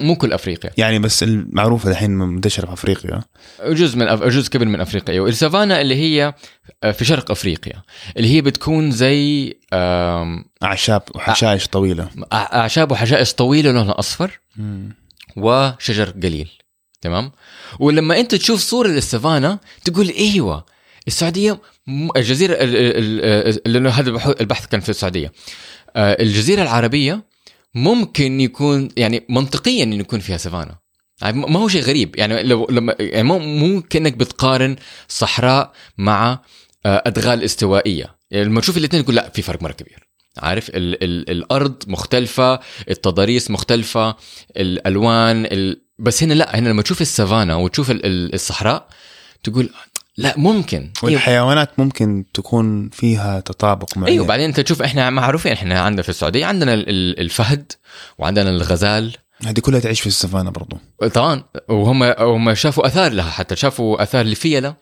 مو 0.00 0.16
كل 0.16 0.32
أفريقيا. 0.32 0.70
يعني 0.76 0.98
بس 0.98 1.22
المعروفه 1.22 1.90
الحين 1.90 2.10
منتشره 2.10 2.66
في 2.66 2.72
أفريقيا. 2.72 3.20
جزء 3.66 3.96
من 3.98 4.08
أف... 4.08 4.22
جزء 4.22 4.50
كبير 4.50 4.68
من 4.68 4.80
أفريقيا. 4.80 5.14
أيوه. 5.14 5.28
السافانا 5.28 5.80
اللي 5.80 5.94
هي 5.94 6.34
آه، 6.84 6.90
في 6.90 7.04
شرق 7.04 7.30
أفريقيا 7.30 7.82
اللي 8.16 8.34
هي 8.34 8.40
بتكون 8.40 8.90
زي 8.90 9.54
آم، 9.72 10.44
أعشاب 10.62 11.02
وحشائش 11.14 11.66
طويلة. 11.66 12.08
أع- 12.18 12.24
أعشاب 12.32 12.92
وحشائش 12.92 13.32
طويلة 13.32 13.72
لونها 13.72 13.98
أصفر 13.98 14.40
وشجر 15.36 16.10
قليل. 16.10 16.48
تمام؟ 17.00 17.32
ولما 17.80 18.20
أنت 18.20 18.34
تشوف 18.34 18.60
صورة 18.60 18.88
للسافانا 18.88 19.58
تقول 19.84 20.08
أيوه 20.08 20.66
السعودية 21.06 21.60
م- 21.86 22.08
الجزيرة 22.16 22.52
ال- 22.54 22.76
ال- 22.76 23.60
ال- 23.66 23.72
لأنه 23.72 23.90
هذا 23.90 24.34
البحث 24.40 24.66
كان 24.66 24.80
في 24.80 24.88
السعودية. 24.88 25.32
آه، 25.96 26.22
الجزيرة 26.22 26.62
العربية 26.62 27.22
ممكن 27.74 28.40
يكون 28.40 28.88
يعني 28.96 29.26
منطقيا 29.28 29.82
إنه 29.82 29.96
يكون 29.96 30.20
فيها 30.20 30.36
سافانا. 30.36 30.78
يعني 31.22 31.40
ما 31.40 31.60
هو 31.60 31.68
شيء 31.68 31.82
غريب. 31.82 32.16
يعني 32.16 32.42
لو 32.42 32.66
لما 32.70 32.94
يعني 33.00 33.22
مو 33.22 33.82
كأنك 33.82 34.12
بتقارن 34.12 34.76
صحراء 35.08 35.72
مع 35.98 36.40
آه، 36.86 37.02
أدغال 37.06 37.42
استوائية. 37.44 38.16
يعني 38.30 38.44
لما 38.44 38.60
تشوف 38.60 38.76
الاثنين 38.76 39.04
تقول 39.04 39.16
لا 39.16 39.30
في 39.30 39.42
فرق 39.42 39.62
مرة 39.62 39.72
كبير. 39.72 40.08
عارف؟ 40.38 40.68
ال 40.68 41.04
ال 41.04 41.30
الأرض 41.30 41.82
مختلفة 41.86 42.60
التضاريس 42.90 43.50
مختلفة 43.50 44.16
الألوان 44.56 45.44
ال... 45.46 45.82
بس 45.98 46.22
هنا 46.22 46.34
لا. 46.34 46.58
هنا 46.58 46.68
لما 46.68 46.82
تشوف 46.82 47.00
السافانا 47.00 47.56
وتشوف 47.56 47.90
ال- 47.90 48.06
ال- 48.06 48.34
الصحراء 48.34 48.88
تقول 49.42 49.70
لا 50.18 50.34
ممكن. 50.36 50.78
أيوه. 50.78 50.92
والحيوانات 51.04 51.78
ممكن 51.80 52.24
تكون 52.34 52.88
فيها 52.88 53.40
تطابق 53.40 53.96
معين. 53.98 54.12
أيوه 54.12 54.26
بعدين 54.26 54.44
أنت 54.48 54.60
تشوف 54.60 54.82
إحنا 54.82 55.10
معروفين 55.10 55.52
إحنا 55.52 55.80
عندنا 55.80 56.02
في 56.02 56.08
السعودية 56.08 56.46
عندنا 56.46 56.74
ال- 56.74 56.88
ال- 56.88 57.20
الفهد 57.20 57.72
وعندنا 58.18 58.50
الغزال. 58.50 59.16
هذه 59.46 59.60
كلها 59.60 59.80
تعيش 59.80 60.00
في 60.00 60.06
السفانة 60.06 60.50
برضو. 60.50 60.78
طبعا 61.14 61.44
وهم 61.68 62.02
هم 62.02 62.54
شافوا 62.54 62.86
آثار 62.86 63.12
لها 63.12 63.30
حتى 63.30 63.56
شافوا 63.56 64.02
آثار 64.02 64.26
لفيلة 64.26 64.74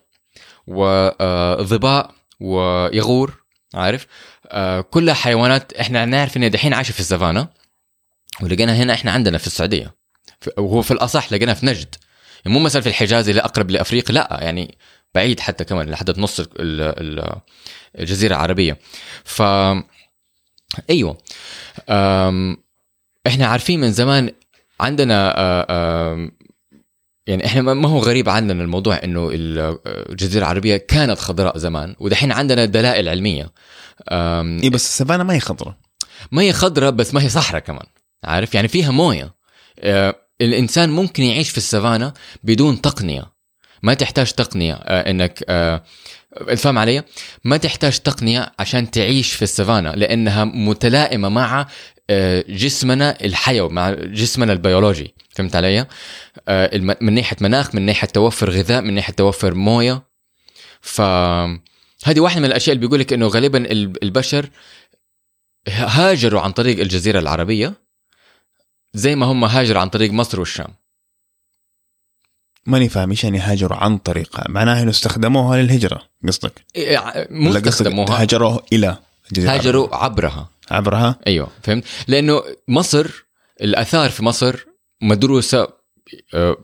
وظباء 0.66 2.10
ويغور 2.40 3.34
عارف؟ 3.74 4.06
آه، 4.48 4.80
كلها 4.80 5.14
حيوانات 5.14 5.72
إحنا 5.72 6.04
نعرف 6.04 6.36
إنها 6.36 6.48
دحين 6.48 6.74
عايشة 6.74 6.92
في 6.92 7.00
السافانا 7.00 7.48
ولقينا 8.42 8.76
هنا 8.76 8.92
إحنا 8.92 9.10
عندنا 9.10 9.38
في 9.38 9.46
السعودية. 9.46 9.94
وهو 10.58 10.82
في 10.82 10.90
الأصح 10.90 11.32
لقينا 11.32 11.54
في 11.54 11.66
نجد. 11.66 11.94
يعني 12.44 12.58
مو 12.58 12.64
مثلا 12.64 12.82
في 12.82 12.88
الحجاز 12.88 13.28
اللي 13.28 13.40
أقرب 13.40 13.70
لأفريقيا 13.70 14.14
لا 14.14 14.38
يعني 14.42 14.78
بعيد 15.14 15.40
حتى 15.40 15.64
كمان 15.64 15.90
لحد 15.90 16.18
نص 16.20 16.40
ال- 16.40 16.50
ال- 16.60 17.40
الجزيرة 17.98 18.34
العربية. 18.34 18.78
ف 19.24 19.42
أيوه. 20.90 21.18
إحنا 23.26 23.46
عارفين 23.46 23.80
من 23.80 23.92
زمان 23.92 24.30
عندنا 24.80 25.34
يعني 27.26 27.46
إحنا 27.46 27.62
ما 27.62 27.88
هو 27.88 27.98
غريب 27.98 28.28
عندنا 28.28 28.62
الموضوع 28.62 29.00
إنه 29.04 29.30
ال- 29.32 29.78
الجزيرة 29.86 30.42
العربية 30.42 30.76
كانت 30.76 31.18
خضراء 31.18 31.58
زمان 31.58 31.96
ودحين 31.98 32.32
عندنا 32.32 32.64
دلائل 32.64 33.08
علمية. 33.08 33.52
اي 34.12 34.70
بس 34.70 34.84
السفانه 34.84 35.24
ما 35.24 35.34
هي 35.34 35.40
خضراء. 35.40 35.74
ما 36.32 36.42
هي 36.42 36.52
خضراء 36.52 36.90
بس 36.90 37.14
ما 37.14 37.22
هي 37.22 37.28
صحراء 37.28 37.62
كمان 37.62 37.86
عارف؟ 38.24 38.54
يعني 38.54 38.68
فيها 38.68 38.90
موية. 38.90 39.34
الإنسان 40.40 40.90
ممكن 40.90 41.22
يعيش 41.22 41.50
في 41.50 41.58
السافانا 41.58 42.14
بدون 42.44 42.80
تقنية. 42.80 43.35
ما 43.82 43.94
تحتاج 43.94 44.32
تقنية 44.32 44.74
آه، 44.74 45.10
إنك 45.10 45.44
آه، 45.48 45.82
فاهم 46.56 46.78
علي؟ 46.78 47.02
ما 47.44 47.56
تحتاج 47.56 47.98
تقنية 47.98 48.52
عشان 48.58 48.90
تعيش 48.90 49.32
في 49.32 49.42
السافانا 49.42 49.88
لأنها 49.88 50.44
متلائمة 50.44 51.28
مع 51.28 51.66
آه، 52.10 52.44
جسمنا 52.48 53.18
الحيوي 53.24 53.68
مع 53.68 53.90
جسمنا 53.90 54.52
البيولوجي 54.52 55.14
فهمت 55.30 55.56
علي؟ 55.56 55.86
من 57.00 57.12
ناحية 57.14 57.36
مناخ 57.40 57.74
من 57.74 57.82
ناحية 57.82 58.08
توفر 58.08 58.50
غذاء 58.50 58.82
من 58.82 58.94
ناحية 58.94 59.12
توفر 59.14 59.54
موية 59.54 60.02
ف 60.80 61.00
هذه 62.04 62.20
واحدة 62.20 62.40
من 62.40 62.46
الأشياء 62.46 62.76
اللي 62.76 62.86
بيقول 62.86 63.00
لك 63.00 63.12
إنه 63.12 63.26
غالبا 63.28 63.58
ال- 63.72 64.02
البشر 64.04 64.50
هاجروا 65.68 66.40
عن 66.40 66.50
طريق 66.52 66.80
الجزيرة 66.80 67.18
العربية 67.18 67.74
زي 68.94 69.14
ما 69.16 69.26
هم 69.26 69.44
هاجروا 69.44 69.80
عن 69.80 69.88
طريق 69.88 70.10
مصر 70.12 70.40
والشام 70.40 70.68
ماني 72.66 72.88
فاهم 72.88 73.10
إيش 73.10 73.24
يعني 73.24 73.38
هاجروا 73.38 73.78
عن 73.78 73.98
طريقها 73.98 74.44
معناها 74.48 74.82
إنه 74.82 74.90
استخدموها 74.90 75.62
للهجرة 75.62 76.02
قصدك؟ 76.28 76.64
إيه، 76.76 77.26
مو 77.30 77.56
استخدموها. 77.56 78.22
هاجروه 78.22 78.62
إلى 78.72 78.96
الجزيرة 79.28 79.54
هاجروا 79.54 79.96
عبرها. 79.96 80.50
عبرها؟ 80.70 81.18
أيوه 81.26 81.48
فهمت؟ 81.62 81.84
لأنه 82.08 82.42
مصر 82.68 83.26
الآثار 83.60 84.10
في 84.10 84.24
مصر 84.24 84.66
مدروسة 85.02 85.68
آه، 86.34 86.56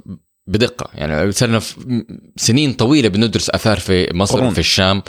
بدقة. 0.46 0.90
يعني 0.94 1.32
صرنا 1.32 1.59
في 1.59 2.05
سنين 2.36 2.72
طويلة 2.72 3.09
بندرس 3.09 3.50
آثار 3.50 3.78
في 3.78 4.09
مصر 4.14 4.34
قرون. 4.34 4.48
وفي 4.48 4.59
الشام. 4.59 5.03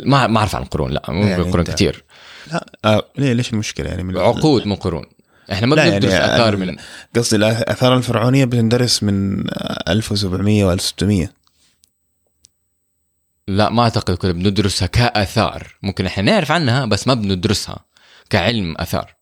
ما 0.00 0.26
ما 0.26 0.38
أعرف 0.38 0.56
عن 0.56 0.64
قرون 0.64 0.90
لا 0.90 1.02
مو 1.08 1.26
يعني 1.26 1.42
قرون 1.42 1.64
كثير 1.64 2.04
لا 2.52 2.66
آه 2.84 3.04
ليه 3.18 3.32
ليش 3.32 3.52
المشكلة 3.52 3.88
يعني 3.88 4.02
من 4.02 4.18
عقود 4.18 4.66
مو 4.66 4.74
قرون. 4.74 5.04
إحنا 5.52 5.66
ما 5.66 5.74
لا 5.74 5.84
يعني 5.84 6.00
بندرس 6.00 6.12
اثار 6.12 6.56
من 6.56 6.76
قصدي 7.16 7.36
الاثار 7.36 7.96
الفرعونية 7.96 8.44
بتندرس 8.44 9.02
من 9.02 9.44
آه، 9.50 9.84
1700 9.92 10.76
و1600 10.76 11.28
لا 13.48 13.70
ما 13.70 13.82
أعتقد 13.82 14.14
كنا 14.14 14.32
بندرسها 14.32 14.86
كأثار. 14.86 15.76
ممكن 15.82 16.06
إحنا 16.06 16.22
نعرف 16.22 16.52
عنها 16.52 16.84
بس 16.86 17.06
ما 17.08 17.14
بندرسها 17.14 17.84
كعلم 18.30 18.74
أثار. 18.78 19.14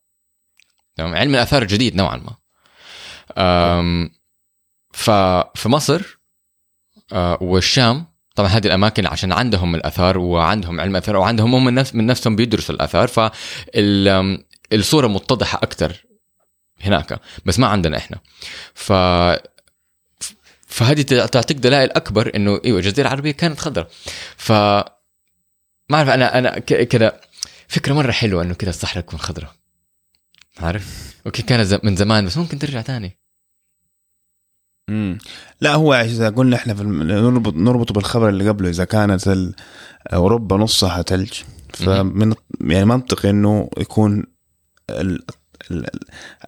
تمام؟ 0.97 1.15
علم 1.15 1.35
الأثار 1.35 1.65
جديد 1.65 1.97
نوعا 1.97 2.17
ما. 2.17 2.37
أم، 3.39 4.11
ففي 4.93 5.69
مصر 5.69 6.19
والشام 7.41 8.07
طبعا 8.35 8.49
هذه 8.49 8.67
الأماكن 8.67 9.07
عشان 9.07 9.33
عندهم 9.33 9.75
الأثار 9.75 10.19
وعندهم 10.19 10.81
علم 10.81 10.97
أثار 10.97 11.17
وعندهم 11.17 11.55
هم 11.55 11.65
من, 11.65 11.75
نفس 11.75 11.95
من 11.95 12.07
نفسهم 12.07 12.37
بيدرسوا 12.37 12.75
الأثار 12.75 13.09
فالصوره 13.09 15.07
متضحة 15.07 15.59
أكثر 15.63 16.05
هناك 16.83 17.21
بس 17.45 17.59
ما 17.59 17.67
عندنا 17.67 17.97
إحنا. 17.97 18.19
ف 18.75 18.93
فهذه 20.67 21.03
تعطيك 21.27 21.57
دلائل 21.57 21.91
أكبر 21.91 22.37
إنه 22.37 22.61
إيوه 22.65 22.79
الجزيرة 22.79 23.07
العربية 23.07 23.31
كانت 23.31 23.59
خضراء. 23.59 23.89
ف 24.37 24.53
ما 24.53 25.99
أعرف 25.99 26.09
أنا 26.09 26.39
أنا 26.39 26.59
كذا 26.59 27.21
فكرة 27.69 27.95
مرة 27.95 28.11
حلوة 28.11 28.43
إنه 28.43 28.55
كذا 28.55 28.71
الصحراء 28.71 29.05
تكون 29.05 29.19
خضراء. 29.19 29.53
عارف؟ 30.61 31.17
أوكي 31.27 31.43
كانت 31.43 31.81
من 31.85 31.97
زمان 31.97 32.27
بس 32.27 32.37
ممكن 32.37 32.59
ترجع 32.59 32.81
تاني. 32.81 33.19
مم. 34.89 35.19
لا 35.61 35.75
هو 35.75 35.95
إذا 35.95 36.31
قلنا 36.31 36.57
إحنا 36.57 36.75
في 36.75 36.81
الم... 36.81 37.03
نربط 37.03 37.55
نربطه 37.55 37.95
بالخبر 37.95 38.29
اللي 38.29 38.49
قبله 38.49 38.71
إذا 38.71 38.85
كانت 38.85 39.29
ال... 39.29 39.55
أوروبا 40.13 40.57
نصها 40.57 41.03
ثلج 41.03 41.33
فمن 41.75 42.35
يعني 42.61 42.85
منطقي 42.85 43.31
إنه 43.31 43.71
يكون. 43.79 44.27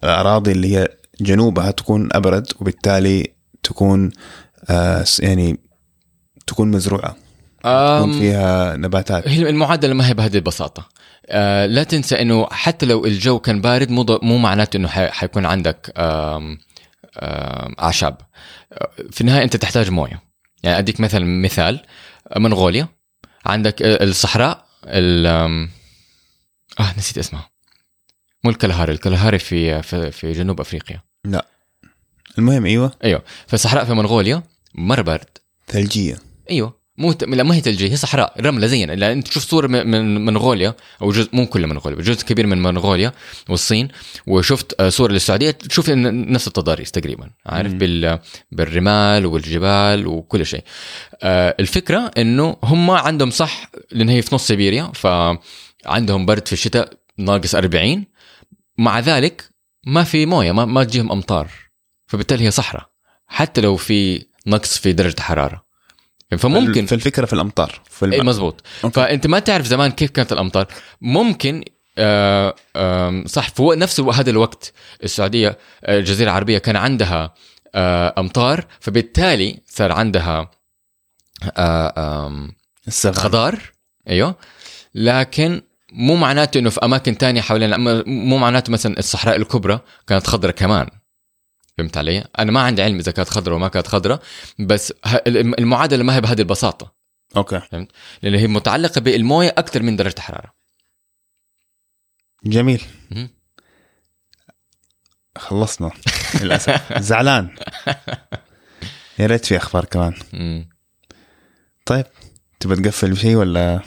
الأراضي 0.03 0.51
اللي 0.51 0.77
هي 0.77 0.87
جنوبها 1.21 1.71
تكون 1.71 2.09
أبرد 2.11 2.47
وبالتالي 2.59 3.33
تكون 3.63 4.11
آه 4.69 5.05
يعني 5.19 5.59
تكون 6.47 6.71
مزروعة. 6.71 7.15
تكون 7.63 8.11
فيها 8.19 8.75
نباتات. 8.77 9.27
هي 9.27 9.49
المعادلة 9.49 9.93
ما 9.93 10.07
هي 10.07 10.13
بهذه 10.13 10.35
البساطة. 10.35 10.89
آه 11.27 11.65
لا 11.65 11.83
تنسى 11.83 12.21
إنه 12.21 12.47
حتى 12.51 12.85
لو 12.85 13.05
الجو 13.05 13.39
كان 13.39 13.61
بارد 13.61 13.89
مو 13.89 14.05
مو 14.21 14.37
معناته 14.37 14.77
إنه 14.77 14.87
حي- 14.87 15.09
حيكون 15.11 15.45
عندك 15.45 15.93
آم 15.97 16.57
آم 17.19 17.75
أعشاب. 17.79 18.17
آه، 18.73 18.89
في 19.11 19.21
النهاية 19.21 19.43
أنت 19.43 19.55
تحتاج 19.55 19.89
موية. 19.89 20.21
يعني 20.63 20.77
أديك 20.77 20.99
مثلا 20.99 21.25
مثال. 21.25 21.79
آه، 22.27 22.39
منغوليا. 22.39 22.87
عندك 23.45 23.81
آه، 23.81 24.03
الصحراء 24.03 24.65
ال 24.85 25.25
آه 26.79 26.93
نسيت 26.97 27.17
اسمها. 27.17 27.49
مو 28.45 28.51
الكلهاري 28.51 28.91
الكلهاري 28.93 29.39
في 29.39 29.81
في, 30.11 30.31
جنوب 30.31 30.59
أفريقيا. 30.61 31.01
المهم 32.37 32.65
أيوه. 32.65 32.91
أيوه. 33.03 33.23
فالصحراء 33.47 33.85
في 33.85 33.93
منغوليا 33.93 34.43
مرة 34.75 35.01
بارد 35.01 35.25
ثلجية. 35.67 36.17
أيوه. 36.51 36.85
مو 36.97 37.11
ت... 37.11 37.23
لا 37.23 37.43
ما 37.43 37.55
هي 37.55 37.61
ثلجية 37.61 37.91
هي 37.91 37.95
صحراء 37.95 38.41
رملة 38.41 38.67
زينا 38.67 38.91
لأن 38.93 39.11
أنت 39.17 39.27
تشوف 39.27 39.43
صوره 39.43 39.67
من- 39.67 39.87
من 39.91 40.25
منغوليا 40.25 40.75
أو 41.01 41.11
جزء 41.11 41.29
مو 41.33 41.45
كل 41.45 41.67
منغوليا 41.67 42.01
جزء 42.01 42.25
كبير 42.25 42.47
من 42.47 42.61
منغوليا 42.63 43.11
والصين. 43.49 43.87
وشفت 44.27 44.81
آه، 44.81 44.89
صوره 44.89 45.11
للسعودية 45.11 45.51
تشوف 45.51 45.89
نفس 45.89 46.47
التضاريس 46.47 46.91
تقريبا 46.91 47.29
عارف؟ 47.45 47.71
مم. 47.71 47.77
بال... 47.77 48.19
بالرمال 48.51 49.25
والجبال 49.25 50.07
وكل 50.07 50.45
شيء. 50.45 50.63
آه، 51.23 51.55
الفكرة 51.59 52.11
إنه 52.17 52.57
هم 52.63 52.91
عندهم 52.91 53.29
صح 53.29 53.71
لأن 53.91 54.09
هي 54.09 54.21
في 54.21 54.35
نص 54.35 54.47
سيبيريا 54.47 54.91
فعندهم 54.95 56.25
برد 56.25 56.47
في 56.47 56.53
الشتاء 56.53 56.89
ناقص 57.17 57.55
40 57.55 58.05
مع 58.77 58.99
ذلك 58.99 59.49
ما 59.87 60.03
في 60.03 60.25
موية 60.25 60.51
ما, 60.51 60.65
ما 60.65 60.83
تجيهم 60.83 61.11
أمطار. 61.11 61.47
فبالتالي 62.07 62.43
هي 62.45 62.51
صحراء 62.51 62.89
حتى 63.27 63.61
لو 63.61 63.75
في 63.75 64.25
نقص 64.47 64.77
في 64.77 64.93
درجة 64.93 65.15
الحرارة. 65.17 65.65
فممكن 66.37 66.85
في 66.85 66.95
الفكرة 66.95 67.25
في 67.25 67.33
الأمطار 67.33 67.81
في 67.89 68.05
الم... 68.05 68.25
مزبوط 68.25 68.63
أوكي. 68.83 68.95
فأنت 68.95 69.27
ما 69.27 69.39
تعرف 69.39 69.65
زمان 69.65 69.91
كيف 69.91 70.11
كانت 70.11 70.31
الأمطار. 70.31 70.67
ممكن 71.01 71.63
آه 71.97 72.55
آم، 72.75 73.25
صح 73.27 73.49
في 73.49 73.63
نفس 73.63 73.99
هذا 73.99 74.29
الوقت 74.29 74.73
السعودية 75.03 75.57
آه، 75.83 75.99
الجزيرة 75.99 76.29
العربية 76.29 76.57
كان 76.57 76.75
عندها 76.75 77.33
آه، 77.75 78.13
أمطار 78.17 78.65
فبالتالي 78.79 79.59
صار 79.65 79.91
عندها 79.91 80.51
آه، 81.57 82.49
خضار. 83.11 83.59
أيوه. 84.09 84.35
لكن 84.95 85.61
مو 85.97 86.15
معناته 86.15 86.59
إنه 86.59 86.69
في 86.69 86.79
أماكن 86.83 87.17
تانية 87.17 87.41
حوالينا 87.41 87.75
أما- 87.75 88.07
مو 88.07 88.37
معناته 88.37 88.71
مثلا 88.73 88.99
الصحراء 88.99 89.35
الكبرى 89.35 89.79
كانت 90.07 90.27
خضرة 90.27 90.51
كمان. 90.51 90.89
فهمت 91.77 91.97
علي؟ 91.97 92.27
أنا 92.39 92.51
ما 92.51 92.59
عندي 92.61 92.81
علم 92.81 92.99
إذا 92.99 93.11
كانت 93.11 93.29
خضرة 93.29 93.55
وما 93.55 93.67
كانت 93.67 93.87
خضرة 93.87 94.21
بس 94.59 94.93
المعادلة 95.27 96.03
ما 96.03 96.15
هي 96.15 96.21
بهذه 96.21 96.39
البساطة. 96.39 96.95
أوكي. 97.37 97.61
لأن 98.23 98.35
هي 98.35 98.47
متعلقة 98.47 99.01
بالموية 99.01 99.55
أكثر 99.57 99.83
من 99.83 99.95
درجة 99.95 100.15
الحرارة. 100.17 100.53
جميل. 102.45 102.81
خلصنا. 105.37 105.91
للأسف. 106.41 106.93
زعلان. 107.09 107.55
يا 109.19 109.25
ريت 109.27 109.45
في 109.45 109.57
أخبار 109.57 109.85
كمان. 109.85 110.13
طيب 111.85 112.05
تبى 112.59 112.75
تقفل 112.75 113.11
بشيء 113.11 113.35
ولا؟ 113.35 113.79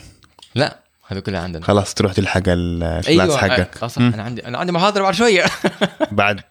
لا. 0.55 0.83
هذا 1.11 1.19
كله 1.19 1.39
عندنا. 1.39 1.65
خلاص 1.65 1.93
تروح 1.93 2.13
تلحق 2.13 2.41
ال- 2.47 2.83
الكلاس 2.83 3.35
حقك. 3.35 3.83
آه، 3.83 3.87
صح 3.87 4.01
مم. 4.01 4.13
أنا 4.13 4.23
عندي 4.23 4.45
أنا 4.47 4.57
عندي 4.57 4.71
محاضرة 4.71 5.03
بعد 5.03 5.13
شوية. 5.13 5.45
بعد 6.11 6.41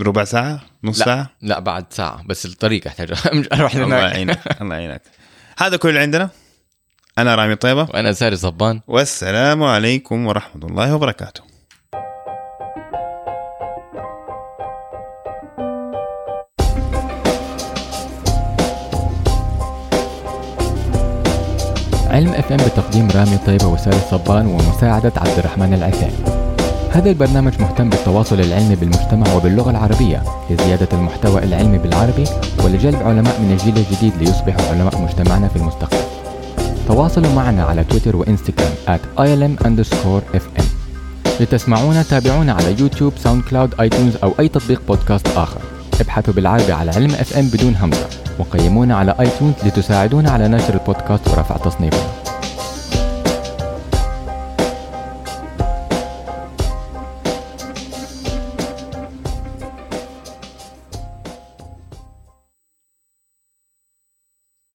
ربع 0.00 0.24
ساعة؟ 0.24 0.60
نص 0.84 0.98
لا. 0.98 1.04
ساعة؟ 1.04 1.30
لا 1.42 1.58
بعد 1.58 1.84
ساعة 1.90 2.22
بس 2.26 2.46
الطريق 2.46 2.86
احتاج 2.86 3.12
أروح 3.52 3.74
الله 3.74 3.86
هناك 3.86 4.12
يعينك 4.12 4.40
الله 4.62 4.74
يعينك. 4.76 5.02
هذا 5.58 5.76
كل 5.76 5.88
اللي 5.88 6.00
عندنا. 6.00 6.30
أنا 7.18 7.34
رامي 7.34 7.54
طيبة. 7.56 7.82
وأنا 7.82 8.12
ساري 8.12 8.36
صبان. 8.36 8.80
والسلام 8.88 9.62
عليكم 9.62 10.26
ورحمة 10.26 10.66
الله 10.66 10.94
وبركاته. 10.94 11.42
علم 22.12 22.28
إف 22.34 22.52
إم 22.52 22.56
بتقديم 22.56 23.08
رامي 23.10 23.38
طيبة 23.46 23.66
وساري 23.66 23.96
صبان 24.10 24.46
ومساعدة 24.46 25.12
عبد 25.16 25.38
الرحمن 25.38 25.74
العثيم 25.74 26.10
هذا 26.90 27.10
البرنامج 27.10 27.52
مهتم 27.60 27.90
بالتواصل 27.90 28.40
العلمي 28.40 28.74
بالمجتمع 28.74 29.34
وباللغة 29.34 29.70
العربية 29.70 30.22
لزيادة 30.50 30.88
المحتوى 30.92 31.44
العلمي 31.44 31.78
بالعربي 31.78 32.24
ولجلب 32.64 33.02
علماء 33.02 33.40
من 33.40 33.52
الجيل 33.52 33.78
الجديد 33.78 34.12
ليصبحوا 34.20 34.68
علماء 34.70 35.02
مجتمعنا 35.02 35.48
في 35.48 35.56
المستقبل. 35.56 36.04
تواصلوا 36.88 37.32
معنا 37.32 37.64
على 37.64 37.84
تويتر 37.84 38.16
وإنستغرام 38.16 38.72
at 38.88 39.18
ilm 39.18 39.64
underscore 39.64 40.36
fm 40.36 40.64
لتسمعونا 41.40 42.02
تابعونا 42.02 42.52
على 42.52 42.80
يوتيوب 42.80 43.12
ساوند 43.24 43.42
كلاود 43.42 43.74
آيتونز 43.80 44.16
أو 44.16 44.32
أي 44.40 44.48
تطبيق 44.48 44.82
بودكاست 44.88 45.28
آخر. 45.36 45.60
ابحثوا 46.02 46.34
بالعربي 46.34 46.72
على 46.72 46.90
علم 46.90 47.10
اف 47.10 47.36
ام 47.36 47.48
بدون 47.48 47.76
همزة 47.76 48.06
وقيمونا 48.38 48.96
على 48.96 49.14
آيتونز 49.20 49.54
لتساعدونا 49.64 50.30
على 50.30 50.48
نشر 50.48 50.74
البودكاست 50.74 51.28
ورفع 51.28 51.56
تصنيفنا 51.56 52.21